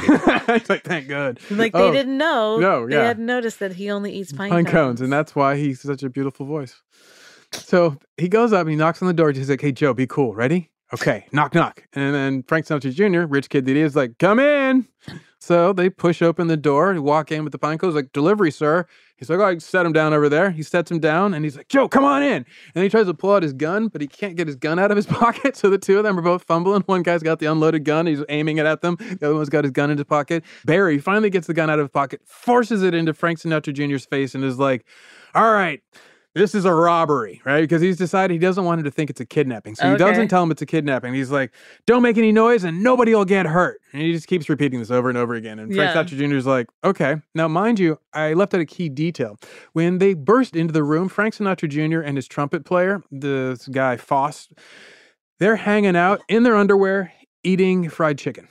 It's 0.48 0.70
like, 0.70 0.82
thank 0.82 1.08
God. 1.08 1.38
like 1.50 1.72
they 1.72 1.78
Oh, 1.78 1.92
didn't 2.08 2.18
know. 2.18 2.58
No, 2.58 2.86
They 2.86 2.96
yeah. 2.96 3.04
hadn't 3.04 3.26
noticed 3.26 3.58
that 3.60 3.72
he 3.74 3.90
only 3.90 4.12
eats 4.12 4.32
pine, 4.32 4.50
pine 4.50 4.64
cones. 4.64 4.72
cones, 4.74 5.00
and 5.02 5.12
that's 5.12 5.34
why 5.36 5.56
he's 5.56 5.80
such 5.80 6.02
a 6.02 6.08
beautiful 6.10 6.46
voice. 6.46 6.80
So 7.52 7.96
he 8.16 8.28
goes 8.28 8.52
up 8.52 8.62
and 8.62 8.70
he 8.70 8.76
knocks 8.76 9.00
on 9.02 9.08
the 9.08 9.14
door. 9.14 9.30
He's 9.32 9.48
like, 9.50 9.60
"Hey 9.60 9.72
Joe, 9.72 9.94
be 9.94 10.06
cool. 10.06 10.34
Ready? 10.34 10.70
Okay, 10.92 11.26
knock 11.32 11.54
knock. 11.54 11.86
And 11.92 12.14
then 12.14 12.42
Frank 12.44 12.66
Sinatra 12.66 12.92
Jr., 12.94 13.26
rich 13.26 13.50
kid 13.50 13.66
that 13.66 13.76
he 13.76 13.82
is, 13.82 13.94
like, 13.94 14.18
come 14.18 14.38
in. 14.38 14.86
So 15.38 15.72
they 15.72 15.88
push 15.90 16.22
open 16.22 16.48
the 16.48 16.56
door. 16.56 17.00
Walk 17.00 17.30
in 17.30 17.44
with 17.44 17.52
the 17.52 17.58
pine 17.58 17.78
cones, 17.78 17.94
like, 17.94 18.12
delivery, 18.12 18.50
sir. 18.50 18.86
He's 19.18 19.28
like, 19.28 19.40
oh, 19.40 19.44
I 19.44 19.58
set 19.58 19.84
him 19.84 19.92
down 19.92 20.14
over 20.14 20.28
there. 20.28 20.52
He 20.52 20.62
sets 20.62 20.90
him 20.90 21.00
down 21.00 21.34
and 21.34 21.44
he's 21.44 21.56
like, 21.56 21.68
Joe, 21.68 21.88
come 21.88 22.04
on 22.04 22.22
in. 22.22 22.46
And 22.74 22.84
he 22.84 22.88
tries 22.88 23.06
to 23.06 23.14
pull 23.14 23.34
out 23.34 23.42
his 23.42 23.52
gun, 23.52 23.88
but 23.88 24.00
he 24.00 24.06
can't 24.06 24.36
get 24.36 24.46
his 24.46 24.54
gun 24.54 24.78
out 24.78 24.92
of 24.92 24.96
his 24.96 25.06
pocket. 25.06 25.56
So 25.56 25.68
the 25.68 25.78
two 25.78 25.98
of 25.98 26.04
them 26.04 26.16
are 26.18 26.22
both 26.22 26.44
fumbling. 26.44 26.82
One 26.82 27.02
guy's 27.02 27.24
got 27.24 27.40
the 27.40 27.46
unloaded 27.46 27.84
gun. 27.84 28.06
He's 28.06 28.22
aiming 28.28 28.58
it 28.58 28.66
at 28.66 28.80
them. 28.80 28.96
The 28.98 29.26
other 29.26 29.34
one's 29.34 29.48
got 29.48 29.64
his 29.64 29.72
gun 29.72 29.90
in 29.90 29.98
his 29.98 30.04
pocket. 30.04 30.44
Barry 30.64 30.98
finally 30.98 31.30
gets 31.30 31.48
the 31.48 31.54
gun 31.54 31.68
out 31.68 31.80
of 31.80 31.86
his 31.86 31.90
pocket, 31.90 32.20
forces 32.26 32.84
it 32.84 32.94
into 32.94 33.12
Frank 33.12 33.40
Sinatra 33.40 33.74
Jr.'s 33.74 34.06
face, 34.06 34.36
and 34.36 34.44
is 34.44 34.58
like, 34.58 34.86
all 35.34 35.52
right, 35.52 35.82
this 36.34 36.54
is 36.54 36.64
a 36.64 36.72
robbery, 36.72 37.40
right? 37.44 37.60
Because 37.62 37.82
he's 37.82 37.96
decided 37.96 38.32
he 38.32 38.38
doesn't 38.38 38.64
want 38.64 38.78
him 38.80 38.84
to 38.84 38.90
think 38.90 39.10
it's 39.10 39.20
a 39.20 39.26
kidnapping. 39.26 39.74
So 39.74 39.84
he 39.86 39.90
Okay. 39.94 39.98
doesn't 39.98 40.28
tell 40.28 40.42
him 40.42 40.50
it's 40.50 40.62
a 40.62 40.66
kidnapping. 40.66 41.14
He's 41.14 41.30
like, 41.30 41.52
don't 41.86 42.02
make 42.02 42.16
any 42.18 42.32
noise 42.32 42.64
and 42.64 42.82
nobody 42.82 43.14
will 43.14 43.24
get 43.24 43.46
hurt. 43.46 43.80
And 43.92 44.02
he 44.02 44.12
just 44.12 44.26
keeps 44.28 44.48
repeating 44.48 44.78
this 44.78 44.90
over 44.90 45.08
and 45.08 45.18
over 45.18 45.34
again. 45.34 45.58
And 45.58 45.74
Frank 45.74 45.94
Yeah. 45.94 46.02
Sinatra 46.04 46.28
Jr. 46.30 46.36
is 46.36 46.46
like, 46.46 46.68
okay. 46.84 47.16
Now, 47.34 47.48
mind 47.48 47.78
you, 47.78 47.98
I 48.12 48.34
left 48.34 48.54
out 48.54 48.60
a 48.60 48.66
key 48.66 48.88
detail. 48.88 49.38
When 49.72 49.98
they 49.98 50.14
burst 50.14 50.54
into 50.54 50.72
the 50.72 50.84
room, 50.84 51.08
Frank 51.08 51.34
Sinatra 51.34 51.68
Jr. 51.68 52.00
and 52.00 52.16
his 52.16 52.28
trumpet 52.28 52.64
player, 52.64 53.02
this 53.10 53.66
guy 53.66 53.96
Foss, 53.96 54.48
they're 55.40 55.56
hanging 55.56 55.96
out 55.96 56.20
in 56.28 56.42
their 56.42 56.56
underwear 56.56 57.12
eating 57.42 57.88
fried 57.88 58.18
chicken. 58.18 58.48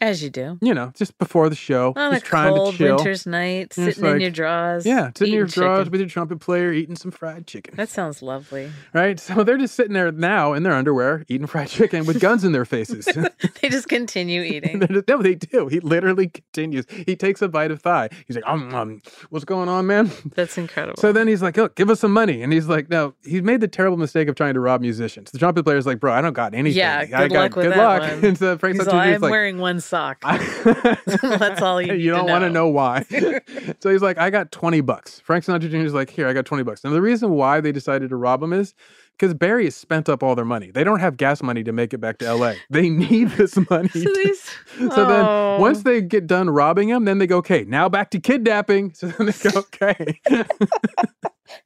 As 0.00 0.22
you 0.22 0.30
do. 0.30 0.58
You 0.60 0.74
know, 0.74 0.92
just 0.94 1.16
before 1.18 1.48
the 1.48 1.56
show, 1.56 1.92
On 1.96 2.12
just 2.12 2.24
a 2.24 2.28
trying 2.28 2.54
cold 2.54 2.72
to 2.72 2.78
chill. 2.78 2.96
winter's 2.96 3.26
night, 3.26 3.72
sitting 3.72 4.04
in 4.04 4.20
your 4.20 4.30
drawers. 4.30 4.84
Yeah, 4.86 5.10
sitting 5.16 5.34
in 5.34 5.38
your 5.38 5.46
drawers 5.46 5.80
chicken. 5.80 5.90
with 5.92 6.00
your 6.00 6.08
trumpet 6.08 6.40
player, 6.40 6.72
eating 6.72 6.96
some 6.96 7.10
fried 7.10 7.46
chicken. 7.46 7.74
That 7.76 7.88
sounds 7.88 8.22
lovely. 8.22 8.70
Right? 8.92 9.18
So 9.20 9.42
they're 9.44 9.58
just 9.58 9.74
sitting 9.74 9.92
there 9.94 10.10
now 10.12 10.52
in 10.52 10.62
their 10.62 10.72
underwear, 10.74 11.24
eating 11.28 11.46
fried 11.46 11.68
chicken 11.68 12.06
with 12.06 12.20
guns 12.20 12.44
in 12.44 12.52
their 12.52 12.64
faces. 12.64 13.04
they 13.62 13.68
just 13.68 13.88
continue 13.88 14.42
eating. 14.42 14.80
Just- 14.80 15.08
no, 15.08 15.22
they 15.22 15.34
do. 15.34 15.68
He 15.68 15.80
literally 15.80 16.28
continues. 16.28 16.84
He 16.88 17.16
takes 17.16 17.42
a 17.42 17.48
bite 17.48 17.70
of 17.70 17.80
thigh. 17.82 18.08
He's 18.26 18.36
like, 18.36 18.46
um, 18.46 18.74
um, 18.74 19.02
what's 19.30 19.44
going 19.44 19.68
on, 19.68 19.86
man? 19.86 20.10
That's 20.34 20.56
incredible. 20.58 21.00
So 21.00 21.12
then 21.12 21.28
he's 21.28 21.42
like, 21.42 21.56
look, 21.56 21.74
give 21.76 21.90
us 21.90 22.00
some 22.00 22.12
money. 22.12 22.42
And 22.42 22.52
he's 22.52 22.66
like, 22.68 22.88
no, 22.90 23.14
he's 23.24 23.42
made 23.42 23.60
the 23.60 23.68
terrible 23.68 23.96
mistake 23.96 24.28
of 24.28 24.34
trying 24.34 24.54
to 24.54 24.60
rob 24.60 24.80
musicians. 24.80 25.30
The 25.30 25.38
trumpet 25.38 25.64
player's 25.64 25.86
like, 25.86 26.00
bro, 26.00 26.12
I 26.12 26.20
don't 26.20 26.32
got 26.32 26.54
anything. 26.54 26.78
yeah, 26.78 26.98
I 27.00 27.06
good 27.06 27.32
got 27.32 27.38
luck 27.42 27.56
with 27.56 27.64
good 27.66 27.72
that 27.72 27.78
luck. 27.78 28.00
one. 28.02 28.24
And 28.24 28.38
so 28.38 28.58
Frank 28.58 28.76
He's 28.76 28.84
Jr.'s 28.84 28.94
I'm 28.94 29.20
like, 29.20 29.30
wearing 29.30 29.58
one 29.58 29.80
sock. 29.84 30.20
That's 30.24 31.62
all 31.62 31.80
you. 31.80 31.94
you 32.04 32.10
don't 32.10 32.28
want 32.28 32.42
to 32.42 32.50
know 32.50 32.68
why. 32.68 33.04
so 33.80 33.90
he's 33.90 34.02
like, 34.02 34.18
I 34.18 34.30
got 34.30 34.50
20 34.52 34.80
bucks. 34.80 35.20
Frank 35.20 35.44
Sinatra 35.44 35.70
Jr. 35.70 35.76
is 35.78 35.94
like, 35.94 36.10
here, 36.10 36.26
I 36.26 36.32
got 36.32 36.46
20 36.46 36.62
bucks. 36.64 36.84
And 36.84 36.92
the 36.94 37.02
reason 37.02 37.30
why 37.30 37.60
they 37.60 37.72
decided 37.72 38.08
to 38.10 38.16
rob 38.16 38.42
him 38.42 38.52
is 38.52 38.74
because 39.12 39.32
Barry 39.34 39.64
has 39.64 39.76
spent 39.76 40.08
up 40.08 40.22
all 40.22 40.34
their 40.34 40.44
money. 40.44 40.70
They 40.72 40.82
don't 40.82 40.98
have 41.00 41.16
gas 41.16 41.42
money 41.42 41.62
to 41.64 41.72
make 41.72 41.94
it 41.94 41.98
back 41.98 42.18
to 42.18 42.34
LA. 42.34 42.54
They 42.70 42.88
need 42.88 43.28
this 43.30 43.56
money. 43.70 43.88
So, 43.88 44.00
these, 44.00 44.50
So 44.78 45.06
then 45.06 45.24
Oh. 45.24 45.56
once 45.60 45.82
they 45.84 46.00
get 46.00 46.26
done 46.26 46.50
robbing 46.50 46.88
him, 46.88 47.04
then 47.04 47.18
they 47.18 47.26
go, 47.26 47.36
okay, 47.38 47.64
now 47.64 47.88
back 47.88 48.10
to 48.10 48.20
kidnapping. 48.20 48.92
So 48.94 49.06
then 49.08 49.26
they 49.28 49.50
go, 49.50 49.60
okay. 49.60 50.20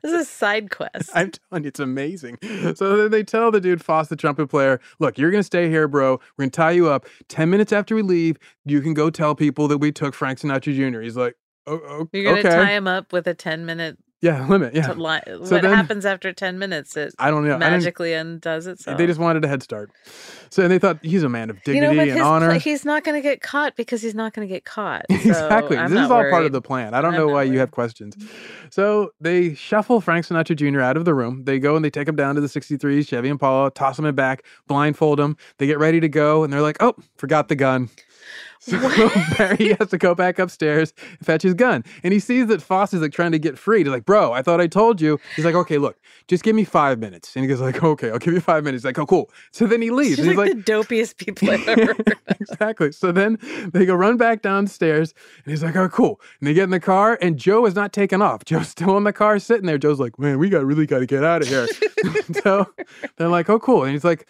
This 0.03 0.13
is 0.13 0.23
a 0.23 0.25
side 0.25 0.71
quest. 0.71 1.11
I'm 1.15 1.31
telling 1.31 1.65
you, 1.65 1.69
it's 1.69 1.81
amazing. 1.81 2.39
So 2.75 2.97
then 2.97 3.11
they 3.11 3.23
tell 3.23 3.51
the 3.51 3.61
dude, 3.61 3.83
Foss, 3.83 4.09
the 4.09 4.17
trumpet 4.17 4.49
player, 4.49 4.81
look, 4.99 5.19
you're 5.19 5.31
going 5.31 5.41
to 5.41 5.47
stay 5.47 5.69
here, 5.69 5.89
bro. 5.89 6.21
We're 6.37 6.45
going 6.45 6.51
to 6.51 6.57
tie 6.57 6.71
you 6.73 6.89
up. 6.89 7.07
10 7.29 7.51
minutes 7.51 7.73
after 7.73 7.95
we 7.95 8.03
leave, 8.03 8.37
you 8.65 8.81
can 8.81 8.95
go 8.95 9.11
tell 9.11 9.35
people 9.35 9.69
that 9.69 9.79
we 9.79 9.93
took 9.93 10.15
Frank 10.15 10.41
Sinatra 10.41 10.75
Jr. 10.75 11.01
He's 11.01 11.17
like, 11.17 11.37
oh, 11.67 11.81
oh 11.87 12.09
You're 12.13 12.25
gonna 12.25 12.41
okay. 12.41 12.49
tie 12.49 12.73
him 12.73 12.87
up 12.87 13.13
with 13.13 13.27
a 13.27 13.35
ten 13.35 13.67
minute. 13.67 13.99
Yeah, 14.21 14.47
limit. 14.49 14.75
Yeah. 14.75 14.93
li- 14.95 15.21
So 15.27 15.39
what 15.39 15.63
then- 15.63 15.73
happens 15.73 16.05
after 16.05 16.33
ten 16.33 16.59
minutes? 16.59 16.97
It 16.97 17.15
I 17.19 17.31
don't 17.31 17.47
know. 17.47 17.57
Magically 17.59 18.13
undoes 18.15 18.67
itself. 18.67 18.99
They 18.99 19.07
just 19.07 19.21
wanted 19.21 19.45
a 19.45 19.49
head 19.49 19.63
start. 19.63 19.91
So 20.51 20.67
they 20.67 20.79
thought 20.79 20.99
he's 21.03 21.23
a 21.23 21.29
man 21.29 21.51
of 21.51 21.57
you 21.57 21.63
dignity 21.75 21.95
know, 21.97 22.03
and 22.03 22.11
his, 22.11 22.21
honor. 22.21 22.53
he's 22.55 22.85
not 22.85 23.05
going 23.05 23.15
to 23.17 23.21
get 23.23 23.43
caught 23.43 23.77
because 23.77 24.01
he's 24.03 24.15
not 24.15 24.33
going 24.33 24.49
to 24.49 24.53
get 24.53 24.65
caught. 24.65 25.05
So 25.29 25.31
exactly. 25.31 25.77
I'm 25.77 25.91
this 25.91 26.05
is 26.05 26.11
all 26.11 26.29
part 26.31 26.47
of 26.47 26.53
the 26.53 26.63
plan. 26.63 26.95
I 26.95 27.01
don't 27.03 27.13
I'm 27.15 27.21
know 27.21 27.29
why 27.29 27.43
you 27.43 27.59
have 27.59 27.71
questions. 27.71 28.17
So 28.71 29.11
they 29.21 29.55
shuffle 29.55 30.01
Frank 30.01 30.27
Sinatra 30.27 30.57
Jr. 30.57 30.81
out 30.81 30.97
of 30.97 31.05
the 31.05 31.15
room. 31.15 31.45
They 31.45 31.59
go 31.59 31.77
and 31.77 31.85
they 31.85 31.91
take 31.91 32.09
him 32.09 32.17
down 32.17 32.35
to 32.37 32.41
the 32.41 32.49
63 32.49 33.03
Chevy 33.03 33.29
Impala, 33.29 33.71
toss 33.71 33.99
him 33.99 34.05
in 34.07 34.15
back, 34.15 34.43
blindfold 34.67 35.21
him. 35.21 35.37
They 35.59 35.67
get 35.67 35.79
ready 35.79 36.01
to 36.01 36.09
go, 36.09 36.45
and 36.45 36.53
they're 36.53 36.63
like, 36.63 36.79
oh, 36.81 36.95
forgot 37.19 37.49
the 37.49 37.57
gun. 37.57 37.91
So 38.61 38.79
Barry 39.39 39.75
has 39.79 39.89
to 39.91 39.99
go 39.99 40.15
back 40.15 40.39
upstairs 40.39 40.93
and 41.19 41.27
fetch 41.27 41.43
his 41.43 41.55
gun. 41.55 41.85
And 42.03 42.13
he 42.13 42.21
sees 42.21 42.47
that 42.49 42.63
Foss 42.63 42.93
is 42.93 43.03
like 43.03 43.13
trying 43.13 43.33
to 43.33 43.39
get 43.39 43.59
free. 43.59 43.81
He's 43.81 43.89
like, 43.89 44.05
bro, 44.05 44.33
I 44.33 44.43
thought 44.43 44.61
I 44.61 44.67
told 44.67 45.01
you. 45.01 45.19
He's 45.37 45.45
like, 45.45 45.55
okay, 45.55 45.79
look, 45.79 45.99
just 46.27 46.43
give 46.43 46.55
me 46.57 46.65
five 46.65 46.99
minutes. 46.99 47.35
And 47.37 47.45
he 47.45 47.49
goes 47.49 47.61
like, 47.61 47.83
okay, 47.83 48.11
I'll 48.11 48.19
give 48.19 48.35
you 48.35 48.41
five 48.41 48.65
minutes. 48.65 48.83
He's 48.83 48.87
like, 48.87 48.99
oh, 48.99 49.07
cool. 49.07 49.31
So 49.53 49.67
then 49.67 49.83
he 49.83 49.91
leaves. 49.91 50.17
She's 50.17 50.27
like, 50.27 50.49
he's 50.49 50.57
like, 50.57 50.65
the 50.65 50.73
dopiest 50.73 51.17
people 51.17 51.51
I've 51.51 51.69
ever 51.69 51.95
heard. 51.95 52.19
exactly. 52.41 52.93
So 52.93 53.13
then 53.13 53.39
they 53.73 53.87
go 53.87 53.95
run 53.95 54.17
back 54.17 54.43
downstairs, 54.43 55.15
and 55.45 55.51
he's 55.51 55.63
like, 55.63 55.77
"Oh, 55.77 55.89
cool." 55.89 56.21
And 56.41 56.49
they 56.49 56.55
get 56.55 56.65
in 56.65 56.71
the 56.71 56.81
car, 56.81 57.19
and 57.21 57.37
Joe 57.37 57.67
is 57.67 57.75
not 57.75 57.93
taken 57.93 58.23
off. 58.23 58.45
Joe's 58.45 58.69
still 58.69 58.97
in 58.97 59.05
the 59.05 59.13
car, 59.13 59.39
sitting 59.39 59.67
there. 59.67 59.79
Joe's 59.79 60.01
like, 60.01 60.19
"Man, 60.19 60.39
we 60.39 60.49
got 60.49 60.65
really 60.65 60.87
got 60.87 61.01
to 61.01 61.07
get 61.07 61.25
out 61.25 61.43
of 61.43 61.49
here." 61.49 61.67
so 62.43 62.67
they're 63.17 63.29
like, 63.29 63.49
"Oh, 63.49 63.59
cool." 63.59 63.85
And 63.85 63.93
he's 63.93 64.05
like, 64.05 64.27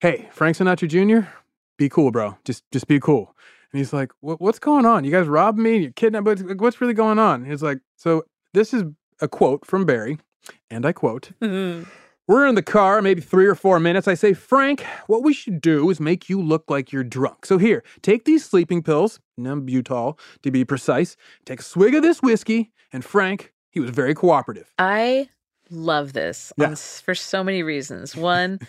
"Hey, 0.00 0.28
Frank 0.32 0.56
Sinatra 0.56 0.88
Jr., 0.88 1.28
be 1.76 1.88
cool, 1.88 2.10
bro. 2.10 2.36
Just 2.44 2.70
just 2.70 2.86
be 2.86 3.00
cool." 3.00 3.34
And 3.72 3.78
he's 3.78 3.92
like, 3.92 4.12
"What's 4.20 4.58
going 4.58 4.84
on? 4.86 5.04
You 5.04 5.10
guys 5.10 5.26
robbed 5.28 5.58
me? 5.58 5.74
And 5.76 5.84
You 5.84 5.92
kidnapped? 5.92 6.26
What's, 6.26 6.42
what's 6.42 6.80
really 6.80 6.94
going 6.94 7.18
on?" 7.18 7.44
He's 7.44 7.62
like, 7.62 7.78
"So 7.96 8.24
this 8.54 8.74
is 8.74 8.84
a 9.20 9.28
quote 9.28 9.64
from 9.66 9.84
Barry, 9.84 10.18
and 10.70 10.84
I 10.86 10.92
quote." 10.92 11.30
Mm-hmm. 11.40 11.88
We're 12.28 12.46
in 12.46 12.54
the 12.54 12.62
car, 12.62 13.02
maybe 13.02 13.20
three 13.20 13.46
or 13.46 13.56
four 13.56 13.80
minutes. 13.80 14.06
I 14.06 14.14
say, 14.14 14.34
Frank, 14.34 14.86
what 15.08 15.24
we 15.24 15.32
should 15.34 15.60
do 15.60 15.90
is 15.90 15.98
make 15.98 16.28
you 16.28 16.40
look 16.40 16.70
like 16.70 16.92
you're 16.92 17.02
drunk. 17.02 17.44
So 17.44 17.58
here, 17.58 17.82
take 18.02 18.24
these 18.24 18.44
sleeping 18.44 18.84
pills, 18.84 19.18
Nembutal 19.36 20.16
to 20.44 20.50
be 20.52 20.64
precise. 20.64 21.16
Take 21.44 21.58
a 21.58 21.64
swig 21.64 21.92
of 21.96 22.02
this 22.04 22.22
whiskey, 22.22 22.70
and 22.92 23.04
Frank, 23.04 23.52
he 23.72 23.80
was 23.80 23.90
very 23.90 24.14
cooperative. 24.14 24.72
I 24.78 25.28
love 25.70 26.12
this 26.12 26.52
Yeah. 26.56 26.68
on 26.68 26.76
for 26.76 27.16
so 27.16 27.42
many 27.42 27.64
reasons. 27.64 28.14
One, 28.14 28.60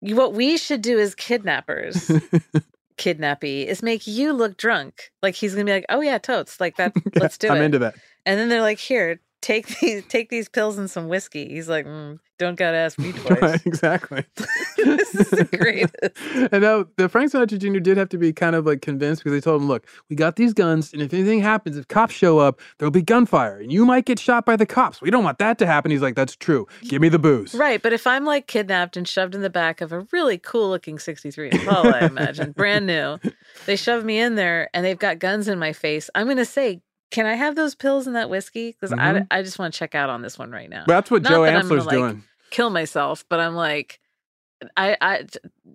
what 0.00 0.34
we 0.34 0.58
should 0.58 0.82
do 0.82 0.98
as 0.98 1.14
kidnappers, 1.14 2.10
kidnappy, 3.00 3.66
is 3.66 3.82
make 3.82 4.06
you 4.06 4.32
look 4.32 4.58
drunk. 4.58 5.10
Like 5.22 5.34
he's 5.34 5.54
gonna 5.54 5.64
be 5.64 5.72
like, 5.72 5.86
"Oh 5.88 6.00
yeah, 6.00 6.18
totes, 6.18 6.60
like 6.60 6.76
that. 6.76 6.92
Let's 7.16 7.38
do 7.38 7.48
it. 7.48 7.52
I'm 7.52 7.62
into 7.62 7.78
that. 7.80 7.94
And 8.26 8.38
then 8.38 8.48
they're 8.48 8.60
like, 8.60 8.78
"Here, 8.78 9.18
take 9.40 9.66
these, 9.80 10.04
take 10.06 10.28
these 10.28 10.48
pills 10.48 10.78
and 10.78 10.90
some 10.90 11.08
whiskey." 11.08 11.48
He's 11.48 11.68
like, 11.68 11.86
mm, 11.86 12.18
"Don't 12.38 12.56
gotta 12.56 12.76
ask 12.76 12.98
me 12.98 13.12
twice." 13.24 13.64
exactly. 13.66 14.24
this 14.76 15.14
is 15.14 15.30
the 15.30 15.44
greatest. 15.44 15.94
and 16.52 16.62
now 16.62 16.86
the 16.96 17.08
Frank 17.08 17.32
Sinatra 17.32 17.58
Jr. 17.58 17.80
did 17.80 17.96
have 17.96 18.08
to 18.10 18.18
be 18.18 18.32
kind 18.32 18.56
of 18.56 18.66
like 18.66 18.82
convinced 18.82 19.22
because 19.22 19.32
they 19.36 19.40
told 19.40 19.62
him, 19.62 19.68
look, 19.68 19.86
we 20.08 20.16
got 20.16 20.36
these 20.36 20.52
guns, 20.52 20.92
and 20.92 21.02
if 21.02 21.12
anything 21.12 21.40
happens, 21.40 21.76
if 21.76 21.88
cops 21.88 22.14
show 22.14 22.38
up, 22.38 22.60
there'll 22.78 22.90
be 22.90 23.02
gunfire, 23.02 23.58
and 23.58 23.72
you 23.72 23.84
might 23.84 24.04
get 24.04 24.18
shot 24.18 24.46
by 24.46 24.56
the 24.56 24.66
cops. 24.66 25.00
We 25.00 25.10
don't 25.10 25.24
want 25.24 25.38
that 25.38 25.58
to 25.58 25.66
happen. 25.66 25.90
He's 25.90 26.02
like, 26.02 26.14
that's 26.14 26.36
true. 26.36 26.66
Give 26.82 27.00
me 27.00 27.08
the 27.08 27.18
booze. 27.18 27.54
Right, 27.54 27.82
but 27.82 27.92
if 27.92 28.06
I'm 28.06 28.24
like 28.24 28.46
kidnapped 28.46 28.96
and 28.96 29.06
shoved 29.06 29.34
in 29.34 29.42
the 29.42 29.50
back 29.50 29.80
of 29.80 29.92
a 29.92 30.06
really 30.12 30.38
cool 30.38 30.68
looking 30.70 30.98
63 30.98 31.50
Impala, 31.52 31.90
I 31.90 32.06
imagine, 32.06 32.52
brand 32.52 32.86
new, 32.86 33.18
they 33.66 33.76
shove 33.76 34.04
me 34.04 34.18
in 34.18 34.34
there 34.34 34.70
and 34.74 34.84
they've 34.84 34.98
got 34.98 35.18
guns 35.18 35.48
in 35.48 35.58
my 35.58 35.72
face, 35.72 36.10
I'm 36.14 36.26
going 36.26 36.36
to 36.36 36.44
say, 36.44 36.80
can 37.10 37.26
I 37.26 37.34
have 37.34 37.56
those 37.56 37.74
pills 37.74 38.06
and 38.06 38.16
that 38.16 38.30
whiskey? 38.30 38.70
Because 38.72 38.90
Mhm. 38.92 39.26
I, 39.30 39.38
I 39.38 39.42
just 39.42 39.58
want 39.58 39.72
to 39.74 39.78
check 39.78 39.94
out 39.94 40.10
on 40.10 40.22
this 40.22 40.38
one 40.38 40.50
right 40.50 40.70
now. 40.70 40.84
That's 40.86 41.10
what 41.10 41.22
Not 41.22 41.30
Joe 41.30 41.44
that 41.44 41.56
I'm 41.56 41.68
gonna, 41.68 41.82
like, 41.82 41.96
doing. 41.96 42.24
Kill 42.50 42.70
myself, 42.70 43.24
but 43.28 43.40
I'm 43.40 43.54
like, 43.54 44.00
I, 44.76 44.96
I, 45.00 45.26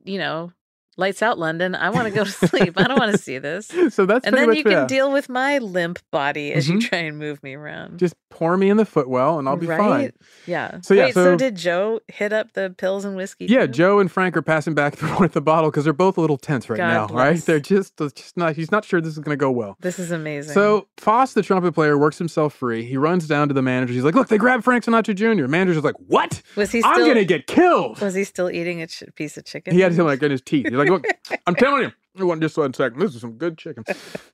you 0.04 0.18
know, 0.20 0.52
lights 0.98 1.22
out 1.22 1.38
London. 1.38 1.76
I 1.76 1.90
want 1.90 2.08
to 2.08 2.14
go 2.14 2.24
to 2.24 2.32
sleep. 2.48 2.74
I 2.78 2.84
don't 2.84 3.00
want 3.00 3.12
to 3.12 3.18
see 3.18 3.38
this. 3.38 3.72
So 3.96 4.06
that's 4.06 4.26
and 4.26 4.36
then 4.36 4.54
you 4.54 4.64
can 4.64 4.88
deal 4.88 5.12
with 5.12 5.30
my 5.30 5.58
limp 5.60 6.00
body 6.12 6.52
as 6.54 6.68
you 6.68 6.78
Mhm. 6.80 6.82
try 6.90 7.00
and 7.00 7.18
move 7.18 7.42
me 7.44 7.54
around. 7.54 8.00
Just 8.00 8.16
pour 8.30 8.58
me 8.58 8.70
in 8.70 8.78
the 8.78 8.86
footwell, 8.86 9.40
and 9.40 9.48
I'll 9.48 9.56
be 9.56 9.68
fine. 9.68 10.12
Yeah. 10.46 10.82
So, 10.82 10.94
yeah, 10.94 11.06
Wait, 11.06 11.14
so, 11.14 11.24
so- 11.24 11.36
did 11.38 11.56
Joe 11.56 12.02
hit 12.08 12.34
up 12.34 12.54
the 12.54 12.74
pills 12.78 13.06
and 13.06 13.16
whiskey? 13.16 13.46
Yeah, 13.46 13.66
too? 13.68 13.72
Joe 13.74 14.00
and 14.00 14.12
Frank 14.12 14.36
are 14.36 14.42
passing 14.42 14.74
back 14.74 15.00
and 15.02 15.10
forth 15.18 15.34
the 15.34 15.42
bottle 15.42 15.70
because 15.72 15.84
they're 15.84 15.94
both 15.94 16.18
a 16.18 16.22
little 16.22 16.38
tense 16.38 16.70
right 16.70 16.78
God 16.78 17.12
now, 17.12 17.16
right? 17.16 17.40
They're 17.40 17.60
just, 17.60 17.96
just 17.98 18.36
not. 18.36 18.56
He's 18.56 18.72
not 18.72 18.84
sure 18.84 19.00
this 19.00 19.14
is 19.14 19.20
going 19.20 19.38
to 19.38 19.40
go 19.40 19.52
well. 19.52 19.78
This 19.82 20.00
is 20.00 20.12
amazing. 20.12 20.54
So 20.54 20.88
Foss, 20.98 21.34
the 21.34 21.42
trumpet 21.44 21.74
player, 21.74 21.98
works 21.98 22.18
himself 22.18 22.54
free. 22.54 22.84
He 22.84 22.98
runs 22.98 23.28
down 23.28 23.48
to 23.48 23.54
the 23.54 23.62
manager. 23.62 23.94
He's 23.94 24.04
like, 24.04 24.16
"Look, 24.16 24.28
they 24.28 24.38
grabbed 24.38 24.64
Frank 24.64 24.84
Sinatra 24.84 25.16
Jr." 25.16 25.48
Manager's 25.48 25.84
like, 25.84 25.96
"What? 26.08 26.42
was 26.56 26.72
he? 26.72 26.84
I'm 26.84 26.96
Still, 26.96 27.08
gonna 27.08 27.26
get 27.26 27.48
killed." 27.48 28.02
Was 28.02 28.14
he 28.16 28.24
still 28.24 28.50
eating 28.50 28.82
a 28.82 28.88
ch- 28.88 29.04
piece 29.16 29.38
of 29.38 29.46
chicken? 29.46 29.74
He 29.74 29.82
had 29.82 29.94
him 29.94 30.06
like 30.06 30.22
in 30.24 30.32
his 30.32 30.42
teeth. 30.42 30.66
He's 30.68 30.74
like, 30.76 30.85
"Look, 30.90 31.06
I'm 31.48 31.56
telling 31.56 31.84
you." 31.84 31.92
One 32.26 32.40
just 32.40 32.58
one 32.58 32.74
second. 32.74 33.00
This 33.00 33.14
is 33.14 33.22
some 33.22 33.34
good 33.34 33.58
chicken. 33.58 33.84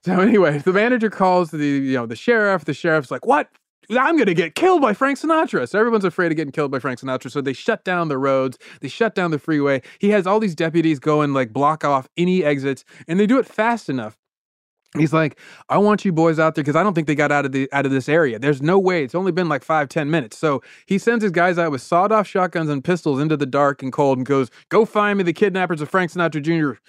So 0.06 0.20
anyway, 0.20 0.60
the 0.60 0.74
manager 0.74 1.10
calls 1.10 1.52
the 1.52 1.66
you 1.66 1.93
know 1.93 2.06
the 2.06 2.16
sheriff. 2.16 2.66
The 2.66 2.74
sheriff's 2.74 3.12
like, 3.12 3.26
"What? 3.26 3.49
I'm 3.89 4.18
gonna 4.18 4.34
get 4.34 4.56
killed 4.56 4.82
by 4.82 4.93
Frank 4.93 5.20
Sinatra." 5.20 5.68
So 5.68 5.80
everyone's 5.80 6.06
afraid 6.06 6.32
of 6.32 6.36
getting 6.36 6.52
killed 6.52 6.72
by 6.72 6.80
Frank 6.80 6.99
Sinatra. 6.99 7.32
So 7.32 7.41
they 7.41 7.54
shut 7.54 7.84
down 7.84 8.08
the 8.08 8.18
roads. 8.18 8.58
They 8.82 8.88
shut 8.88 9.16
down 9.16 9.32
the 9.32 9.39
freeway. 9.39 9.82
He 9.99 10.10
has 10.10 10.28
all 10.28 10.39
these 10.39 10.56
deputies 10.56 10.99
go 10.99 11.22
and 11.22 11.34
like 11.34 11.54
block 11.54 11.84
off 11.84 12.08
any 12.18 12.43
exits, 12.43 12.86
and 13.08 13.20
they 13.20 13.26
do 13.26 13.39
it 13.39 13.47
fast 13.47 13.89
enough 13.89 14.18
He's 14.98 15.14
like, 15.14 15.39
I 15.70 15.78
want 15.78 16.04
you 16.04 16.12
boys 16.12 16.38
out 16.38 16.56
there 16.56 16.64
because 16.64 16.76
I 16.76 16.84
don't 16.84 16.94
think 16.94 17.08
they 17.08 17.16
got 17.16 17.32
out 17.32 17.46
of 17.46 17.54
the 17.54 17.72
out 17.72 17.86
of 17.86 17.92
this 17.94 18.10
area. 18.10 18.38
There's 18.39 18.62
no 18.62 18.78
way. 18.78 19.04
It's 19.04 19.16
only 19.16 19.32
been 19.32 19.48
like 19.48 19.64
five, 19.64 19.88
ten 19.88 20.12
minutes. 20.12 20.38
So 20.38 20.62
he 20.86 20.98
sends 20.98 21.24
his 21.24 21.32
guys 21.32 21.58
out 21.58 21.72
with 21.72 21.82
sawed 21.82 22.12
off 22.12 22.28
shotguns 22.28 22.70
and 22.70 22.84
pistols 22.84 23.22
into 23.22 23.38
the 23.38 23.46
dark 23.46 23.82
and 23.82 23.94
cold 23.94 24.18
and 24.18 24.26
goes, 24.26 24.50
Go 24.70 24.86
find 24.86 25.18
me 25.18 25.24
the 25.24 25.34
kidnappers 25.34 25.82
of 25.82 25.89
Frank 25.89 26.12
Sinatra 26.12 26.42
Jr. 26.42 26.80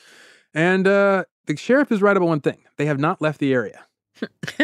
And 0.53 0.89
uh, 0.89 1.25
the 1.47 1.57
sheriff 1.57 1.93
is 1.93 2.03
right 2.03 2.17
about 2.17 2.29
one 2.29 2.41
thing. 2.41 2.59
They 2.77 2.87
have 2.87 2.99
not 2.99 3.23
left 3.23 3.39
the 3.39 3.53
area. 3.53 3.85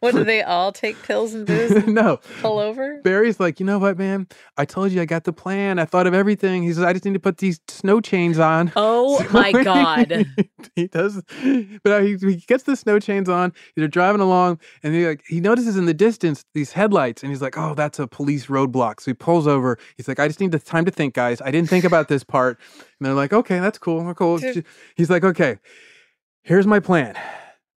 what 0.00 0.14
do 0.14 0.24
they 0.24 0.42
all 0.42 0.72
take 0.72 1.00
pills 1.02 1.34
and 1.34 1.46
booze? 1.46 1.70
And 1.72 1.88
no. 1.94 2.18
Pull 2.40 2.58
over? 2.58 3.00
Barry's 3.02 3.40
like, 3.40 3.60
you 3.60 3.66
know 3.66 3.78
what, 3.78 3.98
man? 3.98 4.26
I 4.56 4.64
told 4.64 4.92
you 4.92 5.00
I 5.00 5.04
got 5.04 5.24
the 5.24 5.32
plan. 5.32 5.78
I 5.78 5.84
thought 5.84 6.06
of 6.06 6.14
everything. 6.14 6.62
He 6.62 6.72
says, 6.72 6.84
I 6.84 6.92
just 6.92 7.04
need 7.04 7.14
to 7.14 7.20
put 7.20 7.38
these 7.38 7.60
snow 7.68 8.00
chains 8.00 8.38
on. 8.38 8.72
Oh 8.82 9.22
So 9.22 9.28
my 9.30 9.48
he- 9.48 9.64
God. 9.64 10.26
he 10.74 10.86
does, 10.86 11.22
but 11.84 12.02
he, 12.02 12.16
he 12.16 12.36
gets 12.46 12.64
the 12.64 12.76
snow 12.76 12.98
chains 12.98 13.28
on. 13.28 13.52
They're 13.76 13.88
driving 13.88 14.20
along, 14.20 14.58
and 14.82 14.94
he 14.94 15.06
like 15.06 15.22
he 15.28 15.40
notices 15.40 15.76
in 15.76 15.84
the 15.86 15.94
distance 15.94 16.44
these 16.54 16.72
headlights, 16.72 17.22
and 17.22 17.30
he's 17.30 17.42
like, 17.42 17.56
"Oh, 17.58 17.74
that's 17.74 17.98
a 17.98 18.06
police 18.06 18.46
roadblock." 18.46 19.00
So 19.00 19.10
he 19.10 19.14
pulls 19.14 19.46
over. 19.46 19.78
He's 19.96 20.08
like, 20.08 20.18
"I 20.18 20.28
just 20.28 20.40
need 20.40 20.52
the 20.52 20.58
time 20.58 20.84
to 20.86 20.90
think, 20.90 21.14
guys. 21.14 21.40
I 21.42 21.50
didn't 21.50 21.68
think 21.68 21.84
about 21.84 22.08
this 22.08 22.24
part." 22.24 22.58
And 22.98 23.06
they're 23.06 23.14
like, 23.14 23.32
"Okay, 23.32 23.58
that's 23.60 23.78
cool. 23.78 24.02
We're 24.02 24.14
cool." 24.14 24.40
He's 24.96 25.10
like, 25.10 25.24
"Okay, 25.24 25.58
here's 26.42 26.66
my 26.66 26.80
plan. 26.80 27.14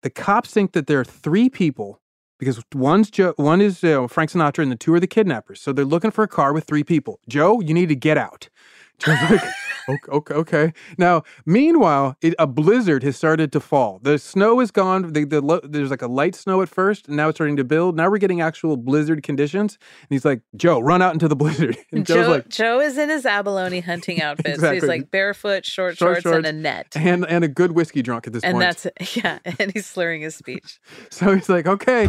The 0.02 0.10
cops 0.10 0.52
think 0.52 0.74
that 0.74 0.88
there 0.88 1.00
are 1.00 1.06
three 1.06 1.50
people." 1.50 2.00
Because 2.40 2.62
one's 2.74 3.10
Joe, 3.10 3.34
one 3.38 3.62
is 3.62 3.84
uh, 3.86 4.06
Frank 4.08 4.32
Sinatra, 4.32 4.64
and 4.64 4.72
the 4.72 4.76
two 4.76 4.94
are 4.94 5.00
the 5.00 5.08
kidnappers. 5.08 5.62
So 5.62 5.72
they're 5.72 5.86
looking 5.86 6.12
for 6.12 6.24
a 6.24 6.28
car 6.28 6.52
with 6.52 6.66
three 6.66 6.84
people. 6.84 7.20
Joe, 7.30 7.62
you 7.62 7.74
need 7.74 7.88
to 7.90 7.96
get 7.96 8.18
out. 8.18 8.50
Joe's 9.00 9.18
like, 9.30 9.42
okay, 9.90 10.12
okay, 10.12 10.34
okay. 10.34 10.74
Now, 10.98 11.24
meanwhile, 11.46 12.16
it, 12.22 12.36
a 12.40 12.48
blizzard 12.48 13.04
has 13.04 13.18
started 13.18 13.52
to 13.52 13.60
fall. 13.60 14.00
The 14.02 14.18
snow 14.18 14.60
is 14.62 14.72
gone. 14.72 15.12
The, 15.12 15.26
the, 15.26 15.42
lo- 15.42 15.60
there's 15.64 15.90
like 15.90 16.02
a 16.02 16.08
light 16.08 16.36
snow 16.36 16.62
at 16.62 16.70
first, 16.70 17.08
and 17.08 17.18
now 17.18 17.28
it's 17.30 17.38
starting 17.38 17.58
to 17.58 17.64
build. 17.66 17.98
Now 17.98 18.10
we're 18.10 18.18
getting 18.20 18.40
actual 18.40 18.78
blizzard 18.78 19.24
conditions. 19.24 19.78
And 20.02 20.08
he's 20.10 20.24
like, 20.24 20.42
Joe, 20.56 20.80
run 20.80 21.02
out 21.02 21.14
into 21.14 21.28
the 21.28 21.36
blizzard. 21.44 21.78
And 21.92 22.06
Joe's 22.06 22.26
Joe, 22.28 22.32
like, 22.32 22.50
Joe 22.50 22.80
is 22.80 22.98
in 22.98 23.10
his 23.10 23.26
abalone 23.26 23.82
hunting 23.82 24.22
outfit. 24.22 24.46
So 24.46 24.52
Exactly. 24.54 24.76
he's 24.80 24.88
like 24.88 25.12
barefoot, 25.12 25.66
short, 25.66 25.98
Short 25.98 26.22
shorts, 26.22 26.38
and 26.38 26.46
a 26.46 26.54
net. 26.54 26.88
and 26.96 27.26
and 27.26 27.44
a 27.44 27.48
good 27.50 27.74
whiskey 27.74 28.02
drunk 28.02 28.28
at 28.28 28.34
this 28.34 28.44
And 28.44 28.54
point. 28.54 28.62
that's. 28.80 29.16
Yeah. 29.18 29.40
And 29.60 29.72
he's 29.74 29.86
slurring 29.86 30.22
his 30.22 30.36
speech. 30.36 30.80
So 31.10 31.36
he's 31.36 31.50
like, 31.50 31.68
okay. 31.68 32.08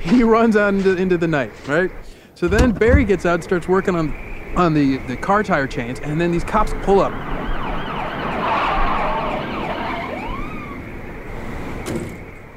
He 0.00 0.22
runs 0.22 0.56
out 0.56 0.72
into, 0.74 0.94
into 0.96 1.18
the 1.18 1.26
night, 1.26 1.50
right? 1.66 1.90
So 2.36 2.48
then 2.48 2.70
Barry 2.72 3.06
gets 3.06 3.24
out 3.24 3.36
and 3.36 3.44
starts 3.44 3.66
working 3.66 3.96
on 3.96 4.14
on 4.56 4.74
the, 4.74 4.98
the 5.08 5.16
car 5.16 5.42
tire 5.42 5.66
chains, 5.66 6.00
and 6.00 6.20
then 6.20 6.30
these 6.30 6.44
cops 6.44 6.72
pull 6.82 7.00
up. 7.00 7.12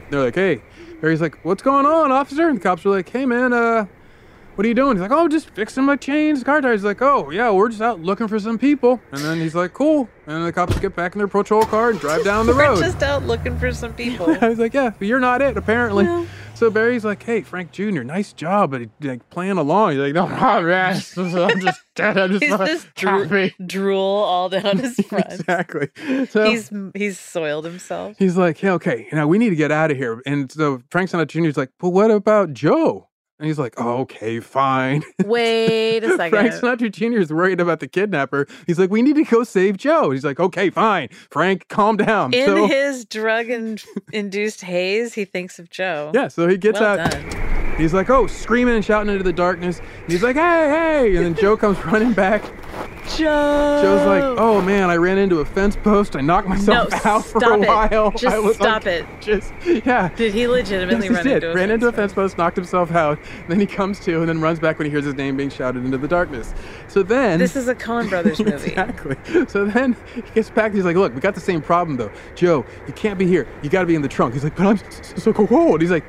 They're 0.10 0.24
like, 0.24 0.36
hey. 0.36 0.62
Barry's 1.02 1.22
like, 1.22 1.44
what's 1.46 1.64
going 1.64 1.86
on, 1.86 2.12
officer? 2.12 2.50
And 2.50 2.58
the 2.58 2.62
cops 2.62 2.86
are 2.86 2.90
like, 2.90 3.08
hey, 3.10 3.26
man, 3.26 3.54
uh, 3.54 3.86
what 4.56 4.66
are 4.66 4.68
you 4.68 4.74
doing? 4.74 4.98
He's 4.98 5.02
like, 5.02 5.12
oh, 5.12 5.30
just 5.30 5.50
fixing 5.52 5.86
my 5.86 5.96
chains, 5.96 6.44
car 6.44 6.60
tires. 6.60 6.82
He's 6.82 6.86
like, 6.86 7.02
oh, 7.02 7.30
yeah, 7.30 7.50
we're 7.52 7.70
just 7.70 7.82
out 7.82 8.02
looking 8.02 8.28
for 8.28 8.38
some 8.38 8.58
people. 8.58 9.00
And 9.14 9.22
then 9.22 9.38
he's 9.38 9.56
like, 9.56 9.74
cool. 9.74 10.10
And 10.28 10.46
the 10.46 10.52
cops 10.52 10.78
get 10.80 10.96
back 10.96 11.16
in 11.16 11.20
their 11.20 11.30
patrol 11.30 11.64
car 11.64 11.92
and 11.92 12.00
drive 12.00 12.26
down 12.26 12.48
the 12.48 12.54
road. 12.56 12.80
We're 12.80 12.84
just 12.84 13.02
out 13.02 13.24
looking 13.24 13.58
for 13.58 13.72
some 13.72 13.94
people. 13.94 14.36
I 14.42 14.50
was 14.50 14.60
like, 14.60 14.74
yeah, 14.74 14.92
but 14.98 15.08
you're 15.08 15.22
not 15.22 15.42
it, 15.42 15.56
apparently. 15.56 16.28
So 16.56 16.70
Barry's 16.70 17.06
like, 17.06 17.24
hey, 17.24 17.42
Frank 17.42 17.72
Jr., 17.72 18.04
nice 18.04 18.34
job, 18.34 18.72
but 18.72 18.82
he, 18.82 18.90
like 19.02 19.30
playing 19.30 19.58
along. 19.58 19.92
He's 19.92 20.00
like, 20.00 20.14
no, 20.14 20.26
I'm 20.28 20.66
just, 20.96 21.18
I'm 21.18 21.60
just 21.62 21.82
dead. 21.96 22.18
I'm 22.18 22.32
just, 22.32 22.44
He's 22.44 22.58
just 22.58 22.96
dro- 22.96 23.50
drool 23.66 23.98
all 23.98 24.50
down 24.50 24.78
his 24.78 24.96
front. 25.08 25.32
Exactly. 25.32 25.88
So 26.30 26.44
he's 26.50 26.70
he's 26.96 27.20
soiled 27.20 27.66
himself. 27.66 28.18
he's 28.20 28.36
like, 28.38 28.62
yeah, 28.62 28.74
okay, 28.74 29.08
now 29.14 29.28
we 29.28 29.38
need 29.38 29.52
to 29.52 29.56
get 29.56 29.72
out 29.72 29.90
of 29.92 29.98
here. 29.98 30.22
And 30.26 30.52
so 30.52 30.82
Frank 30.92 31.10
Sinatra 31.10 31.28
Jr. 31.30 31.46
is 31.46 31.58
like, 31.58 31.72
"But 31.80 31.90
what 31.92 32.12
about 32.12 32.54
Joe? 32.54 33.09
And 33.40 33.48
he's 33.48 33.58
like, 33.58 33.76
oh, 33.78 34.00
okay, 34.00 34.42
fine. 34.42 35.02
Wait 35.24 36.04
a 36.04 36.10
second. 36.18 36.30
Frank 36.30 36.54
Sinatra 36.54 36.92
Jr. 36.92 37.20
is 37.20 37.32
worried 37.32 37.62
about 37.62 37.80
the 37.80 37.88
kidnapper. 37.88 38.48
He's 38.68 38.78
like, 38.78 38.90
we 38.90 39.02
need 39.02 39.16
to 39.16 39.24
go 39.24 39.46
save 39.46 39.78
Joe. 39.78 40.12
He's 40.12 40.26
like, 40.26 40.42
okay, 40.42 40.70
fine. 40.70 41.08
Frank, 41.32 41.70
calm 41.70 41.96
down. 41.96 42.34
In 42.34 42.46
so, 42.46 42.68
his 42.68 43.06
drug 43.06 43.50
and 43.50 43.82
induced 44.12 44.60
haze, 44.62 45.14
he 45.14 45.24
thinks 45.24 45.58
of 45.58 45.70
Joe. 45.70 46.12
Yeah, 46.14 46.28
so 46.28 46.50
he 46.50 46.58
gets 46.58 46.82
Well 46.82 47.00
out. 47.00 47.12
done. 47.12 47.59
He's 47.80 47.94
like, 47.94 48.10
oh, 48.10 48.28
screaming 48.28 48.76
and 48.76 48.84
shouting 48.84 49.10
into 49.12 49.24
the 49.24 49.34
darkness. 49.34 49.80
And 49.80 50.12
he's 50.12 50.22
like, 50.22 50.36
hey, 50.36 50.68
hey. 50.70 51.16
And 51.16 51.26
then 51.26 51.36
Joe 51.36 51.56
comes 51.58 51.78
running 51.86 52.14
back. 52.14 52.44
Joe. 53.18 53.80
Joe's 53.82 54.06
like, 54.06 54.22
oh 54.40 54.62
man, 54.62 54.90
I 54.92 54.96
ran 54.98 55.18
into 55.18 55.40
a 55.40 55.46
fence 55.46 55.76
post. 55.76 56.16
I 56.16 56.22
knocked 56.22 56.48
myself 56.48 56.92
No, 56.92 56.98
out 57.12 57.26
for 57.26 57.40
stop 57.40 57.60
a 57.60 57.64
it. 57.64 57.68
while. 57.68 58.12
Just 58.12 58.56
stop 58.56 58.86
like- 58.86 58.88
it. 58.88 59.06
Just, 59.20 59.52
yeah. 59.86 60.10
Did 60.16 60.34
he 60.34 60.48
legitimately 60.48 61.08
Yes, 61.08 61.16
run 61.16 61.26
he 61.26 61.30
did. 61.34 61.44
into 61.44 61.52
a 61.52 61.56
ran 61.56 61.70
fence 61.70 61.74
into 61.84 61.88
a 61.88 61.92
fence 61.92 62.14
post, 62.14 62.38
knocked 62.38 62.56
himself 62.58 62.92
out. 62.92 63.18
Then 63.48 63.60
he 63.60 63.66
comes 63.66 64.00
to 64.02 64.20
and 64.20 64.30
then 64.30 64.40
runs 64.42 64.60
back 64.60 64.78
when 64.78 64.86
he 64.86 64.92
hears 64.92 65.06
his 65.06 65.16
name 65.16 65.38
being 65.38 65.50
shouted 65.50 65.84
into 65.84 65.98
the 65.98 66.08
darkness. 66.08 66.54
So 66.88 67.02
then. 67.02 67.40
This 67.40 67.56
is 67.56 67.68
a 67.68 67.76
Coen 67.76 68.08
Brothers 68.10 68.40
movie. 68.40 68.52
Exactly. 68.70 69.18
So 69.48 69.66
then 69.66 69.96
he 70.14 70.22
gets 70.36 70.50
back. 70.52 70.74
He's 70.74 70.86
like, 70.86 70.96
"Look, 70.96 71.14
we 71.16 71.20
got 71.22 71.34
the 71.34 71.42
same 71.42 71.62
problem 71.62 71.98
though, 71.98 72.12
Joe. 72.36 72.64
You 72.86 72.94
can't 72.94 73.18
be 73.18 73.26
here. 73.26 73.48
You 73.64 73.70
got 73.70 73.82
to 73.82 73.88
be 73.88 73.96
in 73.96 74.02
the 74.04 74.08
trunk." 74.08 74.34
He's 74.36 74.44
like, 74.44 74.56
"But 74.56 74.68
I'm 74.68 74.92
so 75.18 75.34
cold." 75.34 75.82
He's 75.82 75.92
like, 75.92 76.06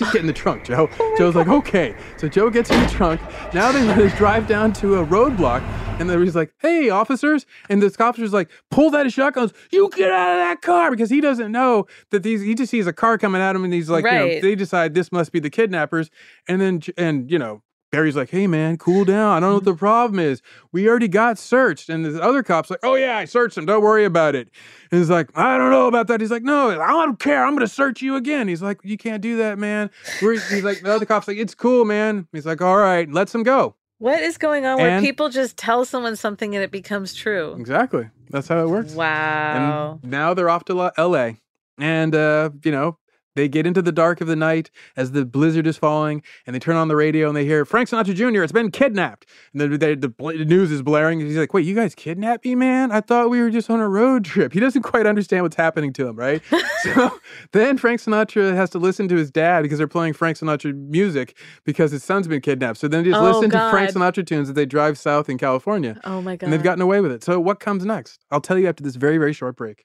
"Just 0.00 0.12
get 0.12 0.20
in 0.20 0.26
the 0.26 0.32
trunk, 0.32 0.64
Joe." 0.64 0.88
Oh 1.00 1.14
Joe's 1.16 1.34
like, 1.34 1.48
"Okay." 1.48 1.94
So 2.16 2.28
Joe 2.28 2.50
gets 2.50 2.70
in 2.70 2.80
the 2.80 2.88
trunk. 2.88 3.20
Now 3.54 3.70
they 3.72 3.86
they 3.94 4.08
drive 4.16 4.46
down 4.46 4.72
to 4.74 4.96
a 4.96 5.06
roadblock, 5.06 5.62
and 6.00 6.08
then 6.10 6.22
he's 6.22 6.34
like, 6.36 6.52
"Hey, 6.58 6.90
officers!" 6.90 7.46
And 7.68 7.82
this 7.82 7.98
officer's 8.00 8.32
like, 8.32 8.50
"Pull 8.70 8.90
that 8.90 9.12
shotguns. 9.12 9.52
You 9.70 9.88
get 9.94 10.10
out 10.10 10.30
of 10.30 10.36
that 10.36 10.62
car!" 10.62 10.90
Because 10.90 11.10
he 11.10 11.20
doesn't 11.20 11.52
know 11.52 11.86
that 12.10 12.22
these. 12.22 12.42
He 12.42 12.54
just 12.54 12.70
sees 12.70 12.86
a 12.86 12.92
car 12.92 13.18
coming 13.18 13.40
at 13.40 13.54
him, 13.54 13.64
and 13.64 13.72
he's 13.72 13.88
like, 13.90 14.04
you 14.04 14.10
know, 14.10 14.40
they 14.40 14.54
decide 14.54 14.94
this 14.94 15.12
must 15.12 15.32
be 15.32 15.38
the 15.40 15.50
kidnappers, 15.50 16.10
and 16.48 16.60
then 16.60 16.80
and 16.96 17.30
you 17.30 17.38
know. 17.38 17.62
Barry's 17.90 18.16
like, 18.16 18.30
hey 18.30 18.46
man, 18.46 18.76
cool 18.76 19.04
down. 19.04 19.36
I 19.36 19.40
don't 19.40 19.50
know 19.50 19.54
what 19.56 19.64
the 19.64 19.74
problem 19.88 20.20
is. 20.20 20.42
We 20.72 20.88
already 20.88 21.08
got 21.08 21.38
searched. 21.38 21.88
And 21.88 22.04
the 22.04 22.22
other 22.22 22.42
cop's 22.42 22.70
like, 22.70 22.80
oh 22.82 22.94
yeah, 22.94 23.16
I 23.18 23.24
searched 23.24 23.58
him. 23.58 23.66
Don't 23.66 23.82
worry 23.82 24.04
about 24.04 24.34
it. 24.34 24.48
And 24.90 25.00
he's 25.00 25.10
like, 25.10 25.30
I 25.36 25.58
don't 25.58 25.70
know 25.70 25.86
about 25.88 26.06
that. 26.08 26.20
He's 26.20 26.30
like, 26.30 26.42
no, 26.42 26.70
I 26.80 26.88
don't 26.88 27.18
care. 27.18 27.44
I'm 27.44 27.54
gonna 27.54 27.66
search 27.66 28.00
you 28.02 28.16
again. 28.16 28.48
He's 28.48 28.62
like, 28.62 28.78
you 28.84 28.96
can't 28.96 29.22
do 29.22 29.36
that, 29.38 29.58
man. 29.58 29.90
We're, 30.22 30.34
he's 30.34 30.62
like, 30.64 30.82
the 30.82 30.92
other 30.92 31.06
cop's 31.06 31.26
like, 31.28 31.38
it's 31.38 31.54
cool, 31.54 31.84
man. 31.84 32.28
He's 32.32 32.46
like, 32.46 32.62
all 32.62 32.76
right, 32.76 33.10
lets 33.10 33.34
him 33.34 33.42
go. 33.42 33.74
What 33.98 34.22
is 34.22 34.38
going 34.38 34.64
on 34.64 34.78
where 34.78 34.98
people 35.02 35.28
just 35.28 35.58
tell 35.58 35.84
someone 35.84 36.16
something 36.16 36.54
and 36.54 36.64
it 36.64 36.70
becomes 36.70 37.12
true? 37.12 37.54
Exactly. 37.58 38.08
That's 38.30 38.48
how 38.48 38.60
it 38.64 38.68
works. 38.70 38.94
Wow. 38.94 39.98
And 40.02 40.10
now 40.10 40.32
they're 40.32 40.48
off 40.48 40.64
to 40.66 40.74
La- 40.74 40.92
LA. 40.96 41.32
And, 41.78 42.14
uh, 42.14 42.48
you 42.64 42.72
know, 42.72 42.96
they 43.36 43.48
get 43.48 43.66
into 43.66 43.82
the 43.82 43.92
dark 43.92 44.20
of 44.20 44.26
the 44.26 44.36
night 44.36 44.70
as 44.96 45.12
the 45.12 45.24
blizzard 45.24 45.66
is 45.66 45.76
falling, 45.76 46.22
and 46.46 46.54
they 46.54 46.58
turn 46.60 46.76
on 46.76 46.88
the 46.88 46.96
radio 46.96 47.28
and 47.28 47.36
they 47.36 47.44
hear 47.44 47.64
Frank 47.64 47.88
Sinatra 47.88 48.14
Jr. 48.14 48.40
has 48.40 48.52
been 48.52 48.70
kidnapped. 48.70 49.26
And 49.52 49.60
then 49.60 49.70
the, 49.70 49.96
the 49.96 50.44
news 50.44 50.70
is 50.70 50.82
blaring. 50.82 51.20
He's 51.20 51.36
like, 51.36 51.54
"Wait, 51.54 51.64
you 51.64 51.74
guys 51.74 51.94
kidnapped 51.94 52.44
me, 52.44 52.54
man? 52.54 52.92
I 52.92 53.00
thought 53.00 53.30
we 53.30 53.40
were 53.40 53.50
just 53.50 53.70
on 53.70 53.80
a 53.80 53.88
road 53.88 54.24
trip." 54.24 54.52
He 54.52 54.60
doesn't 54.60 54.82
quite 54.82 55.06
understand 55.06 55.42
what's 55.42 55.56
happening 55.56 55.92
to 55.94 56.06
him, 56.08 56.16
right? 56.16 56.42
so 56.82 57.10
then 57.52 57.78
Frank 57.78 58.00
Sinatra 58.00 58.54
has 58.54 58.70
to 58.70 58.78
listen 58.78 59.08
to 59.08 59.16
his 59.16 59.30
dad 59.30 59.62
because 59.62 59.78
they're 59.78 59.88
playing 59.88 60.14
Frank 60.14 60.38
Sinatra 60.38 60.74
music 60.74 61.36
because 61.64 61.92
his 61.92 62.02
son's 62.02 62.26
been 62.28 62.40
kidnapped. 62.40 62.78
So 62.78 62.88
then 62.88 63.04
they 63.04 63.10
just 63.10 63.20
Oh, 63.20 63.24
listen 63.24 63.50
to 63.50 63.70
Frank 63.70 63.90
Sinatra 63.90 64.26
tunes 64.26 64.48
as 64.48 64.54
they 64.54 64.66
drive 64.66 64.98
south 64.98 65.28
in 65.28 65.38
California. 65.38 66.00
Oh 66.04 66.20
my 66.22 66.36
god. 66.36 66.46
And 66.46 66.52
they've 66.52 66.62
gotten 66.62 66.82
away 66.82 67.00
with 67.00 67.12
it. 67.12 67.22
So 67.24 67.38
what 67.38 67.60
comes 67.60 67.84
next? 67.84 68.24
I'll 68.30 68.40
tell 68.40 68.58
you 68.58 68.68
after 68.68 68.82
this 68.82 68.96
very, 68.96 69.18
very 69.18 69.32
short 69.32 69.56
break. 69.56 69.84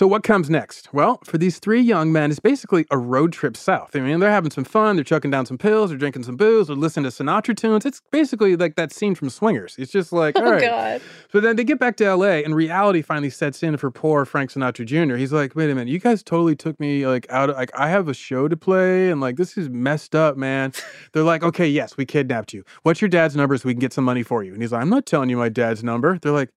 So 0.00 0.06
what 0.06 0.22
comes 0.22 0.48
next? 0.48 0.94
Well, 0.94 1.20
for 1.24 1.36
these 1.36 1.58
three 1.58 1.82
young 1.82 2.10
men, 2.10 2.30
it's 2.30 2.40
basically 2.40 2.86
a 2.90 2.96
road 2.96 3.34
trip 3.34 3.54
south. 3.54 3.94
I 3.94 4.00
mean, 4.00 4.18
they're 4.18 4.30
having 4.30 4.50
some 4.50 4.64
fun, 4.64 4.96
they're 4.96 5.04
chucking 5.04 5.30
down 5.30 5.44
some 5.44 5.58
pills, 5.58 5.90
they're 5.90 5.98
drinking 5.98 6.22
some 6.22 6.36
booze, 6.36 6.68
they're 6.68 6.76
listening 6.76 7.10
to 7.10 7.10
Sinatra 7.10 7.54
tunes. 7.54 7.84
It's 7.84 8.00
basically 8.10 8.56
like 8.56 8.76
that 8.76 8.94
scene 8.94 9.14
from 9.14 9.28
Swingers. 9.28 9.74
It's 9.76 9.92
just 9.92 10.10
like, 10.10 10.36
all 10.36 10.44
Oh, 10.46 10.52
right. 10.52 10.62
God. 10.62 11.02
But 11.34 11.42
then 11.42 11.56
they 11.56 11.64
get 11.64 11.78
back 11.78 11.98
to 11.98 12.14
LA 12.14 12.38
and 12.38 12.54
reality 12.54 13.02
finally 13.02 13.28
sets 13.28 13.62
in 13.62 13.76
for 13.76 13.90
poor 13.90 14.24
Frank 14.24 14.50
Sinatra 14.50 14.86
Jr. 14.86 15.16
He's 15.16 15.34
like, 15.34 15.54
wait 15.54 15.68
a 15.68 15.74
minute, 15.74 15.92
you 15.92 15.98
guys 15.98 16.22
totally 16.22 16.56
took 16.56 16.80
me 16.80 17.06
like 17.06 17.26
out 17.28 17.50
of 17.50 17.56
like 17.56 17.70
I 17.74 17.90
have 17.90 18.08
a 18.08 18.14
show 18.14 18.48
to 18.48 18.56
play 18.56 19.10
and 19.10 19.20
like 19.20 19.36
this 19.36 19.58
is 19.58 19.68
messed 19.68 20.14
up, 20.14 20.34
man. 20.34 20.72
They're 21.12 21.24
like, 21.24 21.42
okay, 21.42 21.68
yes, 21.68 21.98
we 21.98 22.06
kidnapped 22.06 22.54
you. 22.54 22.64
What's 22.84 23.02
your 23.02 23.10
dad's 23.10 23.36
number 23.36 23.54
so 23.58 23.66
we 23.66 23.74
can 23.74 23.80
get 23.80 23.92
some 23.92 24.04
money 24.06 24.22
for 24.22 24.42
you? 24.44 24.54
And 24.54 24.62
he's 24.62 24.72
like, 24.72 24.80
I'm 24.80 24.88
not 24.88 25.04
telling 25.04 25.28
you 25.28 25.36
my 25.36 25.50
dad's 25.50 25.84
number. 25.84 26.18
They're 26.18 26.32
like, 26.32 26.48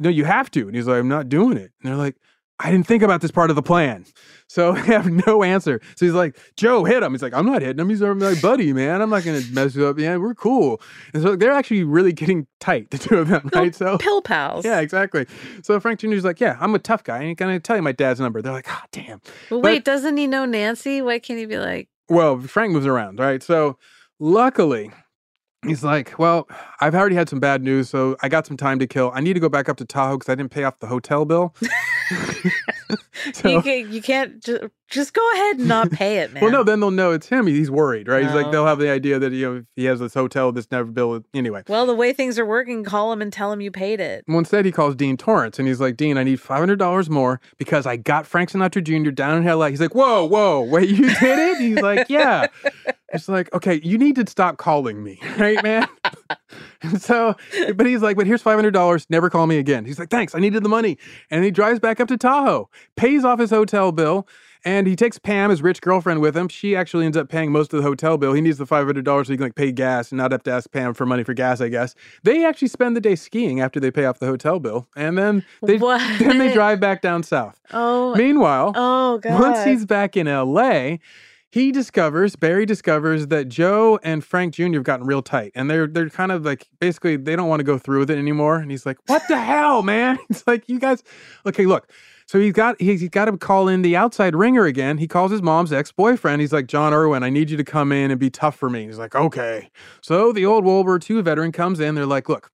no, 0.00 0.08
you 0.08 0.24
have 0.24 0.50
to. 0.50 0.66
And 0.66 0.74
he's 0.74 0.88
like, 0.88 0.98
I'm 0.98 1.06
not 1.06 1.28
doing 1.28 1.58
it. 1.58 1.70
And 1.80 1.92
they're 1.92 1.96
like, 1.96 2.16
I 2.60 2.70
didn't 2.72 2.86
think 2.86 3.02
about 3.02 3.20
this 3.20 3.30
part 3.30 3.50
of 3.50 3.56
the 3.56 3.62
plan. 3.62 4.04
So 4.48 4.72
I 4.74 4.80
have 4.80 5.10
no 5.10 5.42
answer. 5.42 5.80
So 5.96 6.06
he's 6.06 6.14
like, 6.14 6.36
Joe, 6.56 6.84
hit 6.84 7.02
him. 7.02 7.12
He's 7.12 7.22
like, 7.22 7.34
I'm 7.34 7.46
not 7.46 7.62
hitting 7.62 7.78
him. 7.78 7.88
He's 7.88 8.00
my 8.00 8.34
buddy, 8.40 8.72
man. 8.72 9.00
I'm 9.00 9.10
not 9.10 9.22
going 9.22 9.40
to 9.40 9.52
mess 9.52 9.76
you 9.76 9.86
up. 9.86 9.98
Yeah, 9.98 10.16
we're 10.16 10.34
cool. 10.34 10.80
And 11.14 11.22
so 11.22 11.36
they're 11.36 11.52
actually 11.52 11.84
really 11.84 12.12
getting 12.12 12.46
tight, 12.58 12.90
the 12.90 12.98
two 12.98 13.18
of 13.18 13.28
them, 13.28 13.48
right? 13.54 13.74
So 13.74 13.98
pill 13.98 14.22
pals. 14.22 14.64
Yeah, 14.64 14.80
exactly. 14.80 15.26
So 15.62 15.78
Frank 15.78 16.00
Jr.'s 16.00 16.24
like, 16.24 16.40
yeah, 16.40 16.56
I'm 16.60 16.74
a 16.74 16.78
tough 16.78 17.04
guy. 17.04 17.18
I 17.18 17.22
ain't 17.22 17.38
going 17.38 17.54
to 17.54 17.60
tell 17.60 17.76
you 17.76 17.82
my 17.82 17.92
dad's 17.92 18.20
number. 18.20 18.42
They're 18.42 18.52
like, 18.52 18.68
ah, 18.70 18.84
damn. 18.92 19.18
But 19.18 19.56
But- 19.56 19.62
wait, 19.62 19.84
doesn't 19.84 20.16
he 20.16 20.26
know 20.26 20.44
Nancy? 20.44 21.02
Why 21.02 21.18
can't 21.18 21.38
he 21.38 21.46
be 21.46 21.58
like, 21.58 21.88
well, 22.08 22.40
Frank 22.40 22.72
moves 22.72 22.86
around, 22.86 23.18
right? 23.20 23.42
So 23.42 23.78
luckily, 24.18 24.90
he's 25.64 25.84
like, 25.84 26.18
well, 26.18 26.48
I've 26.80 26.94
already 26.94 27.16
had 27.16 27.28
some 27.28 27.40
bad 27.40 27.62
news, 27.62 27.88
so 27.88 28.16
I 28.22 28.28
got 28.28 28.46
some 28.46 28.56
time 28.56 28.78
to 28.78 28.86
kill. 28.86 29.10
I 29.14 29.20
need 29.20 29.34
to 29.34 29.40
go 29.40 29.48
back 29.48 29.68
up 29.68 29.76
to 29.78 29.84
Tahoe 29.84 30.18
because 30.18 30.30
I 30.30 30.34
didn't 30.34 30.50
pay 30.50 30.64
off 30.64 30.78
the 30.78 30.86
hotel 30.86 31.24
bill. 31.24 31.54
So- 33.34 33.48
you, 33.48 33.62
can, 33.62 33.92
you 33.92 34.00
can't 34.00 34.42
just, 34.42 34.64
just 34.88 35.12
go 35.12 35.32
ahead 35.34 35.58
and 35.58 35.68
not 35.68 35.90
pay 35.90 36.18
it, 36.18 36.32
man. 36.32 36.42
Well, 36.48 36.52
no, 36.52 36.62
then 36.64 36.80
they'll 36.80 36.90
know 36.90 37.12
it's 37.12 37.28
him. 37.28 37.46
He's 37.46 37.70
worried, 37.70 38.08
right? 38.08 38.24
He's 38.24 38.32
like, 38.32 38.50
they'll 38.50 38.64
have 38.64 38.78
the 38.78 38.88
idea 38.88 39.18
that, 39.18 39.32
you 39.32 39.54
know, 39.54 39.64
he 39.76 39.84
has 39.84 40.00
this 40.00 40.14
hotel, 40.14 40.50
that's 40.52 40.70
never 40.70 40.90
bill. 40.90 41.22
Anyway. 41.34 41.62
Well, 41.68 41.84
the 41.84 41.94
way 41.94 42.12
things 42.12 42.38
are 42.38 42.46
working, 42.46 42.84
call 42.84 43.12
him 43.12 43.20
and 43.20 43.32
tell 43.32 43.52
him 43.52 43.60
you 43.60 43.70
paid 43.70 44.00
it. 44.00 44.24
Well, 44.28 44.38
instead, 44.38 44.64
he 44.64 44.72
calls 44.72 44.94
Dean 44.94 45.16
Torrence 45.16 45.58
and 45.58 45.68
he's 45.68 45.80
like, 45.80 45.96
Dean, 45.96 46.16
I 46.16 46.22
need 46.22 46.38
$500 46.40 47.08
more 47.10 47.40
because 47.58 47.84
I 47.86 47.96
got 47.96 48.26
Frank 48.26 48.50
Sinatra 48.52 48.82
Jr. 48.82 49.10
down 49.10 49.36
in 49.36 49.44
LA. 49.44 49.66
He's 49.68 49.80
like, 49.80 49.94
whoa, 49.94 50.24
whoa, 50.24 50.62
wait, 50.62 50.88
you 50.88 51.08
did 51.20 51.38
it? 51.38 51.58
He's 51.58 51.80
like, 51.80 52.08
yeah. 52.08 52.46
It's 53.10 53.26
like, 53.26 53.50
okay, 53.54 53.80
you 53.82 53.96
need 53.96 54.16
to 54.16 54.26
stop 54.28 54.58
calling 54.58 55.02
me, 55.02 55.18
right, 55.38 55.62
man? 55.62 55.88
So, 56.98 57.36
but 57.74 57.86
he's 57.86 58.02
like, 58.02 58.16
but 58.16 58.26
here's 58.26 58.42
$500. 58.42 59.06
Never 59.10 59.30
call 59.30 59.46
me 59.46 59.58
again. 59.58 59.84
He's 59.84 59.98
like, 59.98 60.10
thanks. 60.10 60.34
I 60.34 60.38
needed 60.40 60.62
the 60.62 60.68
money. 60.68 60.98
And 61.30 61.44
he 61.44 61.50
drives 61.50 61.80
back 61.80 62.00
up 62.00 62.08
to 62.08 62.16
Tahoe, 62.16 62.68
pays 62.96 63.24
off 63.24 63.38
his 63.38 63.50
hotel 63.50 63.92
bill. 63.92 64.26
And 64.64 64.88
he 64.88 64.96
takes 64.96 65.20
Pam, 65.20 65.50
his 65.50 65.62
rich 65.62 65.80
girlfriend, 65.80 66.20
with 66.20 66.36
him. 66.36 66.48
She 66.48 66.74
actually 66.74 67.06
ends 67.06 67.16
up 67.16 67.28
paying 67.28 67.52
most 67.52 67.72
of 67.72 67.76
the 67.80 67.84
hotel 67.88 68.18
bill. 68.18 68.32
He 68.32 68.40
needs 68.40 68.58
the 68.58 68.66
five 68.66 68.86
hundred 68.86 69.04
dollars 69.04 69.28
so 69.28 69.32
he 69.32 69.36
can 69.36 69.44
like 69.46 69.54
pay 69.54 69.70
gas 69.70 70.10
and 70.10 70.18
not 70.18 70.32
have 70.32 70.42
to 70.42 70.50
ask 70.50 70.70
Pam 70.72 70.94
for 70.94 71.06
money 71.06 71.22
for 71.22 71.32
gas. 71.32 71.60
I 71.60 71.68
guess 71.68 71.94
they 72.24 72.44
actually 72.44 72.66
spend 72.66 72.96
the 72.96 73.00
day 73.00 73.14
skiing 73.14 73.60
after 73.60 73.78
they 73.78 73.92
pay 73.92 74.04
off 74.04 74.18
the 74.18 74.26
hotel 74.26 74.58
bill, 74.58 74.88
and 74.96 75.16
then 75.16 75.44
they 75.62 75.76
then 76.18 76.38
they 76.38 76.52
drive 76.52 76.80
back 76.80 77.02
down 77.02 77.22
south. 77.22 77.60
Oh. 77.72 78.16
Meanwhile, 78.16 78.72
Oh, 78.74 79.18
God. 79.18 79.40
once 79.40 79.64
he's 79.64 79.86
back 79.86 80.16
in 80.16 80.26
L.A., 80.26 80.98
he 81.50 81.72
discovers 81.72 82.36
Barry 82.36 82.66
discovers 82.66 83.28
that 83.28 83.48
Joe 83.48 83.98
and 84.02 84.24
Frank 84.24 84.54
Jr. 84.54 84.74
have 84.74 84.82
gotten 84.82 85.06
real 85.06 85.22
tight, 85.22 85.52
and 85.54 85.70
they're 85.70 85.86
they're 85.86 86.10
kind 86.10 86.30
of 86.30 86.44
like 86.44 86.68
basically 86.78 87.16
they 87.16 87.36
don't 87.36 87.48
want 87.48 87.60
to 87.60 87.64
go 87.64 87.78
through 87.78 88.00
with 88.00 88.10
it 88.10 88.18
anymore. 88.18 88.56
And 88.56 88.70
he's 88.70 88.84
like, 88.84 88.98
"What 89.06 89.22
the 89.28 89.38
hell, 89.38 89.82
man?" 89.82 90.18
It's 90.30 90.46
like 90.46 90.68
you 90.68 90.78
guys. 90.78 91.02
Okay, 91.46 91.66
look. 91.66 91.90
So 92.26 92.38
he's 92.38 92.52
got 92.52 92.78
he's, 92.78 93.08
got 93.08 93.24
to 93.24 93.38
call 93.38 93.68
in 93.68 93.80
the 93.80 93.96
outside 93.96 94.36
ringer 94.36 94.66
again. 94.66 94.98
He 94.98 95.08
calls 95.08 95.30
his 95.30 95.40
mom's 95.40 95.72
ex 95.72 95.90
boyfriend. 95.90 96.42
He's 96.42 96.52
like, 96.52 96.66
"John 96.66 96.92
Irwin, 96.92 97.22
I 97.22 97.30
need 97.30 97.48
you 97.48 97.56
to 97.56 97.64
come 97.64 97.92
in 97.92 98.10
and 98.10 98.20
be 98.20 98.28
tough 98.28 98.54
for 98.54 98.68
me." 98.68 98.84
He's 98.84 98.98
like, 98.98 99.14
"Okay." 99.14 99.70
So 100.02 100.32
the 100.32 100.44
old 100.44 100.64
World 100.66 100.86
War 100.86 101.00
II 101.08 101.22
veteran 101.22 101.52
comes 101.52 101.80
in. 101.80 101.94
They're 101.94 102.06
like, 102.06 102.28
"Look." 102.28 102.52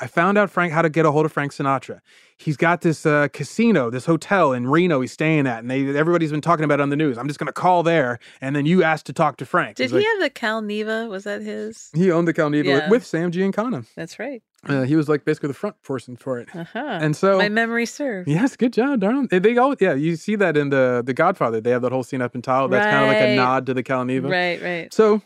I 0.00 0.06
found 0.06 0.38
out 0.38 0.50
Frank 0.50 0.72
how 0.72 0.82
to 0.82 0.88
get 0.88 1.04
a 1.06 1.10
hold 1.10 1.26
of 1.26 1.32
Frank 1.32 1.52
Sinatra. 1.52 2.00
He's 2.36 2.56
got 2.56 2.82
this 2.82 3.04
uh, 3.04 3.26
casino, 3.32 3.90
this 3.90 4.06
hotel 4.06 4.52
in 4.52 4.68
Reno. 4.68 5.00
He's 5.00 5.10
staying 5.10 5.48
at, 5.48 5.58
and 5.58 5.68
they 5.70 5.96
everybody's 5.96 6.30
been 6.30 6.40
talking 6.40 6.64
about 6.64 6.78
it 6.78 6.82
on 6.82 6.90
the 6.90 6.96
news. 6.96 7.18
I'm 7.18 7.26
just 7.26 7.40
going 7.40 7.48
to 7.48 7.52
call 7.52 7.82
there, 7.82 8.20
and 8.40 8.54
then 8.54 8.64
you 8.64 8.84
asked 8.84 9.06
to 9.06 9.12
talk 9.12 9.38
to 9.38 9.44
Frank. 9.46 9.76
Did 9.76 9.84
He's 9.84 9.90
he 9.90 9.96
like- 9.98 10.06
have 10.06 10.20
the 10.20 10.30
Cal 10.30 10.62
Neva? 10.62 11.08
Was 11.08 11.24
that 11.24 11.42
his? 11.42 11.90
He 11.94 12.12
owned 12.12 12.28
the 12.28 12.34
Calneva 12.34 12.64
Yeah. 12.64 12.88
with 12.88 13.04
Sam 13.04 13.32
Giancana. 13.32 13.86
That's 13.96 14.18
right. 14.20 14.40
Uh, 14.68 14.82
he 14.82 14.94
was 14.96 15.08
like 15.08 15.24
basically 15.24 15.48
the 15.48 15.54
front 15.54 15.80
person 15.82 16.16
for 16.16 16.38
it. 16.38 16.48
Uh-huh. 16.54 16.78
And 16.78 17.16
so 17.16 17.38
my 17.38 17.48
memory 17.48 17.86
serves. 17.86 18.28
Yes, 18.28 18.56
good 18.56 18.72
job, 18.72 19.00
darling. 19.00 19.28
They, 19.30 19.38
they 19.40 19.56
all 19.56 19.74
yeah, 19.80 19.94
you 19.94 20.14
see 20.16 20.36
that 20.36 20.56
in 20.56 20.70
the 20.70 21.02
the 21.04 21.14
Godfather. 21.14 21.60
They 21.60 21.70
have 21.70 21.82
that 21.82 21.92
whole 21.92 22.02
scene 22.04 22.22
up 22.22 22.34
in 22.36 22.42
Tahoe. 22.42 22.68
That's 22.68 22.84
kind 22.86 23.02
of 23.04 23.08
like 23.08 23.18
a 23.22 23.36
nod 23.36 23.66
to 23.66 23.74
the 23.74 23.82
Calneva. 23.82 24.30
Right, 24.30 24.60
right. 24.62 24.94
So 24.94 25.22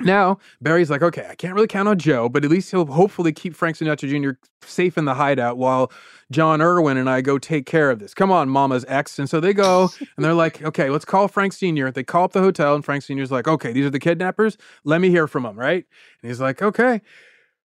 now 0.00 0.38
Barry's 0.60 0.90
like, 0.90 1.02
okay, 1.02 1.26
I 1.28 1.34
can't 1.34 1.54
really 1.54 1.66
count 1.66 1.88
on 1.88 1.98
Joe, 1.98 2.28
but 2.28 2.44
at 2.44 2.50
least 2.50 2.70
he'll 2.70 2.86
hopefully 2.86 3.32
keep 3.32 3.54
Frank 3.54 3.76
Sinatra 3.76 4.08
Jr. 4.08 4.38
safe 4.66 4.98
in 4.98 5.06
the 5.06 5.14
hideout 5.14 5.56
while 5.56 5.90
John 6.30 6.60
Irwin 6.60 6.96
and 6.96 7.08
I 7.08 7.20
go 7.22 7.38
take 7.38 7.66
care 7.66 7.90
of 7.90 7.98
this. 7.98 8.12
Come 8.12 8.30
on, 8.30 8.48
Mama's 8.48 8.84
ex. 8.88 9.18
And 9.18 9.28
so 9.28 9.40
they 9.40 9.54
go 9.54 9.90
and 10.16 10.24
they're 10.24 10.34
like, 10.34 10.62
okay, 10.64 10.90
let's 10.90 11.04
call 11.04 11.28
Frank 11.28 11.52
Sr. 11.52 11.90
They 11.90 12.04
call 12.04 12.24
up 12.24 12.32
the 12.32 12.40
hotel, 12.40 12.74
and 12.74 12.84
Frank 12.84 13.04
Sr.'s 13.04 13.30
like, 13.30 13.48
okay, 13.48 13.72
these 13.72 13.86
are 13.86 13.90
the 13.90 13.98
kidnappers. 13.98 14.58
Let 14.84 15.00
me 15.00 15.08
hear 15.08 15.26
from 15.26 15.44
them, 15.44 15.58
right? 15.58 15.84
And 16.22 16.30
he's 16.30 16.40
like, 16.40 16.62
okay. 16.62 17.00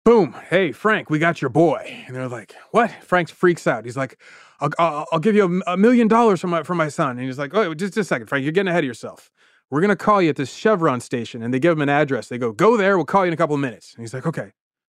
Boom. 0.06 0.34
Hey, 0.50 0.72
Frank, 0.72 1.10
we 1.10 1.20
got 1.20 1.42
your 1.42 1.50
boy. 1.50 2.04
And 2.08 2.16
they're 2.16 2.28
like, 2.28 2.56
what? 2.72 2.90
Frank 3.04 3.30
freaks 3.30 3.68
out. 3.68 3.86
He's 3.86 3.98
like, 3.98 4.20
I'll, 4.60 4.70
I'll, 4.80 5.06
I'll 5.12 5.20
give 5.20 5.36
you 5.36 5.62
a, 5.68 5.74
a 5.74 5.78
million 5.78 6.08
dollars 6.08 6.42
for 6.42 6.48
my, 6.48 6.64
for 6.64 6.74
my 6.74 6.90
son. 6.90 7.12
And 7.12 7.22
he's 7.22 7.38
like, 7.38 7.54
oh, 7.54 7.74
just 7.74 7.98
a 7.98 8.04
second, 8.04 8.28
Frank, 8.28 8.44
you're 8.44 8.52
getting 8.52 8.70
ahead 8.70 8.84
of 8.84 8.88
yourself. 8.88 9.30
We're 9.70 9.82
going 9.82 9.90
to 9.90 9.96
call 9.96 10.22
you 10.22 10.30
at 10.30 10.36
this 10.36 10.54
Chevron 10.54 11.00
station. 11.00 11.44
And 11.44 11.54
they 11.54 11.60
give 11.60 11.74
him 11.74 11.82
an 11.82 11.90
address. 11.90 12.28
They 12.28 12.38
go, 12.38 12.52
go 12.52 12.78
there. 12.78 12.98
We'll 12.98 13.06
call 13.06 13.26
you 13.26 13.30
in 13.30 13.34
a 13.34 13.38
couple 13.38 13.56
of 13.56 13.62
minutes. 13.62 13.94
And 13.94 14.04
he's 14.04 14.14
like, 14.14 14.26
okay. 14.26 14.52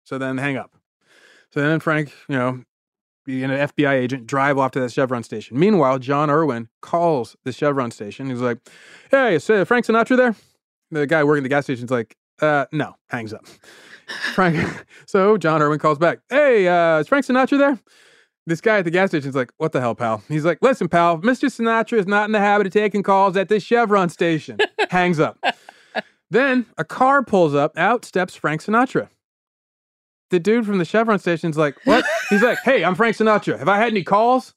So 0.03 0.17
then 0.17 0.37
hang 0.37 0.57
up. 0.57 0.75
So 1.51 1.61
then 1.61 1.79
Frank, 1.79 2.13
you 2.29 2.35
know, 2.37 2.63
being 3.25 3.43
an 3.43 3.51
FBI 3.51 3.91
agent, 3.91 4.25
drive 4.25 4.57
off 4.57 4.71
to 4.71 4.79
that 4.79 4.91
Chevron 4.91 5.23
station. 5.23 5.59
Meanwhile, 5.59 5.99
John 5.99 6.29
Irwin 6.29 6.69
calls 6.81 7.35
the 7.43 7.51
Chevron 7.51 7.91
station. 7.91 8.29
He's 8.29 8.39
like, 8.39 8.59
hey, 9.11 9.35
is 9.35 9.49
uh, 9.49 9.65
Frank 9.65 9.85
Sinatra 9.85 10.17
there? 10.17 10.35
The 10.89 11.05
guy 11.05 11.23
working 11.23 11.43
the 11.43 11.49
gas 11.49 11.65
station's 11.65 11.91
like, 11.91 12.15
uh, 12.41 12.65
no, 12.71 12.95
hangs 13.09 13.33
up. 13.33 13.45
Frank. 14.33 14.85
So 15.05 15.37
John 15.37 15.61
Irwin 15.61 15.77
calls 15.77 15.97
back. 15.97 16.19
Hey, 16.29 16.69
uh, 16.69 16.99
is 16.99 17.07
Frank 17.09 17.25
Sinatra 17.25 17.57
there? 17.57 17.79
This 18.47 18.59
guy 18.61 18.79
at 18.79 18.85
the 18.85 18.91
gas 18.91 19.09
station's 19.09 19.35
like, 19.35 19.51
what 19.57 19.71
the 19.71 19.79
hell, 19.79 19.93
pal? 19.93 20.23
He's 20.27 20.45
like, 20.45 20.57
listen, 20.61 20.87
pal, 20.89 21.19
Mr. 21.19 21.45
Sinatra 21.45 21.99
is 21.99 22.07
not 22.07 22.25
in 22.25 22.31
the 22.31 22.39
habit 22.39 22.67
of 22.67 22.73
taking 22.73 23.03
calls 23.03 23.37
at 23.37 23.49
this 23.49 23.63
Chevron 23.63 24.09
station. 24.09 24.57
Hangs 24.89 25.19
up. 25.19 25.37
Then 26.31 26.65
a 26.77 26.83
car 26.83 27.23
pulls 27.23 27.53
up. 27.53 27.77
Out 27.77 28.03
steps 28.03 28.35
Frank 28.35 28.63
Sinatra. 28.63 29.09
The 30.31 30.39
dude 30.39 30.65
from 30.65 30.77
the 30.77 30.85
Chevron 30.85 31.19
station's 31.19 31.57
like, 31.57 31.75
what? 31.83 32.05
He's 32.29 32.41
like, 32.41 32.57
hey, 32.63 32.83
I'm 32.83 32.95
Frank 32.95 33.17
Sinatra. 33.17 33.59
Have 33.59 33.67
I 33.67 33.77
had 33.77 33.89
any 33.89 34.03
calls? 34.03 34.55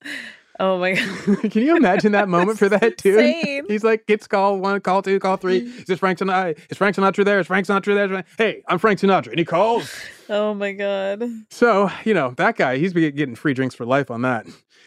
Oh 0.61 0.79
my 0.79 0.93
god. 1.27 1.51
Can 1.51 1.63
you 1.63 1.77
imagine 1.77 2.13
that 2.13 2.29
moment 2.29 2.59
for 2.59 2.69
that 2.69 2.97
too? 2.97 3.19
insane. 3.19 3.65
He's 3.69 3.83
like, 3.83 4.07
gets 4.07 4.27
call 4.27 4.59
one, 4.61 4.81
call 4.81 5.03
two, 5.03 5.19
call 5.19 5.37
three. 5.37 5.63
Mm. 5.63 5.79
Is 5.81 5.85
this 5.87 5.99
Frank 5.99 6.19
Sinatra? 6.19 6.59
Is 6.71 6.79
Frank 6.79 6.97
Sinatra 6.97 7.25
there? 7.25 7.41
Is 7.41 7.47
Frank 7.47 7.67
Sinatra 7.67 7.95
there? 7.95 8.25
Hey, 8.39 8.63
I'm 8.69 8.79
Frank 8.79 9.01
Sinatra. 9.01 9.33
Any 9.33 9.45
calls? 9.45 9.93
Oh 10.29 10.55
my 10.55 10.73
god. 10.73 11.25
So, 11.51 11.91
you 12.05 12.15
know, 12.15 12.31
that 12.37 12.57
guy, 12.57 12.79
he's 12.79 12.93
be 12.93 13.11
getting 13.11 13.35
free 13.35 13.53
drinks 13.55 13.75
for 13.75 13.85
life 13.85 14.11
on 14.11 14.23
that. 14.23 14.47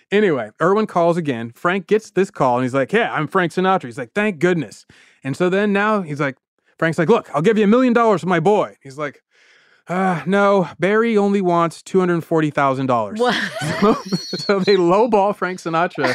Anyway, 0.09 0.51
Irwin 0.61 0.87
calls 0.87 1.17
again. 1.17 1.51
Frank 1.53 1.87
gets 1.87 2.11
this 2.11 2.31
call 2.31 2.55
and 2.55 2.63
he's 2.63 2.73
like, 2.73 2.93
Yeah, 2.93 3.13
I'm 3.13 3.27
Frank 3.27 3.51
Sinatra. 3.51 3.83
He's 3.83 3.97
like, 3.97 4.13
Thank 4.13 4.39
goodness. 4.39 4.85
And 5.23 5.35
so 5.35 5.49
then 5.49 5.73
now 5.73 6.01
he's 6.01 6.21
like, 6.21 6.37
Frank's 6.79 6.97
like, 6.97 7.09
Look, 7.09 7.29
I'll 7.35 7.41
give 7.41 7.57
you 7.57 7.65
a 7.65 7.67
million 7.67 7.91
dollars 7.91 8.21
for 8.21 8.27
my 8.27 8.39
boy. 8.39 8.77
He's 8.81 8.97
like, 8.97 9.21
uh, 9.89 10.21
no, 10.25 10.69
Barry 10.79 11.17
only 11.17 11.39
wants 11.39 11.81
$240,000. 11.83 13.19
What? 13.19 13.35
So, 13.79 13.93
so 14.37 14.59
they 14.59 14.75
lowball 14.75 15.35
Frank 15.35 15.59
Sinatra 15.59 16.13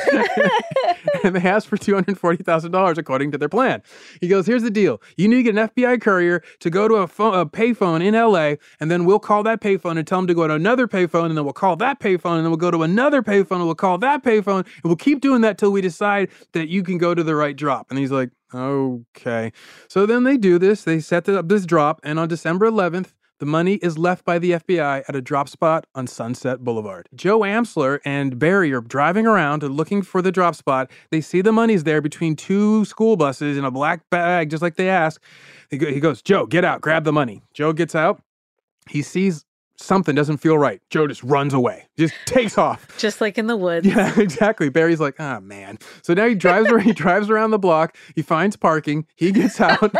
and 1.24 1.34
they 1.36 1.48
ask 1.48 1.68
for 1.68 1.78
$240,000 1.78 2.98
according 2.98 3.30
to 3.32 3.38
their 3.38 3.48
plan. 3.48 3.82
He 4.20 4.28
goes, 4.28 4.46
Here's 4.46 4.62
the 4.62 4.70
deal. 4.70 5.00
You 5.16 5.28
need 5.28 5.36
to 5.36 5.42
get 5.42 5.56
an 5.56 5.68
FBI 5.68 6.02
courier 6.02 6.42
to 6.60 6.70
go 6.70 6.86
to 6.86 6.96
a, 6.96 7.06
phone, 7.06 7.34
a 7.34 7.46
payphone 7.46 8.04
in 8.04 8.14
LA, 8.14 8.56
and 8.78 8.90
then 8.90 9.04
we'll 9.06 9.18
call 9.18 9.42
that 9.44 9.60
payphone 9.60 9.96
and 9.96 10.06
tell 10.06 10.18
them 10.18 10.26
to 10.26 10.34
go 10.34 10.46
to 10.46 10.54
another 10.54 10.86
payphone, 10.86 11.26
and 11.26 11.36
then 11.36 11.44
we'll 11.44 11.54
call 11.54 11.76
that 11.76 11.98
payphone, 11.98 12.36
and 12.36 12.44
then 12.44 12.50
we'll 12.50 12.56
go 12.56 12.70
to 12.70 12.82
another 12.82 13.22
payphone, 13.22 13.56
and 13.56 13.64
we'll 13.64 13.74
call 13.74 13.96
that 13.98 14.22
payphone, 14.22 14.64
and 14.64 14.84
we'll 14.84 14.96
keep 14.96 15.20
doing 15.20 15.40
that 15.42 15.56
till 15.56 15.72
we 15.72 15.80
decide 15.80 16.28
that 16.52 16.68
you 16.68 16.82
can 16.82 16.98
go 16.98 17.14
to 17.14 17.22
the 17.22 17.34
right 17.34 17.56
drop. 17.56 17.86
And 17.90 17.98
he's 17.98 18.12
like, 18.12 18.30
Okay. 18.54 19.50
So 19.88 20.04
then 20.04 20.24
they 20.24 20.36
do 20.36 20.58
this. 20.58 20.84
They 20.84 21.00
set 21.00 21.26
up 21.26 21.48
this 21.48 21.64
drop, 21.64 22.00
and 22.04 22.18
on 22.18 22.28
December 22.28 22.70
11th, 22.70 23.12
the 23.42 23.46
money 23.46 23.74
is 23.82 23.98
left 23.98 24.24
by 24.24 24.38
the 24.38 24.52
FBI 24.52 25.02
at 25.08 25.16
a 25.16 25.20
drop 25.20 25.48
spot 25.48 25.84
on 25.96 26.06
Sunset 26.06 26.62
Boulevard. 26.62 27.08
Joe 27.12 27.40
Amsler 27.40 27.98
and 28.04 28.38
Barry 28.38 28.72
are 28.72 28.80
driving 28.80 29.26
around 29.26 29.64
and 29.64 29.76
looking 29.76 30.00
for 30.00 30.22
the 30.22 30.30
drop 30.30 30.54
spot. 30.54 30.88
They 31.10 31.20
see 31.20 31.40
the 31.40 31.50
money's 31.50 31.82
there 31.82 32.00
between 32.00 32.36
two 32.36 32.84
school 32.84 33.16
buses 33.16 33.58
in 33.58 33.64
a 33.64 33.70
black 33.72 34.08
bag, 34.10 34.48
just 34.48 34.62
like 34.62 34.76
they 34.76 34.88
ask. 34.88 35.20
He 35.70 35.76
goes, 35.76 36.22
Joe, 36.22 36.46
get 36.46 36.64
out, 36.64 36.82
grab 36.82 37.02
the 37.02 37.12
money. 37.12 37.42
Joe 37.52 37.72
gets 37.72 37.96
out. 37.96 38.22
He 38.88 39.02
sees 39.02 39.44
something 39.82 40.14
doesn't 40.14 40.38
feel 40.38 40.56
right. 40.58 40.80
Joe 40.90 41.06
just 41.06 41.22
runs 41.22 41.54
away, 41.54 41.86
just 41.98 42.14
takes 42.26 42.56
off. 42.56 42.86
Just 42.98 43.20
like 43.20 43.38
in 43.38 43.46
the 43.46 43.56
woods. 43.56 43.86
Yeah, 43.86 44.12
exactly. 44.20 44.68
Barry's 44.68 45.00
like, 45.00 45.16
ah, 45.18 45.40
man. 45.40 45.78
So 46.02 46.14
now 46.14 46.28
he 46.28 46.34
drives 46.34 46.70
around, 46.70 46.84
he 46.84 46.92
drives 47.04 47.28
around 47.30 47.50
the 47.50 47.58
block. 47.58 47.96
He 48.14 48.22
finds 48.22 48.56
parking. 48.56 49.06
He 49.16 49.32
gets 49.32 49.60
out. 49.60 49.94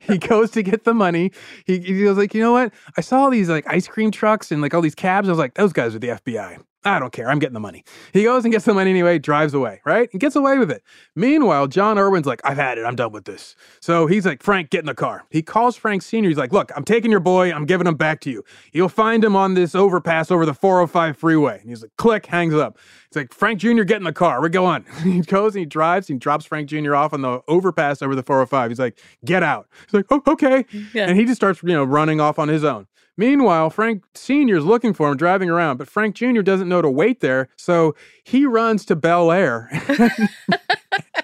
he 0.00 0.18
goes 0.18 0.50
to 0.52 0.62
get 0.62 0.84
the 0.84 0.94
money. 0.94 1.32
He, 1.64 1.78
he 1.78 2.04
goes 2.04 2.18
like, 2.18 2.34
you 2.34 2.40
know 2.40 2.52
what? 2.52 2.72
I 2.96 3.00
saw 3.00 3.20
all 3.20 3.30
these 3.30 3.48
like 3.48 3.66
ice 3.66 3.88
cream 3.88 4.10
trucks 4.10 4.52
and 4.52 4.60
like 4.60 4.74
all 4.74 4.82
these 4.82 4.94
cabs. 4.94 5.28
I 5.28 5.32
was 5.32 5.38
like, 5.38 5.54
those 5.54 5.72
guys 5.72 5.94
are 5.94 5.98
the 5.98 6.08
FBI. 6.08 6.58
I 6.94 6.98
don't 6.98 7.12
care. 7.12 7.28
I'm 7.28 7.38
getting 7.38 7.54
the 7.54 7.60
money. 7.60 7.84
He 8.12 8.24
goes 8.24 8.44
and 8.44 8.52
gets 8.52 8.64
the 8.64 8.74
money 8.74 8.90
anyway, 8.90 9.18
drives 9.18 9.54
away, 9.54 9.80
right? 9.84 10.08
And 10.12 10.20
gets 10.20 10.36
away 10.36 10.58
with 10.58 10.70
it. 10.70 10.82
Meanwhile, 11.14 11.68
John 11.68 11.98
Irwin's 11.98 12.26
like, 12.26 12.40
I've 12.44 12.56
had 12.56 12.78
it. 12.78 12.84
I'm 12.84 12.96
done 12.96 13.12
with 13.12 13.24
this. 13.24 13.56
So 13.80 14.06
he's 14.06 14.26
like, 14.26 14.42
Frank, 14.42 14.70
get 14.70 14.80
in 14.80 14.86
the 14.86 14.94
car. 14.94 15.24
He 15.30 15.42
calls 15.42 15.76
Frank 15.76 16.02
Sr. 16.02 16.28
He's 16.28 16.38
like, 16.38 16.52
look, 16.52 16.70
I'm 16.76 16.84
taking 16.84 17.10
your 17.10 17.20
boy. 17.20 17.52
I'm 17.52 17.66
giving 17.66 17.86
him 17.86 17.96
back 17.96 18.20
to 18.20 18.30
you. 18.30 18.44
You'll 18.72 18.88
find 18.88 19.24
him 19.24 19.36
on 19.36 19.54
this 19.54 19.74
overpass 19.74 20.30
over 20.30 20.46
the 20.46 20.54
405 20.54 21.16
freeway. 21.16 21.58
And 21.60 21.68
he's 21.68 21.82
like, 21.82 21.96
click, 21.96 22.26
hangs 22.26 22.54
up. 22.54 22.78
He's 23.10 23.16
like, 23.16 23.32
Frank 23.32 23.60
Jr., 23.60 23.82
get 23.84 23.96
in 23.96 24.04
the 24.04 24.12
car. 24.12 24.40
We're 24.40 24.48
going. 24.50 24.84
he 25.02 25.20
goes 25.20 25.54
and 25.54 25.60
he 25.60 25.66
drives 25.66 26.10
and 26.10 26.16
he 26.16 26.18
drops 26.18 26.44
Frank 26.44 26.68
Jr. 26.68 26.94
off 26.94 27.12
on 27.12 27.22
the 27.22 27.40
overpass 27.48 28.02
over 28.02 28.14
the 28.14 28.22
405. 28.22 28.70
He's 28.70 28.78
like, 28.78 28.98
get 29.24 29.42
out. 29.42 29.66
He's 29.86 29.94
like, 29.94 30.06
oh, 30.10 30.22
okay. 30.26 30.66
Yeah. 30.92 31.06
And 31.06 31.18
he 31.18 31.24
just 31.24 31.36
starts, 31.36 31.62
you 31.62 31.72
know, 31.72 31.84
running 31.84 32.20
off 32.20 32.38
on 32.38 32.48
his 32.48 32.64
own. 32.64 32.86
Meanwhile, 33.16 33.70
Frank 33.70 34.04
Sr. 34.14 34.56
is 34.56 34.64
looking 34.64 34.94
for 34.94 35.10
him, 35.10 35.16
driving 35.16 35.50
around, 35.50 35.78
but 35.78 35.88
Frank 35.88 36.14
Jr. 36.14 36.40
doesn't 36.40 36.68
know 36.68 36.80
to 36.80 36.88
wait 36.88 37.18
there. 37.18 37.48
So 37.56 37.96
he 38.22 38.46
runs 38.46 38.84
to 38.86 38.94
Bel 38.94 39.32
Air. 39.32 39.68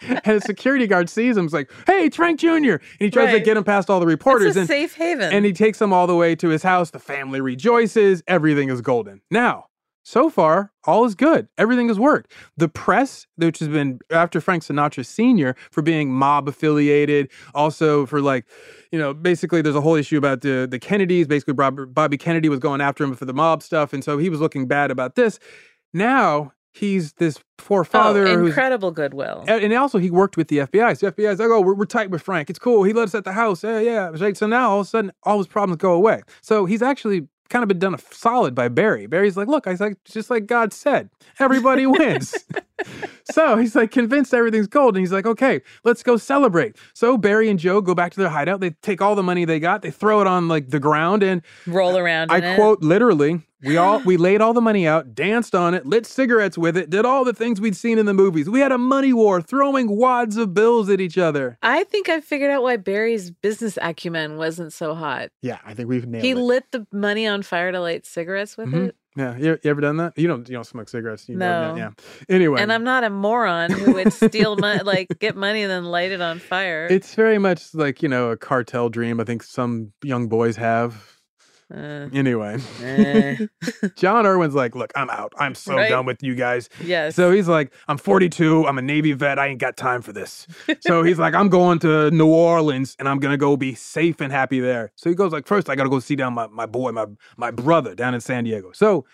and 0.03 0.37
a 0.37 0.41
security 0.41 0.89
guard 0.89 1.09
sees 1.09 1.37
him. 1.37 1.45
He's 1.45 1.53
like, 1.53 1.70
hey, 1.87 2.07
it's 2.07 2.16
Frank 2.16 2.41
Jr. 2.41 2.49
And 2.49 2.80
he 2.99 3.11
tries 3.11 3.32
to 3.32 3.39
get 3.39 3.57
him 3.57 3.62
past 3.62 3.91
all 3.91 4.01
the 4.01 4.07
reporters. 4.07 4.49
It's 4.49 4.57
a 4.57 4.61
and, 4.61 4.68
safe 4.68 4.97
haven. 4.97 5.32
and 5.32 5.45
he 5.45 5.53
takes 5.53 5.80
him 5.80 5.93
all 5.93 6.09
the 6.09 6.16
way 6.16 6.35
to 6.35 6.49
his 6.49 6.64
house. 6.64 6.91
The 6.91 6.99
family 6.99 7.41
rejoices. 7.41 8.24
Everything 8.26 8.70
is 8.70 8.80
golden. 8.80 9.20
Now, 9.30 9.66
so 10.05 10.28
far, 10.28 10.70
all 10.84 11.07
is 11.07 11.14
good. 11.14 11.48
Everything 11.57 11.88
has 11.88 11.98
worked. 11.98 12.30
The 12.59 12.68
press, 12.68 13.26
which 13.36 13.59
has 13.59 13.68
been 13.68 14.00
after 14.11 14.38
Frank 14.38 14.62
Sinatra 14.62 15.05
Sr. 15.05 15.57
for 15.70 15.80
being 15.80 16.12
mob 16.12 16.46
affiliated, 16.46 17.30
also 17.55 18.05
for 18.05 18.20
like, 18.20 18.44
you 18.92 18.98
know, 18.98 19.14
basically 19.14 19.62
there's 19.62 19.74
a 19.74 19.80
whole 19.80 19.94
issue 19.94 20.18
about 20.18 20.42
the 20.42 20.68
the 20.70 20.78
Kennedys. 20.78 21.26
Basically, 21.26 21.55
Bobby 21.55 22.18
Kennedy 22.18 22.50
was 22.50 22.61
going 22.61 22.82
after 22.82 23.02
him 23.02 23.14
for 23.14 23.24
the 23.24 23.32
mob 23.32 23.62
stuff, 23.62 23.94
and 23.94 24.05
so 24.05 24.18
he 24.18 24.28
was 24.28 24.40
looking 24.40 24.66
bad 24.66 24.90
about 24.90 25.14
this. 25.14 25.38
Now 25.94 26.52
he's 26.74 27.14
this 27.14 27.38
forefather 27.59 28.26
oh, 28.26 28.36
who's 28.38 28.48
incredible 28.48 28.90
goodwill. 28.90 29.44
and, 29.46 29.72
also 29.72 29.98
he 29.98 30.11
worked 30.11 30.36
with 30.36 30.48
the 30.48 30.59
FBI. 30.59 30.98
So 30.98 31.09
the 31.09 31.12
FBI's 31.12 31.38
like, 31.38 31.48
oh, 31.48 31.61
we're, 31.61 31.74
we're 31.74 31.86
tight 31.86 32.11
with 32.11 32.20
Frank. 32.20 32.50
It's 32.50 32.59
cool. 32.59 32.82
He 32.82 32.92
let 32.92 33.05
us 33.05 33.14
at 33.14 33.24
the 33.24 33.32
house. 33.32 33.62
Yeah, 33.62 33.78
yeah. 33.78 34.32
So 34.34 34.46
now 34.46 34.70
all 34.70 34.80
of 34.80 34.86
a 34.86 34.90
sudden 34.90 35.12
all 35.22 35.38
his 35.38 35.46
problems 35.46 35.80
go 35.80 35.92
away. 35.92 36.22
So 36.42 36.66
he's 36.66 36.82
actually 36.82 37.28
kind 37.49 37.62
of 37.62 37.68
been 37.68 37.78
done 37.78 37.95
a 37.95 37.99
solid 38.11 38.55
by 38.55 38.68
Barry. 38.68 39.07
Barry's 39.07 39.36
like, 39.36 39.49
look, 39.49 39.66
I 39.66 39.74
like, 39.74 40.03
just 40.05 40.30
like 40.30 40.47
God 40.47 40.72
said, 40.72 41.11
everybody 41.38 41.86
wins. 41.86 42.45
so 43.30 43.56
he's 43.56 43.74
like 43.74 43.90
convinced 43.90 44.34
everything's 44.34 44.66
gold, 44.66 44.96
and 44.96 45.00
he's 45.00 45.12
like, 45.12 45.26
okay, 45.26 45.60
let's 45.84 46.02
go 46.02 46.16
celebrate. 46.16 46.76
So 46.94 47.16
Barry 47.16 47.48
and 47.48 47.58
Joe 47.58 47.80
go 47.80 47.94
back 47.94 48.12
to 48.12 48.20
their 48.20 48.28
hideout. 48.28 48.60
They 48.60 48.70
take 48.82 49.00
all 49.00 49.14
the 49.14 49.22
money 49.22 49.44
they 49.44 49.60
got, 49.60 49.82
they 49.82 49.90
throw 49.90 50.20
it 50.20 50.26
on 50.26 50.48
like 50.48 50.68
the 50.70 50.80
ground, 50.80 51.22
and 51.22 51.42
roll 51.66 51.96
around. 51.96 52.30
I 52.32 52.38
in 52.38 52.56
quote 52.56 52.82
literally. 52.82 53.42
We 53.62 53.78
all 53.78 54.00
we 54.04 54.16
laid 54.18 54.40
all 54.42 54.52
the 54.52 54.60
money 54.60 54.86
out, 54.86 55.14
danced 55.14 55.54
on 55.54 55.72
it, 55.72 55.86
lit 55.86 56.04
cigarettes 56.04 56.58
with 56.58 56.76
it, 56.76 56.90
did 56.90 57.06
all 57.06 57.24
the 57.24 57.32
things 57.32 57.60
we'd 57.60 57.76
seen 57.76 57.98
in 57.98 58.04
the 58.06 58.12
movies. 58.14 58.50
We 58.50 58.60
had 58.60 58.72
a 58.72 58.78
money 58.78 59.12
war, 59.12 59.40
throwing 59.40 59.96
wads 59.96 60.36
of 60.36 60.52
bills 60.52 60.90
at 60.90 61.00
each 61.00 61.16
other. 61.16 61.56
I 61.62 61.84
think 61.84 62.08
I 62.08 62.20
figured 62.20 62.50
out 62.50 62.62
why 62.62 62.76
Barry's 62.76 63.30
business 63.30 63.78
acumen 63.80 64.36
wasn't 64.36 64.72
so 64.72 64.94
hot. 64.94 65.30
Yeah, 65.40 65.58
I 65.64 65.72
think 65.74 65.88
we've 65.88 66.06
nailed 66.06 66.24
he 66.24 66.30
it. 66.32 66.36
lit 66.36 66.64
the 66.72 66.86
money 66.92 67.26
on 67.26 67.42
fire 67.42 67.72
to 67.72 67.80
light 67.80 68.04
cigarettes 68.04 68.56
with 68.58 68.68
Mhm. 68.68 68.88
it. 68.88 68.96
Yeah, 69.16 69.36
you, 69.36 69.58
you 69.62 69.70
ever 69.70 69.80
done 69.80 69.98
that? 69.98 70.18
You 70.18 70.26
don't 70.26 70.48
you 70.48 70.54
don't 70.54 70.64
smoke 70.64 70.88
cigarettes. 70.88 71.28
You 71.28 71.36
No. 71.36 71.74
Know, 71.74 71.76
yeah. 71.76 71.90
Anyway, 72.28 72.60
And 72.60 72.72
I'm 72.72 72.82
not 72.82 73.04
a 73.04 73.10
moron 73.10 73.70
who 73.70 73.92
would 73.94 74.12
steal 74.12 74.56
money, 74.56 74.82
like 74.84 75.18
get 75.20 75.36
money 75.36 75.62
and 75.62 75.70
then 75.70 75.84
light 75.84 76.10
it 76.10 76.20
on 76.20 76.40
fire. 76.40 76.88
It's 76.90 77.14
very 77.14 77.38
much 77.38 77.74
like, 77.74 78.02
you 78.02 78.08
know, 78.08 78.30
a 78.30 78.36
cartel 78.36 78.88
dream 78.88 79.20
I 79.20 79.24
think 79.24 79.42
some 79.42 79.92
young 80.02 80.28
boys 80.28 80.56
have. 80.56 81.13
Uh, 81.74 82.08
Anyway, 82.12 82.58
eh. 82.82 83.46
John 83.96 84.26
Irwin's 84.26 84.54
like, 84.54 84.74
look, 84.76 84.92
I'm 84.94 85.10
out. 85.10 85.32
I'm 85.38 85.54
so 85.54 85.74
Right? 85.74 85.88
done 85.88 86.06
with 86.06 86.22
you 86.22 86.34
guys. 86.34 86.68
Yes. 86.82 87.16
So 87.16 87.30
he's 87.32 87.48
like, 87.48 87.72
I'm 87.88 87.98
42. 87.98 88.66
I'm 88.66 88.78
a 88.78 88.82
Navy 88.82 89.12
vet. 89.12 89.38
I 89.38 89.48
ain't 89.48 89.58
got 89.60 89.76
time 89.76 90.02
for 90.02 90.12
this. 90.12 90.46
so 90.80 91.02
he's 91.08 91.18
like, 91.18 91.34
I'm 91.34 91.48
going 91.48 91.78
to 91.80 92.10
New 92.10 92.26
Orleans 92.28 92.94
and 92.98 93.08
I'm 93.08 93.18
gonna 93.18 93.36
go 93.36 93.56
be 93.56 93.74
safe 93.74 94.20
and 94.20 94.30
happy 94.32 94.60
there. 94.60 94.92
So 94.96 95.08
he 95.10 95.16
goes 95.16 95.32
like, 95.32 95.46
first 95.46 95.68
I 95.68 95.74
gotta 95.74 95.90
go 95.90 95.98
see 95.98 96.14
down 96.16 96.34
my, 96.34 96.46
my 96.46 96.66
boy, 96.66 96.92
my 96.92 97.06
my 97.36 97.50
brother 97.50 97.94
down 97.94 98.14
in 98.14 98.20
San 98.20 98.44
Diego. 98.44 98.70
So 98.72 99.04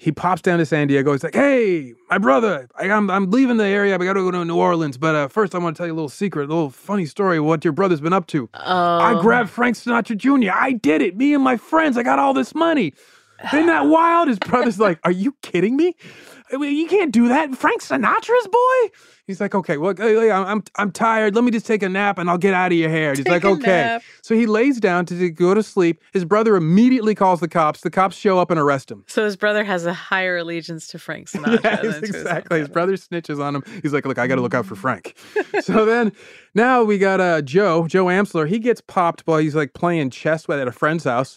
he 0.00 0.10
pops 0.10 0.40
down 0.40 0.58
to 0.58 0.64
San 0.64 0.88
Diego. 0.88 1.12
He's 1.12 1.22
like, 1.22 1.34
"Hey, 1.34 1.92
my 2.08 2.16
brother, 2.16 2.66
I, 2.74 2.90
I'm 2.90 3.10
I'm 3.10 3.30
leaving 3.30 3.58
the 3.58 3.66
area. 3.66 3.94
I 3.94 3.98
got 3.98 4.14
to 4.14 4.22
go 4.22 4.30
to 4.30 4.44
New 4.46 4.56
Orleans, 4.56 4.96
but 4.96 5.14
uh, 5.14 5.28
first 5.28 5.54
I 5.54 5.58
want 5.58 5.76
to 5.76 5.78
tell 5.78 5.86
you 5.86 5.92
a 5.92 5.94
little 5.94 6.08
secret, 6.08 6.44
a 6.44 6.48
little 6.48 6.70
funny 6.70 7.04
story 7.04 7.36
of 7.36 7.44
what 7.44 7.64
your 7.66 7.74
brother's 7.74 8.00
been 8.00 8.14
up 8.14 8.26
to. 8.28 8.48
Oh. 8.54 8.98
I 8.98 9.20
grabbed 9.20 9.50
Frank 9.50 9.76
Sinatra 9.76 10.16
Jr. 10.16 10.52
I 10.54 10.72
did 10.72 11.02
it. 11.02 11.18
Me 11.18 11.34
and 11.34 11.44
my 11.44 11.58
friends. 11.58 11.98
I 11.98 12.02
got 12.02 12.18
all 12.18 12.32
this 12.32 12.54
money. 12.54 12.94
Isn't 13.52 13.66
that 13.66 13.88
wild?" 13.88 14.28
His 14.28 14.38
brother's 14.38 14.80
like, 14.80 15.00
"Are 15.04 15.12
you 15.12 15.36
kidding 15.42 15.76
me? 15.76 15.94
You 16.52 16.86
can't 16.88 17.12
do 17.12 17.28
that. 17.28 17.54
Frank 17.54 17.82
Sinatra's 17.82 18.48
boy." 18.48 18.96
He's 19.26 19.40
like, 19.40 19.54
"Okay, 19.54 19.76
well, 19.76 19.94
I'm 20.00 20.62
I'm 20.76 20.90
tired. 20.90 21.36
Let 21.36 21.44
me 21.44 21.52
just 21.52 21.64
take 21.64 21.84
a 21.84 21.88
nap 21.88 22.18
and 22.18 22.28
I'll 22.28 22.38
get 22.38 22.52
out 22.52 22.72
of 22.72 22.78
your 22.78 22.90
hair." 22.90 23.10
He's 23.14 23.24
Take 23.24 23.28
like, 23.28 23.44
"Okay." 23.44 23.70
nap. 23.70 24.02
So 24.22 24.34
he 24.34 24.46
lays 24.46 24.80
down 24.80 25.06
to 25.06 25.30
go 25.30 25.54
to 25.54 25.62
sleep. 25.62 26.00
His 26.12 26.24
brother 26.24 26.56
immediately 26.56 27.14
calls 27.14 27.38
the 27.38 27.46
cops. 27.46 27.82
The 27.82 27.90
cops 27.90 28.16
show 28.16 28.38
up 28.40 28.50
and 28.50 28.58
arrest 28.58 28.90
him. 28.90 29.04
so 29.06 29.24
his 29.24 29.36
brother 29.36 29.62
has 29.62 29.86
a 29.86 29.92
higher 29.94 30.38
allegiance 30.38 30.88
to 30.88 30.98
Frank 30.98 31.28
Sinatra. 31.30 31.62
Yes, 31.62 31.82
than 31.82 31.92
to 31.92 32.00
his 32.00 32.16
exactly. 32.16 32.58
His 32.58 32.68
brother 32.68 32.94
snitches 32.94 33.40
on 33.40 33.54
him. 33.54 33.62
He's 33.82 33.92
like, 33.92 34.04
"Look, 34.04 34.18
I 34.18 34.26
got 34.26 34.34
to 34.36 34.40
look 34.40 34.54
out 34.54 34.66
for 34.66 34.74
Frank." 34.74 35.16
so 35.60 35.84
then, 35.84 36.10
now 36.54 36.82
we 36.82 36.98
got 36.98 37.20
uh, 37.20 37.42
Joe, 37.42 37.86
Joe 37.86 38.06
Amsler. 38.06 38.48
He 38.48 38.58
gets 38.58 38.80
popped 38.80 39.20
while 39.26 39.38
he's 39.38 39.54
like 39.54 39.74
playing 39.74 40.10
chess 40.10 40.48
at 40.50 40.66
a 40.66 40.72
friend's 40.72 41.04
house. 41.04 41.36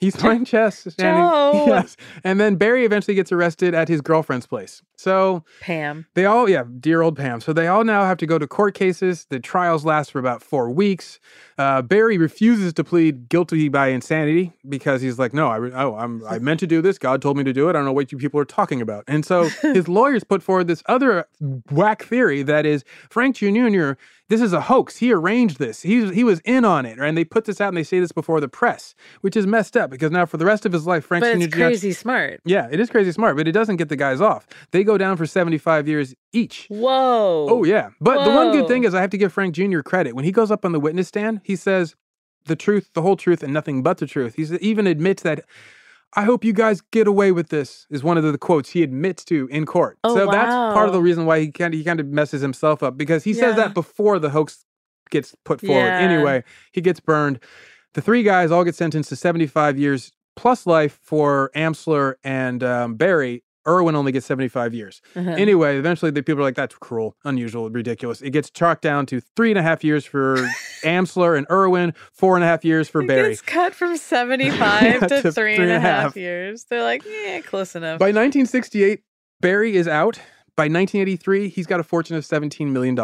He's 0.00 0.16
playing 0.22 0.44
chess. 0.44 0.84
Joe! 0.98 1.64
yes, 1.66 1.96
and 2.24 2.38
then 2.38 2.56
Barry 2.56 2.84
eventually 2.84 3.14
gets 3.14 3.32
arrested 3.32 3.74
at 3.74 3.88
his 3.88 4.02
girlfriend's 4.02 4.41
place. 4.46 4.82
So 4.96 5.44
Pam. 5.60 6.06
they 6.14 6.26
all, 6.26 6.48
yeah, 6.48 6.64
dear 6.78 7.02
old 7.02 7.16
Pam. 7.16 7.40
So 7.40 7.52
they 7.52 7.66
all 7.66 7.84
now 7.84 8.04
have 8.04 8.18
to 8.18 8.26
go 8.26 8.38
to 8.38 8.46
court 8.46 8.74
cases. 8.74 9.26
The 9.30 9.40
trials 9.40 9.84
last 9.84 10.12
for 10.12 10.18
about 10.18 10.42
four 10.42 10.70
weeks. 10.70 11.18
Uh, 11.58 11.82
Barry 11.82 12.18
refuses 12.18 12.72
to 12.74 12.84
plead 12.84 13.28
guilty 13.28 13.68
by 13.68 13.88
insanity 13.88 14.52
because 14.68 15.02
he's 15.02 15.18
like, 15.18 15.34
no, 15.34 15.48
I, 15.48 15.56
re- 15.56 15.72
oh, 15.74 15.96
I'm, 15.96 16.24
I 16.26 16.38
meant 16.38 16.60
to 16.60 16.66
do 16.66 16.80
this. 16.80 16.98
God 16.98 17.20
told 17.20 17.36
me 17.36 17.44
to 17.44 17.52
do 17.52 17.66
it. 17.66 17.70
I 17.70 17.72
don't 17.72 17.84
know 17.84 17.92
what 17.92 18.12
you 18.12 18.18
people 18.18 18.38
are 18.40 18.44
talking 18.44 18.80
about. 18.80 19.04
And 19.08 19.24
so 19.24 19.48
his 19.62 19.88
lawyers 19.88 20.24
put 20.24 20.42
forward 20.42 20.68
this 20.68 20.82
other 20.86 21.26
whack 21.70 22.04
theory 22.04 22.42
that 22.44 22.64
is 22.64 22.84
Frank 23.10 23.36
Jr. 23.36 23.94
This 24.32 24.40
is 24.40 24.54
a 24.54 24.62
hoax. 24.62 24.96
He 24.96 25.12
arranged 25.12 25.58
this. 25.58 25.82
He 25.82 26.00
was, 26.00 26.14
he 26.14 26.24
was 26.24 26.40
in 26.46 26.64
on 26.64 26.86
it. 26.86 26.98
And 26.98 27.18
they 27.18 27.22
put 27.22 27.44
this 27.44 27.60
out 27.60 27.68
and 27.68 27.76
they 27.76 27.82
say 27.82 28.00
this 28.00 28.12
before 28.12 28.40
the 28.40 28.48
press, 28.48 28.94
which 29.20 29.36
is 29.36 29.46
messed 29.46 29.76
up 29.76 29.90
because 29.90 30.10
now 30.10 30.24
for 30.24 30.38
the 30.38 30.46
rest 30.46 30.64
of 30.64 30.72
his 30.72 30.86
life, 30.86 31.04
Frank 31.04 31.22
But 31.22 31.34
Jr. 31.34 31.42
it's 31.42 31.54
crazy 31.54 31.92
smart. 31.92 32.40
Yeah, 32.46 32.66
it 32.72 32.80
is 32.80 32.88
crazy 32.88 33.12
smart, 33.12 33.36
but 33.36 33.46
it 33.46 33.52
doesn't 33.52 33.76
get 33.76 33.90
the 33.90 33.96
guys 33.96 34.22
off. 34.22 34.46
They 34.70 34.84
go 34.84 34.96
down 34.96 35.18
for 35.18 35.26
75 35.26 35.86
years 35.86 36.14
each. 36.32 36.66
Whoa. 36.70 37.46
Oh, 37.50 37.64
yeah. 37.64 37.90
But 38.00 38.24
the 38.24 38.30
one 38.30 38.52
good 38.52 38.68
thing 38.68 38.84
is 38.84 38.94
I 38.94 39.02
have 39.02 39.10
to 39.10 39.18
give 39.18 39.34
Frank 39.34 39.54
Jr. 39.54 39.80
credit. 39.80 40.14
When 40.16 40.24
he 40.24 40.32
goes 40.32 40.50
up 40.50 40.64
on 40.64 40.72
the 40.72 40.80
witness 40.80 41.08
stand, 41.08 41.42
he 41.44 41.54
says 41.54 41.94
the 42.46 42.56
truth, 42.56 42.88
the 42.94 43.02
whole 43.02 43.16
truth, 43.16 43.42
and 43.42 43.52
nothing 43.52 43.82
but 43.82 43.98
the 43.98 44.06
truth. 44.06 44.36
He 44.36 44.44
even 44.66 44.86
admits 44.86 45.22
that. 45.24 45.44
I 46.14 46.24
hope 46.24 46.44
you 46.44 46.52
guys 46.52 46.82
get 46.90 47.06
away 47.06 47.32
with 47.32 47.48
this. 47.48 47.86
Is 47.90 48.02
one 48.02 48.18
of 48.18 48.24
the 48.24 48.36
quotes 48.38 48.70
he 48.70 48.82
admits 48.82 49.24
to 49.26 49.48
in 49.50 49.64
court. 49.66 49.98
Oh, 50.04 50.14
so 50.14 50.30
that's 50.30 50.52
part 50.74 50.86
of 50.86 50.92
the 50.92 51.00
reason 51.00 51.24
why 51.26 51.40
he 51.40 51.50
kind 51.50 51.72
of 51.72 51.78
he 51.78 51.84
kind 51.84 52.00
of 52.00 52.06
messes 52.06 52.42
himself 52.42 52.82
up 52.82 52.96
because 52.96 53.24
he 53.24 53.32
says 53.34 53.56
that 53.56 53.74
before 53.74 54.18
the 54.18 54.30
hoax 54.30 54.64
gets 55.10 55.34
put 55.44 55.60
forward. 55.60 55.86
Yeah. 55.86 55.98
Anyway, 55.98 56.44
he 56.72 56.80
gets 56.80 57.00
burned. 57.00 57.38
The 57.94 58.00
three 58.00 58.22
guys 58.22 58.50
all 58.50 58.64
get 58.64 58.74
sentenced 58.74 59.10
to 59.10 59.16
75 59.16 59.78
years 59.78 60.12
plus 60.36 60.66
life 60.66 60.98
for 61.02 61.50
Amsler 61.54 62.14
and 62.24 62.62
um, 62.64 62.94
Barry. 62.94 63.44
Irwin 63.66 63.94
only 63.94 64.12
gets 64.12 64.26
75 64.26 64.74
years. 64.74 65.00
Uh-huh. 65.14 65.30
Anyway, 65.30 65.76
eventually 65.78 66.10
the 66.10 66.22
people 66.22 66.40
are 66.40 66.44
like, 66.44 66.54
that's 66.56 66.74
cruel, 66.74 67.16
unusual, 67.24 67.70
ridiculous. 67.70 68.20
It 68.20 68.30
gets 68.30 68.50
chalked 68.50 68.82
down 68.82 69.06
to 69.06 69.20
three 69.20 69.50
and 69.50 69.58
a 69.58 69.62
half 69.62 69.84
years 69.84 70.04
for 70.04 70.36
Amsler 70.84 71.36
and 71.36 71.46
Irwin, 71.50 71.94
four 72.12 72.36
and 72.36 72.44
a 72.44 72.46
half 72.46 72.64
years 72.64 72.88
for 72.88 73.04
Barry. 73.06 73.32
It's 73.32 73.40
cut 73.40 73.74
from 73.74 73.96
75 74.12 75.00
to, 75.08 75.22
To 75.22 75.32
three 75.32 75.56
and 75.56 75.70
a 75.70 75.80
half 75.80 76.16
years. 76.16 76.64
They're 76.64 76.82
like, 76.82 77.04
yeah, 77.04 77.40
close 77.40 77.76
enough. 77.76 77.98
By 77.98 78.06
1968, 78.06 79.02
Barry 79.40 79.76
is 79.76 79.88
out. 79.88 80.18
By 80.54 80.64
1983, 80.64 81.48
he's 81.48 81.66
got 81.66 81.80
a 81.80 81.82
fortune 81.84 82.16
of 82.16 82.24
$17 82.24 82.68
million. 82.68 82.94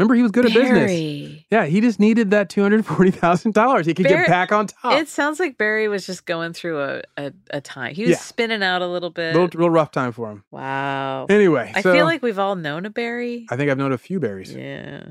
Remember, 0.00 0.14
he 0.14 0.22
was 0.22 0.32
good 0.32 0.46
at 0.46 0.54
business. 0.54 1.42
Yeah, 1.50 1.66
he 1.66 1.80
just 1.82 2.00
needed 2.00 2.30
that 2.30 2.48
$240,000. 2.48 3.84
He 3.86 3.94
could 3.94 4.04
Barry- 4.04 4.16
get 4.24 4.28
back 4.28 4.50
on 4.52 4.66
top. 4.66 4.94
It 4.94 5.08
sounds 5.08 5.38
like 5.38 5.58
Barry 5.58 5.88
was 5.88 6.06
just 6.06 6.24
going 6.26 6.52
through 6.54 6.80
a, 6.80 7.02
a, 7.16 7.32
a 7.50 7.60
time. 7.60 7.94
He 7.94 8.02
was 8.02 8.10
Yeah. 8.12 8.16
spinning 8.16 8.62
out 8.62 8.82
a 8.82 8.86
little 8.86 9.10
bit. 9.10 9.34
Real, 9.36 9.48
real 9.54 9.70
rough 9.70 9.90
time 9.92 10.12
for 10.12 10.30
him. 10.30 10.42
wow. 10.50 11.26
Anyway, 11.28 11.70
I 11.74 11.82
so 11.82 11.92
feel 11.92 12.06
like 12.06 12.22
we've 12.22 12.38
all 12.38 12.56
known 12.56 12.86
a 12.86 12.90
Barry. 12.90 13.46
I 13.50 13.56
think 13.56 13.70
I've 13.70 13.78
known 13.78 13.92
a 13.92 13.98
few 13.98 14.18
berries. 14.20 14.54
Yeah. 14.54 15.04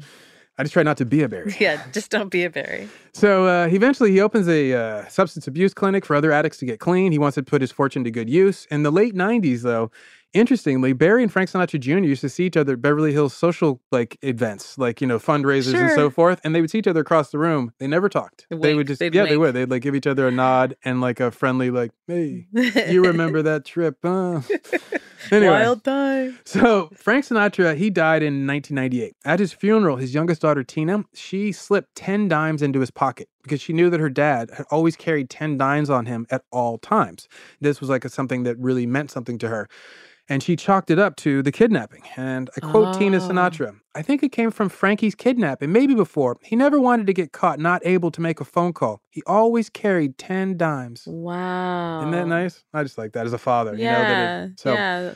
I 0.57 0.63
just 0.63 0.73
try 0.73 0.83
not 0.83 0.97
to 0.97 1.05
be 1.05 1.21
a 1.23 1.29
berry. 1.29 1.55
Yeah, 1.59 1.81
just 1.93 2.11
don't 2.11 2.29
be 2.29 2.43
a 2.43 2.49
Barry. 2.49 2.89
So 3.13 3.45
uh, 3.47 3.67
eventually 3.71 4.11
he 4.11 4.19
opens 4.19 4.45
a 4.49 4.73
uh, 4.73 5.07
substance 5.07 5.47
abuse 5.47 5.73
clinic 5.73 6.03
for 6.05 6.15
other 6.17 6.33
addicts 6.33 6.57
to 6.57 6.65
get 6.65 6.79
clean. 6.81 7.13
He 7.13 7.17
wants 7.19 7.35
to 7.35 7.43
put 7.43 7.61
his 7.61 7.71
fortune 7.71 8.03
to 8.03 8.11
good 8.11 8.29
use. 8.29 8.65
In 8.69 8.83
the 8.83 8.91
late 8.91 9.15
'90s, 9.15 9.61
though, 9.61 9.89
interestingly, 10.33 10.93
Barry 10.93 11.23
and 11.23 11.31
Frank 11.31 11.49
Sinatra 11.49 11.79
Jr. 11.79 11.99
used 11.99 12.21
to 12.21 12.29
see 12.29 12.45
each 12.45 12.57
other 12.57 12.73
at 12.73 12.81
Beverly 12.81 13.11
Hills 13.11 13.33
social 13.33 13.81
like 13.91 14.17
events, 14.21 14.77
like 14.77 15.01
you 15.01 15.07
know 15.07 15.19
fundraisers 15.19 15.75
and 15.75 15.91
so 15.91 16.09
forth, 16.09 16.39
and 16.43 16.55
they 16.55 16.61
would 16.61 16.69
see 16.69 16.79
each 16.79 16.87
other 16.87 17.01
across 17.01 17.31
the 17.31 17.37
room. 17.37 17.73
They 17.79 17.87
never 17.87 18.09
talked. 18.09 18.47
They'd 18.49 18.61
They 18.61 18.73
would 18.75 18.87
just 18.87 19.01
yeah, 19.01 19.25
they 19.25 19.37
would. 19.37 19.53
They'd 19.53 19.69
like 19.69 19.81
give 19.81 19.95
each 19.95 20.07
other 20.07 20.27
a 20.27 20.31
nod 20.31 20.75
and 20.83 21.01
like 21.01 21.19
a 21.19 21.31
friendly 21.31 21.71
like, 21.71 21.91
hey, 22.07 22.47
you 22.53 23.03
remember 23.03 23.41
that 23.43 23.65
trip? 23.65 23.97
Huh? 24.03 24.41
Anyway. 25.31 25.51
Wild 25.51 25.83
time. 25.83 26.39
So 26.45 26.89
Frank 26.95 27.25
Sinatra, 27.25 27.75
he 27.75 27.89
died 27.89 28.23
in 28.23 28.47
1998. 28.47 29.13
At 29.25 29.39
his 29.39 29.53
funeral, 29.53 29.97
his 29.97 30.13
youngest 30.13 30.41
daughter 30.41 30.63
Tina, 30.63 31.03
she 31.13 31.51
slipped 31.51 31.95
10 31.95 32.27
dimes 32.27 32.61
into 32.61 32.79
his 32.79 32.89
pocket 32.89 33.27
because 33.43 33.61
she 33.61 33.73
knew 33.73 33.89
that 33.89 33.99
her 33.99 34.09
dad 34.09 34.51
had 34.51 34.65
always 34.71 34.95
carried 34.95 35.29
10 35.29 35.57
dimes 35.57 35.89
on 35.89 36.05
him 36.05 36.25
at 36.29 36.43
all 36.51 36.77
times. 36.77 37.27
This 37.61 37.79
was 37.79 37.89
like 37.89 38.05
a, 38.05 38.09
something 38.09 38.43
that 38.43 38.57
really 38.57 38.85
meant 38.85 39.11
something 39.11 39.37
to 39.39 39.47
her. 39.47 39.67
And 40.31 40.43
she 40.43 40.55
chalked 40.55 40.91
it 40.91 40.99
up 40.99 41.15
to 41.17 41.41
the 41.41 41.51
kidnapping. 41.51 42.03
And 42.15 42.51
I 42.55 42.59
quote 42.59 42.97
Tina 42.97 43.17
Oh. 43.17 43.19
Sinatra 43.21 43.79
I 43.95 44.03
think 44.03 44.21
it 44.21 44.31
came 44.31 44.51
from 44.51 44.69
Frankie's 44.69 45.15
kidnapping, 45.15 45.71
maybe 45.71 45.95
before. 45.95 46.37
He 46.43 46.55
never 46.55 46.79
wanted 46.79 47.07
to 47.07 47.13
get 47.13 47.31
caught 47.31 47.59
not 47.59 47.81
able 47.83 48.11
to 48.11 48.21
make 48.21 48.39
a 48.39 48.45
phone 48.45 48.71
call. 48.71 49.01
He 49.09 49.23
always 49.25 49.69
carried 49.69 50.19
10 50.19 50.55
dimes. 50.57 51.03
Wow. 51.07 52.01
Isn't 52.01 52.11
that 52.11 52.27
nice? 52.27 52.63
I 52.73 52.83
just 52.83 52.99
like 52.99 53.13
that 53.13 53.25
as 53.25 53.33
a 53.33 53.39
father. 53.39 53.75
Yeah. 53.75 53.97
You 53.97 54.45
know, 54.47 54.51
it, 54.51 54.59
so 54.59 54.73
yeah. 54.73 55.13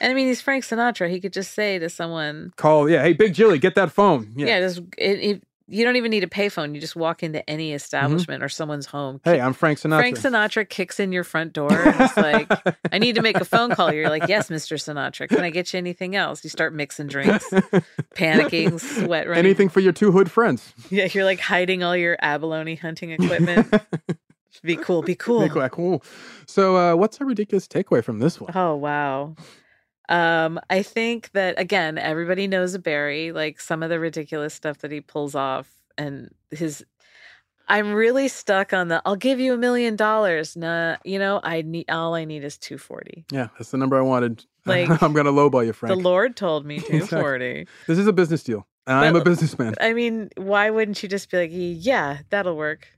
And 0.00 0.10
I 0.10 0.14
mean, 0.14 0.26
he's 0.26 0.40
Frank 0.40 0.64
Sinatra. 0.64 1.10
He 1.10 1.20
could 1.20 1.32
just 1.32 1.52
say 1.52 1.78
to 1.78 1.90
someone, 1.90 2.52
call, 2.56 2.88
yeah, 2.90 3.02
hey, 3.02 3.12
Big 3.12 3.34
Jilly, 3.34 3.58
get 3.58 3.74
that 3.74 3.92
phone. 3.92 4.32
yeah, 4.34 4.58
just 4.60 4.80
it, 4.96 5.20
it, 5.20 5.44
you 5.70 5.84
don't 5.84 5.96
even 5.96 6.10
need 6.10 6.24
a 6.24 6.28
payphone. 6.28 6.74
You 6.74 6.80
just 6.80 6.96
walk 6.96 7.22
into 7.22 7.48
any 7.48 7.72
establishment 7.72 8.42
or 8.42 8.48
someone's 8.48 8.86
home. 8.86 9.18
Mm-hmm. 9.20 9.30
Hey, 9.30 9.40
I'm 9.40 9.52
Frank 9.52 9.78
Sinatra. 9.78 10.00
Frank 10.00 10.18
Sinatra 10.18 10.68
kicks 10.68 10.98
in 10.98 11.12
your 11.12 11.22
front 11.22 11.52
door 11.52 11.72
and 11.72 12.00
is 12.00 12.16
like, 12.16 12.50
I 12.92 12.98
need 12.98 13.14
to 13.14 13.22
make 13.22 13.36
a 13.36 13.44
phone 13.44 13.70
call. 13.70 13.92
You're 13.92 14.10
like, 14.10 14.28
Yes, 14.28 14.50
Mr. 14.50 14.76
Sinatra. 14.76 15.28
Can 15.28 15.40
I 15.40 15.50
get 15.50 15.72
you 15.72 15.78
anything 15.78 16.16
else? 16.16 16.42
You 16.42 16.50
start 16.50 16.74
mixing 16.74 17.06
drinks, 17.06 17.48
panicking, 18.14 18.80
sweat 18.80 19.28
running. 19.28 19.44
Anything 19.44 19.68
for 19.68 19.80
your 19.80 19.92
two 19.92 20.10
hood 20.10 20.30
friends. 20.30 20.74
Yeah, 20.90 21.08
you're 21.12 21.24
like 21.24 21.40
hiding 21.40 21.82
all 21.82 21.96
your 21.96 22.16
abalone 22.20 22.74
hunting 22.74 23.10
equipment. 23.12 23.72
be 24.62 24.76
cool, 24.76 25.02
be 25.02 25.14
cool. 25.14 25.42
Be 25.42 25.48
cool, 25.48 25.68
cool. 25.68 26.04
So, 26.46 26.76
uh, 26.76 26.96
what's 26.96 27.20
a 27.20 27.24
ridiculous 27.24 27.68
takeaway 27.68 28.02
from 28.02 28.18
this 28.18 28.40
one? 28.40 28.50
Oh, 28.56 28.74
wow. 28.74 29.36
Um, 30.10 30.60
I 30.68 30.82
think 30.82 31.30
that 31.32 31.58
again, 31.58 31.96
everybody 31.96 32.46
knows 32.46 32.74
a 32.74 32.78
Barry, 32.78 33.32
like 33.32 33.60
some 33.60 33.82
of 33.82 33.90
the 33.90 34.00
ridiculous 34.00 34.52
stuff 34.52 34.78
that 34.78 34.90
he 34.90 35.00
pulls 35.00 35.34
off 35.34 35.68
and 35.96 36.34
his 36.50 36.84
I'm 37.68 37.92
really 37.92 38.26
stuck 38.26 38.72
on 38.72 38.88
the 38.88 39.00
I'll 39.06 39.14
give 39.14 39.38
you 39.38 39.54
a 39.54 39.56
million 39.56 39.94
dollars. 39.94 40.56
Nah, 40.56 40.96
you 41.04 41.20
know, 41.20 41.40
I 41.44 41.62
need 41.62 41.88
all 41.88 42.14
I 42.14 42.24
need 42.24 42.42
is 42.42 42.58
240. 42.58 43.26
Yeah, 43.30 43.48
that's 43.56 43.70
the 43.70 43.78
number 43.78 43.96
I 43.96 44.00
wanted. 44.00 44.44
Like, 44.66 44.90
I'm 45.02 45.12
gonna 45.12 45.32
lowball 45.32 45.64
you, 45.64 45.72
Frank. 45.72 45.96
The 45.96 46.02
Lord 46.02 46.36
told 46.36 46.66
me 46.66 46.76
Exactly. 46.78 47.06
240. 47.06 47.66
This 47.86 47.98
is 47.98 48.08
a 48.08 48.12
business 48.12 48.42
deal. 48.42 48.66
And 48.88 48.96
I'm 48.98 49.14
a 49.16 49.22
businessman. 49.22 49.74
I 49.80 49.92
mean, 49.92 50.30
why 50.36 50.70
wouldn't 50.70 51.00
you 51.02 51.08
just 51.08 51.30
be 51.30 51.36
like, 51.36 51.50
yeah, 51.52 52.18
that'll 52.30 52.56
work? 52.56 52.88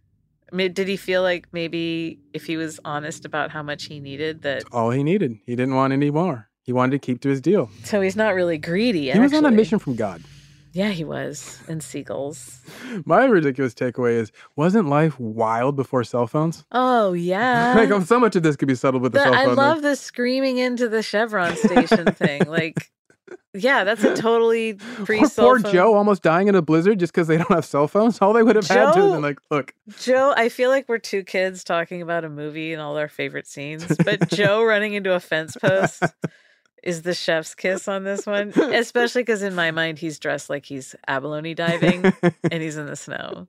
I 0.50 0.56
mean, 0.56 0.72
did 0.72 0.88
he 0.88 0.96
feel 0.96 1.22
like 1.22 1.48
maybe 1.52 2.20
if 2.32 2.46
he 2.46 2.56
was 2.56 2.80
honest 2.84 3.26
about 3.26 3.50
how 3.50 3.62
much 3.62 3.84
he 3.84 4.00
needed 4.00 4.42
that 4.42 4.64
All 4.72 4.90
he 4.90 5.02
needed. 5.02 5.38
He 5.44 5.54
didn't 5.54 5.74
want 5.74 5.92
any 5.92 6.10
more. 6.10 6.48
He 6.64 6.72
wanted 6.72 6.92
to 6.92 6.98
keep 6.98 7.20
to 7.22 7.28
his 7.28 7.40
deal. 7.40 7.70
so 7.84 8.00
he's 8.00 8.16
not 8.16 8.34
really 8.34 8.58
greedy? 8.58 9.10
He 9.10 9.18
was 9.18 9.34
on 9.34 9.44
a 9.44 9.50
mission 9.50 9.78
from 9.78 9.96
God. 9.96 10.22
Yeah, 10.74 10.88
he 10.88 11.04
was. 11.04 11.62
And 11.68 11.82
seagulls. 11.82 12.62
My 13.04 13.24
ridiculous 13.26 13.74
takeaway 13.74 14.12
is 14.14 14.32
wasn't 14.56 14.88
life 14.88 15.20
wild 15.20 15.76
before 15.76 16.02
cell 16.04 16.26
phones? 16.26 16.64
Oh 16.72 17.12
yeah. 17.32 17.74
like 17.76 18.06
so 18.06 18.18
much 18.18 18.36
of 18.36 18.42
this 18.42 18.56
could 18.56 18.68
be 18.68 18.74
settled 18.74 19.02
with 19.02 19.12
the, 19.12 19.18
The- 19.18 19.24
cell 19.24 19.32
phone. 19.34 19.42
I 19.42 19.46
like- 19.46 19.56
love 19.56 19.82
the 19.82 19.96
screaming 19.96 20.56
into 20.58 20.88
the 20.88 21.02
Chevron 21.02 21.56
station 21.56 22.06
thing. 22.14 22.42
Like, 22.46 22.90
yeah, 23.54 23.84
that's 23.84 24.02
a 24.02 24.16
totally 24.16 24.74
pre 25.04 25.18
Poor, 25.18 25.28
cell 25.28 25.46
poor. 25.48 25.58
Joe 25.58 25.94
almost 25.94 26.22
dying 26.22 26.48
in 26.48 26.54
a 26.54 26.62
blizzard 26.62 26.98
just 27.00 27.12
because 27.12 27.28
they 27.28 27.36
don't 27.36 27.50
have 27.50 27.66
cell 27.66 27.86
phones. 27.86 28.18
All 28.22 28.32
they 28.32 28.42
would 28.42 28.56
have 28.56 28.66
had 28.66 28.76
to 28.76 28.84
have 28.86 28.94
Joe- 28.94 29.12
been 29.12 29.20
like, 29.22 29.40
look, 29.50 29.74
Joe, 29.98 30.32
I 30.36 30.48
feel 30.48 30.70
like 30.70 30.88
we're 30.88 30.96
two 30.98 31.22
kids 31.22 31.64
talking 31.64 32.00
about 32.00 32.24
a 32.24 32.30
movie 32.30 32.72
and 32.72 32.80
all 32.80 32.96
our 32.96 33.08
favorite 33.08 33.46
scenes, 33.46 33.84
but 34.06 34.26
Joe 34.30 34.64
running 34.64 34.94
into 34.94 35.12
a 35.12 35.20
fence 35.20 35.54
post 35.60 36.02
is 36.82 37.02
the 37.02 37.14
chef's 37.14 37.54
kiss 37.54 37.88
on 37.88 38.04
this 38.04 38.26
one, 38.26 38.48
especially 38.56 39.22
because 39.22 39.42
in 39.42 39.54
my 39.54 39.70
mind 39.70 39.98
he's 39.98 40.18
dressed 40.18 40.50
like 40.50 40.66
he's 40.66 40.94
abalone 41.06 41.54
diving 41.54 42.12
and 42.50 42.62
he's 42.62 42.76
in 42.76 42.86
the 42.86 42.96
snow. 42.96 43.46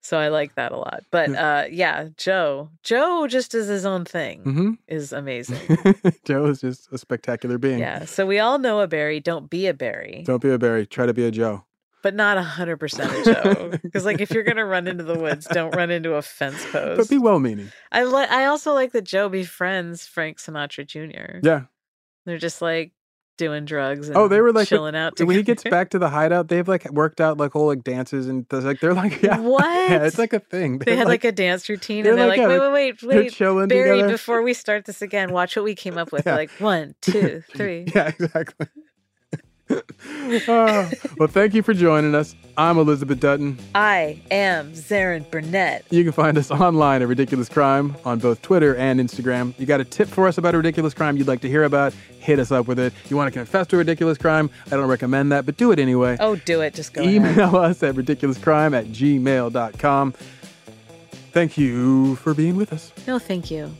So 0.00 0.18
I 0.18 0.28
like 0.28 0.54
that 0.54 0.72
a 0.72 0.76
lot. 0.76 1.02
But 1.10 1.34
uh 1.34 1.64
yeah, 1.70 2.08
Joe, 2.16 2.70
Joe 2.82 3.26
just 3.26 3.54
is 3.54 3.68
his 3.68 3.84
own 3.84 4.04
thing 4.04 4.42
hmm 4.42 4.70
is 4.86 5.12
amazing. 5.12 5.76
Joe 6.24 6.46
is 6.46 6.60
just 6.60 6.92
a 6.92 6.98
spectacular 6.98 7.58
being. 7.58 7.78
Yeah. 7.78 8.04
So 8.04 8.26
we 8.26 8.38
all 8.38 8.58
know 8.58 8.80
a 8.80 8.86
Barry, 8.86 9.20
don't 9.20 9.50
be 9.50 9.66
a 9.66 9.74
Barry. 9.74 10.22
Don't 10.26 10.42
be 10.42 10.50
a 10.50 10.58
Barry. 10.58 10.86
Try 10.86 11.06
to 11.06 11.14
be 11.14 11.24
a 11.24 11.30
Joe. 11.30 11.64
But 12.00 12.14
not 12.14 12.38
a 12.38 12.42
hundred 12.42 12.76
percent 12.76 13.12
a 13.12 13.24
Joe. 13.24 13.70
Because 13.82 14.04
like 14.04 14.20
if 14.20 14.30
you're 14.30 14.44
gonna 14.44 14.64
run 14.64 14.86
into 14.86 15.02
the 15.04 15.18
woods, 15.18 15.46
don't 15.46 15.74
run 15.74 15.90
into 15.90 16.14
a 16.14 16.22
fence 16.22 16.64
post. 16.70 16.96
But 16.98 17.08
be 17.08 17.18
well 17.18 17.40
meaning. 17.40 17.72
I 17.90 18.04
like. 18.04 18.30
I 18.30 18.44
also 18.44 18.72
like 18.72 18.92
that 18.92 19.02
Joe 19.04 19.28
befriends 19.28 20.06
Frank 20.06 20.38
Sinatra 20.38 20.86
Jr. 20.86 21.40
Yeah. 21.42 21.64
They're 22.28 22.38
just 22.38 22.60
like 22.62 22.92
doing 23.36 23.64
drugs. 23.64 24.08
And 24.08 24.16
Oh, 24.16 24.26
they 24.26 24.40
were 24.40 24.52
like 24.52 24.66
chilling 24.68 24.96
out. 24.96 25.18
when 25.20 25.36
he 25.36 25.42
gets 25.44 25.62
back 25.62 25.90
to 25.90 25.98
the 26.00 26.08
hideout. 26.08 26.48
They've 26.48 26.66
like 26.66 26.90
worked 26.90 27.20
out 27.20 27.38
like 27.38 27.52
whole 27.52 27.66
like 27.68 27.84
dances 27.84 28.26
and 28.26 28.48
th- 28.50 28.64
like 28.64 28.80
they're 28.80 28.94
like 28.94 29.22
yeah, 29.22 29.38
What? 29.38 29.62
yeah, 29.90 30.04
it's 30.04 30.18
like 30.18 30.32
a 30.32 30.40
thing. 30.40 30.78
They 30.78 30.86
They're, 30.86 30.96
had 30.96 31.06
like, 31.06 31.24
a 31.24 31.30
dance 31.32 31.68
routine, 31.68 32.04
and 32.06 32.18
they're 32.18 32.26
like, 32.26 32.38
like, 32.38 32.48
"Wait, 32.48 32.58
wait, 32.58 32.72
wait, 32.72 33.02
wait, 33.02 33.32
chilling 33.32 33.68
Barry! 33.68 33.90
together." 33.98 34.12
Before 34.12 34.42
we 34.42 34.54
start 34.54 34.84
this 34.86 35.02
again, 35.02 35.32
watch 35.32 35.54
what 35.56 35.64
we 35.64 35.74
came 35.74 35.96
up 35.96 36.10
with." 36.12 36.18
Yeah. 36.26 36.34
Like 36.34 36.50
one, 36.58 36.94
two, 37.00 37.42
three. 37.56 37.86
Yeah, 37.94 38.08
exactly. 38.08 38.66
Oh, 39.70 40.90
well, 41.18 41.28
thank 41.28 41.54
you 41.54 41.62
for 41.62 41.74
joining 41.74 42.14
us. 42.14 42.34
I'm 42.56 42.78
Elizabeth 42.78 43.20
Dutton. 43.20 43.58
I 43.74 44.20
am 44.30 44.72
Zaron 44.72 45.28
Burnett. 45.30 45.84
You 45.90 46.04
can 46.04 46.12
find 46.12 46.36
us 46.38 46.50
online 46.50 47.02
at 47.02 47.08
Ridiculous 47.08 47.48
Crime 47.48 47.96
on 48.04 48.18
both 48.18 48.42
Twitter 48.42 48.76
and 48.76 49.00
Instagram. 49.00 49.54
You 49.58 49.66
got 49.66 49.80
a 49.80 49.84
tip 49.84 50.08
for 50.08 50.26
us 50.28 50.38
about 50.38 50.54
a 50.54 50.58
ridiculous 50.58 50.94
crime 50.94 51.16
you'd 51.16 51.28
like 51.28 51.40
to 51.40 51.48
hear 51.48 51.64
about? 51.64 51.92
Hit 52.20 52.38
us 52.38 52.52
up 52.52 52.66
with 52.66 52.78
it. 52.78 52.92
You 53.08 53.16
want 53.16 53.32
to 53.32 53.38
confess 53.38 53.66
to 53.68 53.76
a 53.76 53.78
ridiculous 53.78 54.18
crime? 54.18 54.50
I 54.66 54.70
don't 54.70 54.88
recommend 54.88 55.32
that, 55.32 55.46
but 55.46 55.56
do 55.56 55.72
it 55.72 55.78
anyway. 55.78 56.16
Oh, 56.20 56.36
do 56.36 56.60
it! 56.60 56.74
Just 56.74 56.92
go 56.92 57.02
ahead. 57.02 57.14
Email 57.14 57.56
us 57.56 57.82
at 57.82 57.94
ridiculouscrime 57.94 58.76
at 58.76 58.86
gmail.com. 58.86 60.12
Thank 61.32 61.58
you 61.58 62.16
for 62.16 62.34
being 62.34 62.56
with 62.56 62.72
us. 62.72 62.92
No, 63.06 63.18
thank 63.18 63.50
you. 63.50 63.70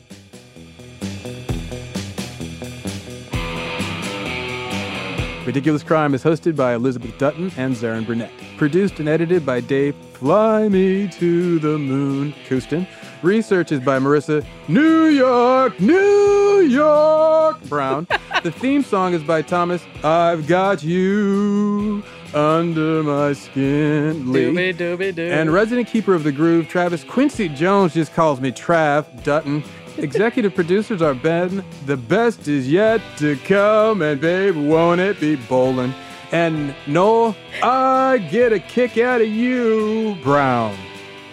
Ridiculous 5.49 5.81
Crime 5.81 6.13
is 6.13 6.23
hosted 6.23 6.55
by 6.55 6.75
Elizabeth 6.75 7.17
Dutton 7.17 7.51
and 7.57 7.75
Zaron 7.75 8.05
Burnett. 8.05 8.29
Produced 8.57 8.99
and 8.99 9.09
edited 9.09 9.47
by 9.47 9.61
Dave 9.61 9.95
Fly 10.13 10.69
Me 10.69 11.07
to 11.07 11.57
the 11.57 11.75
Moon 11.75 12.33
Houston. 12.47 12.85
Research 13.23 13.71
is 13.71 13.79
by 13.79 13.97
Marissa 13.97 14.45
New 14.67 15.05
York, 15.05 15.79
New 15.79 16.61
York 16.69 17.59
Brown. 17.63 18.05
the 18.43 18.51
theme 18.51 18.83
song 18.83 19.15
is 19.15 19.23
by 19.23 19.41
Thomas 19.41 19.83
I've 20.03 20.45
Got 20.45 20.83
You 20.83 22.03
Under 22.35 23.01
My 23.01 23.33
Skin 23.33 24.31
Lee. 24.31 24.53
Doobie 24.53 24.75
doobie 24.75 25.15
doo. 25.15 25.31
And 25.31 25.51
resident 25.51 25.87
keeper 25.87 26.13
of 26.13 26.23
the 26.23 26.31
groove, 26.31 26.67
Travis 26.67 27.03
Quincy 27.03 27.49
Jones 27.49 27.95
just 27.95 28.13
calls 28.13 28.39
me 28.39 28.51
Trav 28.51 29.23
Dutton. 29.23 29.63
Executive 30.03 30.55
producers 30.55 31.01
are 31.01 31.13
Ben. 31.13 31.63
The 31.85 31.97
best 31.97 32.47
is 32.47 32.71
yet 32.71 33.01
to 33.17 33.35
come, 33.37 34.01
and 34.01 34.19
babe, 34.19 34.55
won't 34.55 35.01
it 35.01 35.19
be 35.19 35.35
Bowlin? 35.35 35.93
And 36.31 36.73
Noel, 36.87 37.35
I 37.61 38.17
get 38.31 38.53
a 38.53 38.59
kick 38.59 38.97
out 38.97 39.21
of 39.21 39.27
you, 39.27 40.15
Brown. 40.23 40.77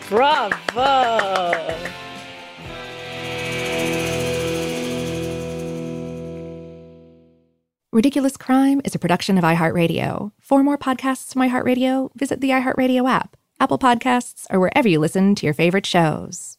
Bravo! 0.09 1.75
Ridiculous 7.93 8.37
Crime 8.37 8.81
is 8.85 8.95
a 8.95 8.99
production 8.99 9.39
of 9.39 9.45
iHeartRadio. 9.45 10.33
For 10.41 10.63
more 10.63 10.77
podcasts 10.77 11.33
from 11.33 11.43
iHeartRadio, 11.43 12.11
visit 12.17 12.41
the 12.41 12.51
iHeartRadio 12.51 13.09
app, 13.09 13.37
Apple 13.61 13.79
Podcasts, 13.79 14.45
or 14.51 14.59
wherever 14.59 14.89
you 14.89 14.99
listen 14.99 15.35
to 15.37 15.47
your 15.47 15.55
favorite 15.55 15.87
shows. 15.87 16.59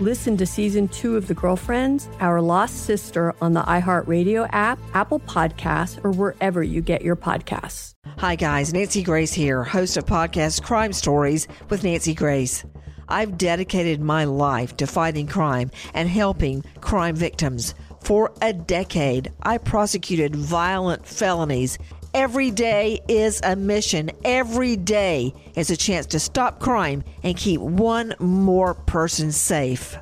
Listen 0.00 0.36
to 0.36 0.44
season 0.44 0.88
two 0.88 1.16
of 1.16 1.26
The 1.26 1.32
Girlfriends, 1.32 2.06
Our 2.20 2.42
Lost 2.42 2.84
Sister 2.84 3.34
on 3.40 3.54
the 3.54 3.62
iHeartRadio 3.62 4.46
app, 4.52 4.78
Apple 4.92 5.20
Podcasts, 5.20 6.04
or 6.04 6.10
wherever 6.10 6.62
you 6.62 6.82
get 6.82 7.00
your 7.00 7.16
podcasts. 7.16 7.94
Hi, 8.18 8.36
guys. 8.36 8.74
Nancy 8.74 9.02
Grace 9.02 9.32
here, 9.32 9.64
host 9.64 9.96
of 9.96 10.04
podcast 10.04 10.62
Crime 10.62 10.92
Stories 10.92 11.48
with 11.70 11.82
Nancy 11.82 12.12
Grace. 12.12 12.62
I've 13.08 13.38
dedicated 13.38 14.02
my 14.02 14.24
life 14.24 14.76
to 14.76 14.86
fighting 14.86 15.28
crime 15.28 15.70
and 15.94 16.10
helping 16.10 16.62
crime 16.82 17.16
victims. 17.16 17.74
For 18.02 18.32
a 18.42 18.52
decade, 18.52 19.32
I 19.44 19.56
prosecuted 19.56 20.36
violent 20.36 21.06
felonies. 21.06 21.78
Every 22.16 22.50
day 22.50 23.02
is 23.08 23.42
a 23.44 23.54
mission. 23.54 24.10
Every 24.24 24.74
day 24.74 25.34
is 25.54 25.68
a 25.68 25.76
chance 25.76 26.06
to 26.06 26.18
stop 26.18 26.60
crime 26.60 27.04
and 27.22 27.36
keep 27.36 27.60
one 27.60 28.14
more 28.18 28.72
person 28.72 29.30
safe. 29.30 29.98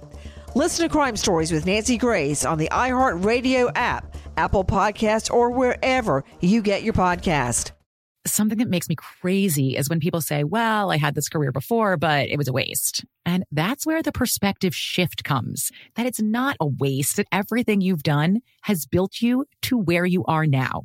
Listen 0.54 0.86
to 0.86 0.92
Crime 0.92 1.16
Stories 1.16 1.50
with 1.50 1.66
Nancy 1.66 1.98
Grace 1.98 2.44
on 2.44 2.58
the 2.58 2.68
iHeartRadio 2.70 3.72
app, 3.74 4.16
Apple 4.36 4.64
Podcasts, 4.64 5.28
or 5.28 5.50
wherever 5.50 6.22
you 6.40 6.62
get 6.62 6.84
your 6.84 6.92
podcast. 6.92 7.72
Something 8.24 8.58
that 8.58 8.70
makes 8.70 8.88
me 8.88 8.94
crazy 8.94 9.76
is 9.76 9.90
when 9.90 9.98
people 9.98 10.20
say, 10.20 10.44
well, 10.44 10.92
I 10.92 10.98
had 10.98 11.16
this 11.16 11.28
career 11.28 11.50
before, 11.50 11.96
but 11.96 12.28
it 12.28 12.38
was 12.38 12.46
a 12.46 12.52
waste. 12.52 13.04
And 13.26 13.44
that's 13.50 13.84
where 13.84 14.04
the 14.04 14.12
perspective 14.12 14.72
shift 14.72 15.24
comes 15.24 15.72
that 15.96 16.06
it's 16.06 16.22
not 16.22 16.56
a 16.60 16.66
waste, 16.66 17.16
that 17.16 17.26
everything 17.32 17.80
you've 17.80 18.04
done 18.04 18.38
has 18.62 18.86
built 18.86 19.20
you 19.20 19.46
to 19.62 19.76
where 19.76 20.06
you 20.06 20.24
are 20.26 20.46
now. 20.46 20.84